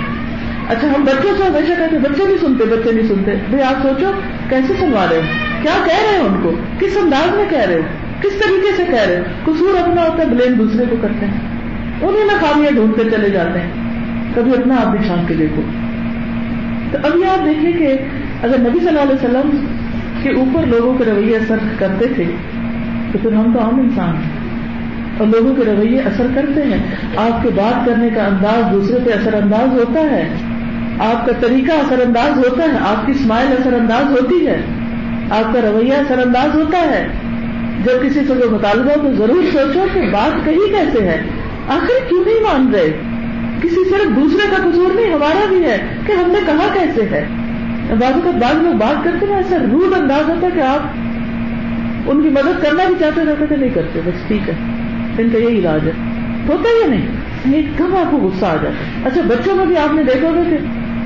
اچھا 0.68 0.88
ہم 0.88 1.04
بچوں 1.04 1.30
سے 1.36 1.42
ہمیشہ 1.42 1.72
کہتے 1.78 1.98
بچے 1.98 2.24
نہیں 2.24 2.36
سنتے، 2.40 2.64
بچے 2.64 2.92
نہیں 2.92 3.08
سنتے. 3.08 3.34
بھائی، 3.50 3.62
آپ 3.62 3.82
سوچو 3.82 4.10
کیسے 4.48 4.72
سنوا 4.80 5.06
رہے 5.10 5.16
ہو؟ 5.16 5.22
کیا 5.62 5.72
کہہ 5.84 6.10
رہے 6.10 6.18
ہو 6.18 6.26
ان 6.26 6.40
کو؟ 6.42 6.52
کس 6.78 6.96
انداز 6.96 7.36
میں 7.36 7.44
کہہ 7.50 7.64
رہے 7.64 7.74
ہو؟ 7.74 7.80
کس 8.20 8.32
طریقے 8.32 8.76
سے 8.76 8.84
کہہ 8.84 9.04
رہے 9.06 9.18
ہو؟ 9.18 9.22
قصور 9.44 9.74
اپنا 9.74 10.02
ہوتا 10.02 10.22
ہے، 10.22 10.28
بلیم 10.28 10.52
دوسرے 10.54 10.84
کو 10.90 10.96
کرتے 11.00 11.26
ہیں. 11.26 11.40
انہیں 12.02 12.24
میں 12.24 12.34
خامیاں 12.40 12.72
ڈھونڈتے 12.72 13.10
چلے 13.10 13.30
جاتے 13.30 13.60
ہیں. 13.60 13.85
کبھی 14.36 14.52
اپنا 14.52 14.74
آپ 14.76 14.86
بھی 14.86 14.98
چھان 15.06 15.24
کے 15.28 15.34
دیکھو۔ 15.34 15.62
تو 16.92 16.98
ابھی 17.04 17.24
آپ 17.24 17.44
دیکھیں 17.44 17.72
کہ 17.72 17.98
اگر 18.42 18.58
نبی 18.58 18.78
صلی 18.78 18.88
اللہ 18.88 19.02
علیہ 19.02 19.14
وسلم 19.14 19.66
کے 20.22 20.30
اوپر 20.30 20.66
لوگوں 20.66 20.94
کے 20.94 21.04
رویے 21.04 21.36
اثر 21.36 21.56
کرتے 21.78 22.06
تھے، 22.14 22.24
تو 23.12 23.18
پھر 23.22 23.32
ہم 23.32 23.52
تو 23.52 23.60
عام 23.60 23.80
انسان 23.80 24.08
ہیں۔ 24.08 24.46
اور 25.18 25.26
لوگوں 25.26 25.54
کے 25.54 25.62
رویے 25.64 26.00
اثر 26.00 26.26
کرتے 26.34 26.62
ہیں۔ 26.62 26.78
آپ 27.16 27.42
کے 27.42 27.48
بات 27.48 27.86
کرنے 27.86 28.08
کا 28.14 28.26
انداز 28.26 28.72
دوسرے 28.72 28.98
پہ 29.04 29.10
اثر 29.10 29.34
انداز 29.34 29.80
ہوتا 29.80 30.00
ہے۔ 30.00 30.28
آپ 30.98 31.26
کا 31.26 31.32
طریقہ 31.40 31.72
اثر 31.72 32.02
انداز 32.06 32.38
ہوتا 32.38 32.62
ہے۔ 32.62 32.78
آپ 32.78 33.06
کی 33.06 33.12
اسمائل 33.12 33.46
اثر 33.60 33.72
انداز 33.72 34.10
ہوتی 34.10 34.46
ہے۔ 34.46 34.62
آپ 35.30 35.52
کا 35.54 35.60
رویہ 35.60 35.92
اثر 35.92 36.18
انداز 36.18 36.54
ہوتا 36.54 36.78
ہے۔ 36.78 37.06
جب 37.84 38.02
کسی 38.02 38.20
سے 38.20 38.34
کوئی 38.34 38.50
مطالبہ 38.50 38.90
ہو 38.90 39.08
تو 39.08 39.12
ضرور 39.12 39.42
سوچو 39.52 39.86
کہ 39.92 40.00
بات 40.00 40.44
کہیں 40.44 40.68
کیسے 40.68 41.04
ہے۔ 41.04 41.22
آخر 41.68 42.08
کیوں 42.08 42.24
نہیں 42.26 42.40
مان 42.40 42.74
رہے؟ 42.74 43.15
کسی 43.62 43.90
صرف 43.90 44.16
دوسرے 44.16 44.50
کا 44.50 44.70
قصور 44.70 44.94
نہیں، 44.94 45.14
ہمارا 45.14 45.44
بھی 45.48 45.64
ہے 45.64 45.96
کہ 46.06 46.12
ہم 46.12 46.30
نے 46.30 46.38
کہا 46.46 46.74
کیسے 46.74 47.02
ہے۔ 47.02 47.26
بعض 47.90 48.24
کا 48.24 48.30
بعض 48.30 48.54
لوگ 48.54 48.72
بات 48.72 49.04
کرتے 49.04 49.26
ہیں، 49.26 49.36
ایسا 49.36 49.56
رود 49.72 50.00
انداز 50.00 50.28
ہوتا 50.28 50.48
کہ 50.54 50.60
آپ 50.60 50.80
ان 52.10 52.22
کی 52.22 52.28
مدد 52.28 52.62
کرنا 52.62 52.84
بھی 52.86 52.94
چاہتے 53.00 53.24
رہتے 53.24 53.46
تھے 53.46 53.56
نہیں 53.56 53.70
کرتے، 53.70 54.00
بس 54.04 54.26
ٹھیک 54.26 54.48
ہے، 54.48 54.54
ان 55.18 55.28
کا 55.30 55.38
یہی 55.38 55.58
علاج 55.58 55.88
ہے۔ 55.88 55.92
ہوتا 56.48 56.68
یا 56.68 56.86
نہیں؟ 56.86 57.06
یہ 57.46 57.62
کب 57.76 57.96
آپ 57.96 58.10
کو 58.10 58.16
غصہ 58.16 58.44
آ 58.44 58.56
جاتا 58.56 58.68
ہے؟ 58.68 59.02
اچھا 59.04 59.20
بچوں 59.26 59.56
میں 59.56 59.66
بھی 59.66 59.76
آپ 59.76 59.94
نے 59.94 60.02
دیکھا 60.02 60.28
ہوگا 60.28 60.42
کہ 60.50 60.56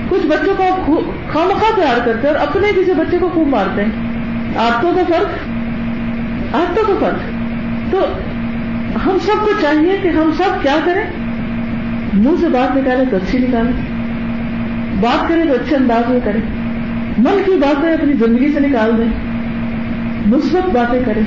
کچھ 0.08 0.26
بچوں 0.26 0.54
کو 0.56 0.62
آپ 0.62 0.86
خامخواہ 1.32 1.76
پیار 1.76 2.00
کرتے 2.04 2.28
ہیں 2.28 2.34
اور 2.34 2.46
اپنے 2.46 2.68
کسی 2.76 2.92
بچے 2.92 3.18
کو 3.18 3.28
خوب 3.28 3.48
مارتے 3.48 3.84
ہیں۔ 3.84 3.90
آرتوں 4.58 4.92
کا 4.94 5.02
فرق؟ 5.08 5.26
آرتوں 6.54 6.84
کا 6.88 6.94
فرق۔ 7.00 7.20
تو 7.92 7.98
ہم 9.06 9.18
سب 9.22 9.44
کو 9.44 9.50
چاہیے 9.60 9.98
کہ 10.02 10.08
ہم 10.08 10.30
سب 10.36 10.62
کیا 10.62 10.76
کریں؟ 10.84 11.04
منہ 12.12 12.40
سے 12.40 12.48
بات 12.48 12.76
نکالیں 12.76 13.04
تو 13.10 13.16
اچھی 13.16 13.38
نکالیں 13.38 14.00
بات 15.00 15.28
کریں 15.28 15.44
تو 15.44 15.52
اچھے 15.52 15.76
انداز 15.76 16.10
میں 16.10 16.20
کریں 16.24 16.40
من 17.18 17.42
کی 17.44 17.50
باتیں 17.50 17.92
اپنی 17.92 18.12
زندگی 18.12 18.52
سے 18.52 18.60
نکال 18.60 18.98
دیں۔ 18.98 19.30
مثبت 20.26 20.70
باتیں 20.70 21.00
کریں 21.04 21.22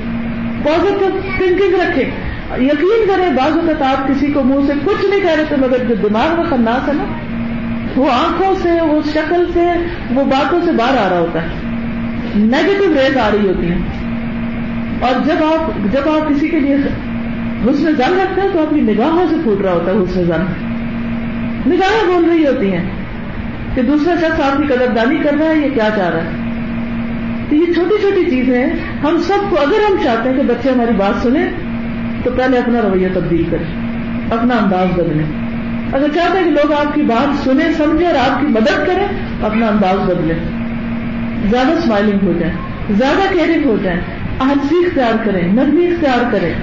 پازیٹو 0.63 1.05
تھنکنگ 1.37 1.75
رکھیں 1.75 2.05
یقین 2.61 3.07
کریں 3.07 3.29
بعض 3.29 3.51
اوقات 3.51 3.81
آپ 3.81 4.07
کسی 4.07 4.27
کو 4.27 4.43
منہ 4.43 4.67
سے 4.67 4.73
کچھ 4.85 5.05
نہیں 5.05 5.19
کہہ 5.19 5.29
رہے 5.29 5.45
تھے، 5.47 5.55
مگر 5.55 5.77
جو 5.89 5.95
دماغ 5.95 6.35
میں 6.35 6.43
خناس 6.49 6.87
ہے 6.87 6.93
نا، 6.93 7.03
وہ 7.95 8.11
آنکھوں 8.11 8.55
سے، 8.61 8.69
وہ 8.81 9.01
شکل 9.13 9.45
سے، 9.53 9.65
وہ 10.15 10.23
باتوں 10.23 10.61
سے 10.65 10.71
باہر 10.71 11.05
آ 11.05 11.09
رہا 11.09 11.19
ہوتا 11.19 11.41
ہے۔ 11.41 11.47
نیگیٹو 12.35 12.93
ریز 12.93 13.17
آ 13.17 13.29
رہی 13.33 13.47
ہوتی 13.47 13.67
ہیں۔ 13.67 13.79
اور 15.01 15.25
جب 15.25 15.43
آپ 15.43 15.91
جب 15.91 16.09
آپ 16.09 16.29
کسی 16.29 16.47
کے 16.47 16.59
لیے 16.59 16.75
حسن 17.65 17.83
زن 17.83 18.19
رکھتے 18.21 18.41
ہیں 18.41 18.49
تو 18.53 18.63
اپنی 18.63 18.81
نگاہوں 18.81 19.25
سے 19.29 19.35
پھوٹ 19.43 19.61
رہا 19.61 19.71
ہوتا 19.71 19.91
ہے 19.91 19.97
حسن 19.97 20.23
زن 20.23 20.72
نگاہیں 21.67 22.13
بول 22.13 22.29
رہی 22.29 22.47
ہوتی 22.47 22.73
ہیں 22.73 22.89
کہ 23.75 23.81
دوسرا 23.81 24.15
شخص 24.15 24.39
آپ 24.39 24.57
کی 24.57 24.63
قدردانی 24.67 25.17
کر 25.17 25.33
رہا 25.39 25.49
ہے، 25.49 25.55
یہ 25.55 25.69
کیا 25.73 25.89
چاہ 25.95 26.09
رہا 26.09 26.23
ہے؟ 26.23 26.29
تو 27.49 27.55
یہ 27.55 27.73
چھوٹی 27.73 28.01
چھوٹی 28.01 28.31
چیزیں 28.31 28.65
ہم 29.03 29.17
سب 29.17 29.49
کو 29.49 29.55
اگر 29.55 29.91
ہم 29.91 29.95
چاہتے 30.03 30.29
ہیں 30.29 30.37
کہ 30.37 30.43
بچے 30.43 30.69
ہماری 30.69 30.91
بات 30.91 31.23
سنیں، 31.23 31.49
تو 32.23 32.31
پہلے 32.31 32.57
اپنا 32.57 32.79
رویہ 32.81 33.07
تبدیل 33.13 33.43
کریں، 33.51 33.65
اپنا 34.31 34.55
انداز 34.55 34.99
بدلیں۔ 34.99 35.25
اگر 35.93 36.07
چاہتے 36.15 36.37
ہیں 36.37 36.45
کہ 36.45 36.51
لوگ 36.51 36.73
آپ 36.73 36.95
کی 36.95 37.01
بات 37.01 37.43
سنیں، 37.43 37.73
سمجھیں 37.77 38.07
اور 38.07 38.31
آپ 38.31 38.41
کی 38.41 38.47
مدد 38.47 38.87
کریں، 38.87 39.07
اپنا 39.41 39.67
انداز 39.67 39.99
بدلیں۔ 40.09 40.39
زیادہ 41.49 41.71
اسمائلنگ 41.71 42.19
ہو 42.23 42.33
جائیں، 42.39 42.55
زیادہ 42.91 43.33
کیئرنگ 43.33 43.65
ہو 43.65 43.77
جائیں 43.83 44.01
آہسی 44.39 44.75
اختیار 44.75 45.25
کریں، 45.25 45.47
نرمی 45.53 45.87
اختیار 45.87 46.31
کریں 46.31 46.53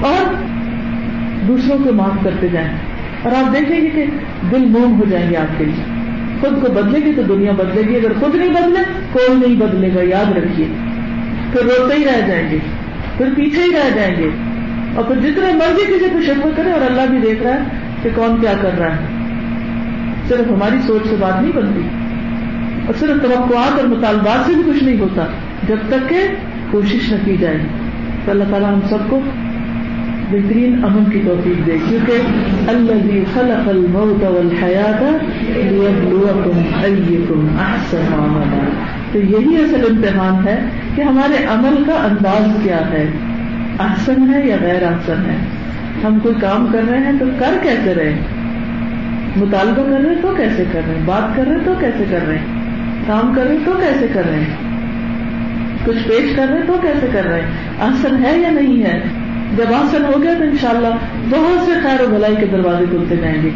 اور 0.00 0.34
دوسروں 1.48 1.78
کو 1.78 1.92
معاف 1.92 2.24
کرتے 2.24 2.48
جائیں۔ 2.52 2.87
اور 3.22 3.32
آپ 3.32 3.60
دیکھیں 3.60 3.80
گے 3.80 3.90
کہ 3.90 4.04
دل 4.50 4.64
موم 4.64 4.98
ہو 4.98 5.04
جائیں 5.10 5.30
گے 5.30 5.36
آپ 5.36 5.58
کے 5.58 5.64
لیے۔ 5.64 5.84
خود 6.40 6.66
کو 6.66 6.72
بدلے 6.72 6.98
گی 7.04 7.12
تو 7.16 7.22
دنیا 7.22 7.52
بدلے 7.52 7.82
گی، 7.88 7.96
اگر 7.96 8.12
خود 8.20 8.34
نہیں 8.34 8.48
بدلے 8.48 8.82
کوئی 9.12 9.38
نہیں 9.38 9.60
بدلے 9.60 9.88
گا؟ 9.94 10.02
یاد 10.02 10.38
رکھیے۔ 10.38 10.66
پھر 11.52 11.60
روتے 11.60 11.94
ہی 11.94 12.04
رہ 12.04 12.26
جائیں 12.26 12.50
گے، 12.50 12.58
پھر 13.16 13.26
پیچھے 13.36 13.62
ہی 13.62 13.70
رہ 13.72 13.94
جائیں 13.94 14.16
گے۔ 14.18 14.30
اور 14.94 15.04
پھر 15.04 15.16
جتنے 15.16 15.54
مرضی 15.54 15.92
کسی 15.92 16.08
کو 16.12 16.20
شکر 16.20 16.50
کرے 16.56 16.70
اور 16.70 16.80
اللہ 16.80 17.02
بھی 17.10 17.18
دیکھ 17.18 17.42
رہا 17.42 17.54
ہے 17.54 17.58
کہ 18.02 18.10
کون 18.14 18.40
کیا 18.40 18.52
کر 18.60 18.70
رہا 18.78 18.86
ہے۔ 18.86 19.06
صرف 20.28 20.50
ہماری 20.50 20.76
سوچ 20.86 21.08
سے 21.08 21.16
بات 21.20 21.42
نہیں 21.42 21.52
بنتی۔ 21.52 21.80
اور 22.86 22.94
صرف 23.00 23.22
توقعات 23.22 23.78
اور 23.78 23.84
مطالبات 23.84 24.46
سے 24.46 24.52
بھی 24.54 24.72
کچھ 24.72 24.84
نہیں 24.84 25.00
ہوتا۔ 25.00 25.26
جب 25.68 25.76
تک 25.88 26.08
کہ 26.08 26.20
کوشش 26.70 27.12
نہ 27.12 27.16
کی 27.24 27.36
جائے۔ 27.36 27.58
تو 28.24 28.30
اللہ 28.30 28.44
تعالیٰ 28.50 28.72
ہم 28.72 28.80
سب 28.90 28.98
کو 29.08 29.20
بہترین 30.30 30.84
امن 30.84 31.10
کی 31.10 31.22
توفیق 31.26 31.66
دے، 31.66 31.76
کیونکہ 31.88 32.12
اللہ 32.68 33.24
خلق 33.34 33.68
الموت 33.68 34.24
والحیات 34.24 35.02
لیبلوکم 35.56 36.58
ایکم 36.82 37.46
احسن 37.58 38.14
عملا۔ 38.14 38.68
تو 39.12 39.18
یہی 39.18 39.56
اصل 39.56 39.80
امتحان 39.90 40.48
ہے 40.48 40.58
کہ 40.96 41.02
ہمارے 41.02 41.44
عمل 41.44 41.84
کا 41.84 41.92
انداز 41.92 42.62
کیا 42.62 42.90
ہے، 42.90 43.06
احسن 43.78 44.34
ہے 44.34 44.46
یا 44.46 44.56
غیر 44.60 44.82
احسن 44.82 45.30
ہے۔ 45.30 45.36
ہم 46.04 46.18
کوئی 46.22 46.34
کام 46.40 46.66
کر 46.72 46.80
رہے 46.88 46.98
ہیں 46.98 47.12
تو 47.18 47.24
کر 47.38 47.58
کیسے 47.62 47.94
رہے؟ 47.94 48.14
مطالبہ 49.36 49.82
کر 49.82 50.04
رہے 50.04 50.14
تو 50.22 50.34
کیسے 50.36 50.64
کر 50.72 50.80
رہے؟ 50.88 50.94
ہیں 50.94 51.02
بات 51.04 51.36
کر 51.36 51.44
رہے 51.46 51.58
تو 51.64 51.74
کیسے 51.80 52.04
کر 52.10 52.18
رہے؟ 52.26 52.38
ہیں 52.38 52.44
کام 53.06 53.32
کر 53.34 53.46
رہے 53.46 53.56
تو 53.64 53.72
کیسے 53.80 54.06
کر 54.12 54.22
رہے؟ 54.26 54.40
ہیں 54.40 54.56
کچھ 55.84 56.08
پیش 56.08 56.36
کر 56.36 56.46
رہے 56.48 56.60
تو 56.66 56.76
کیسے 56.82 57.06
کر 57.12 57.24
رہے؟ 57.24 57.40
ہیں 57.40 57.80
آسن 57.80 58.24
ہے 58.24 58.38
یا 58.38 58.50
نہیں 58.50 58.82
ہے؟ 58.82 59.02
جب 59.56 59.64
آسن 59.74 60.04
ہو 60.04 60.22
گیا 60.22 60.34
تو 60.38 60.44
انشاءاللہ 60.44 60.88
بہت 61.30 61.66
سے 61.66 61.72
خیر 61.82 62.00
و 62.00 62.06
بھلائی 62.06 62.36
کے 62.36 62.46
دروازے 62.46 62.84
کھلتے 62.90 63.16
جائیں 63.16 63.42
گے۔ 63.42 63.50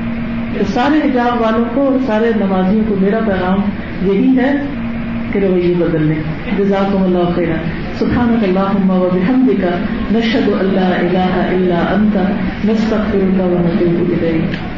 تو 0.59 0.64
سارے 0.74 1.09
حجاب 1.09 1.40
والوں 1.40 1.64
کو 1.74 1.82
اور 1.82 1.93
سارے 2.07 2.30
نمازیوں 2.36 2.82
کو 2.88 2.95
میرا 3.01 3.18
پیغام 3.26 3.61
یہی 4.11 4.38
ہے 4.38 4.55
کہ 5.32 5.38
رویے 5.38 5.74
بدلنے 5.78 6.14
جزاکم 6.59 7.03
اللہ 7.03 7.34
خیرا۔ 7.34 7.55
سبحانک 7.99 8.45
اللہم 8.45 8.90
و 8.90 9.09
نشهد 10.12 10.49
ان 10.49 10.59
اللہ 10.61 10.80
الہ 10.80 11.55
الا 11.57 11.95
انت، 11.95 12.16
نستغفرک 12.66 13.40
و 13.40 13.57
نتوب 13.61 14.11
الیک۔ 14.11 14.72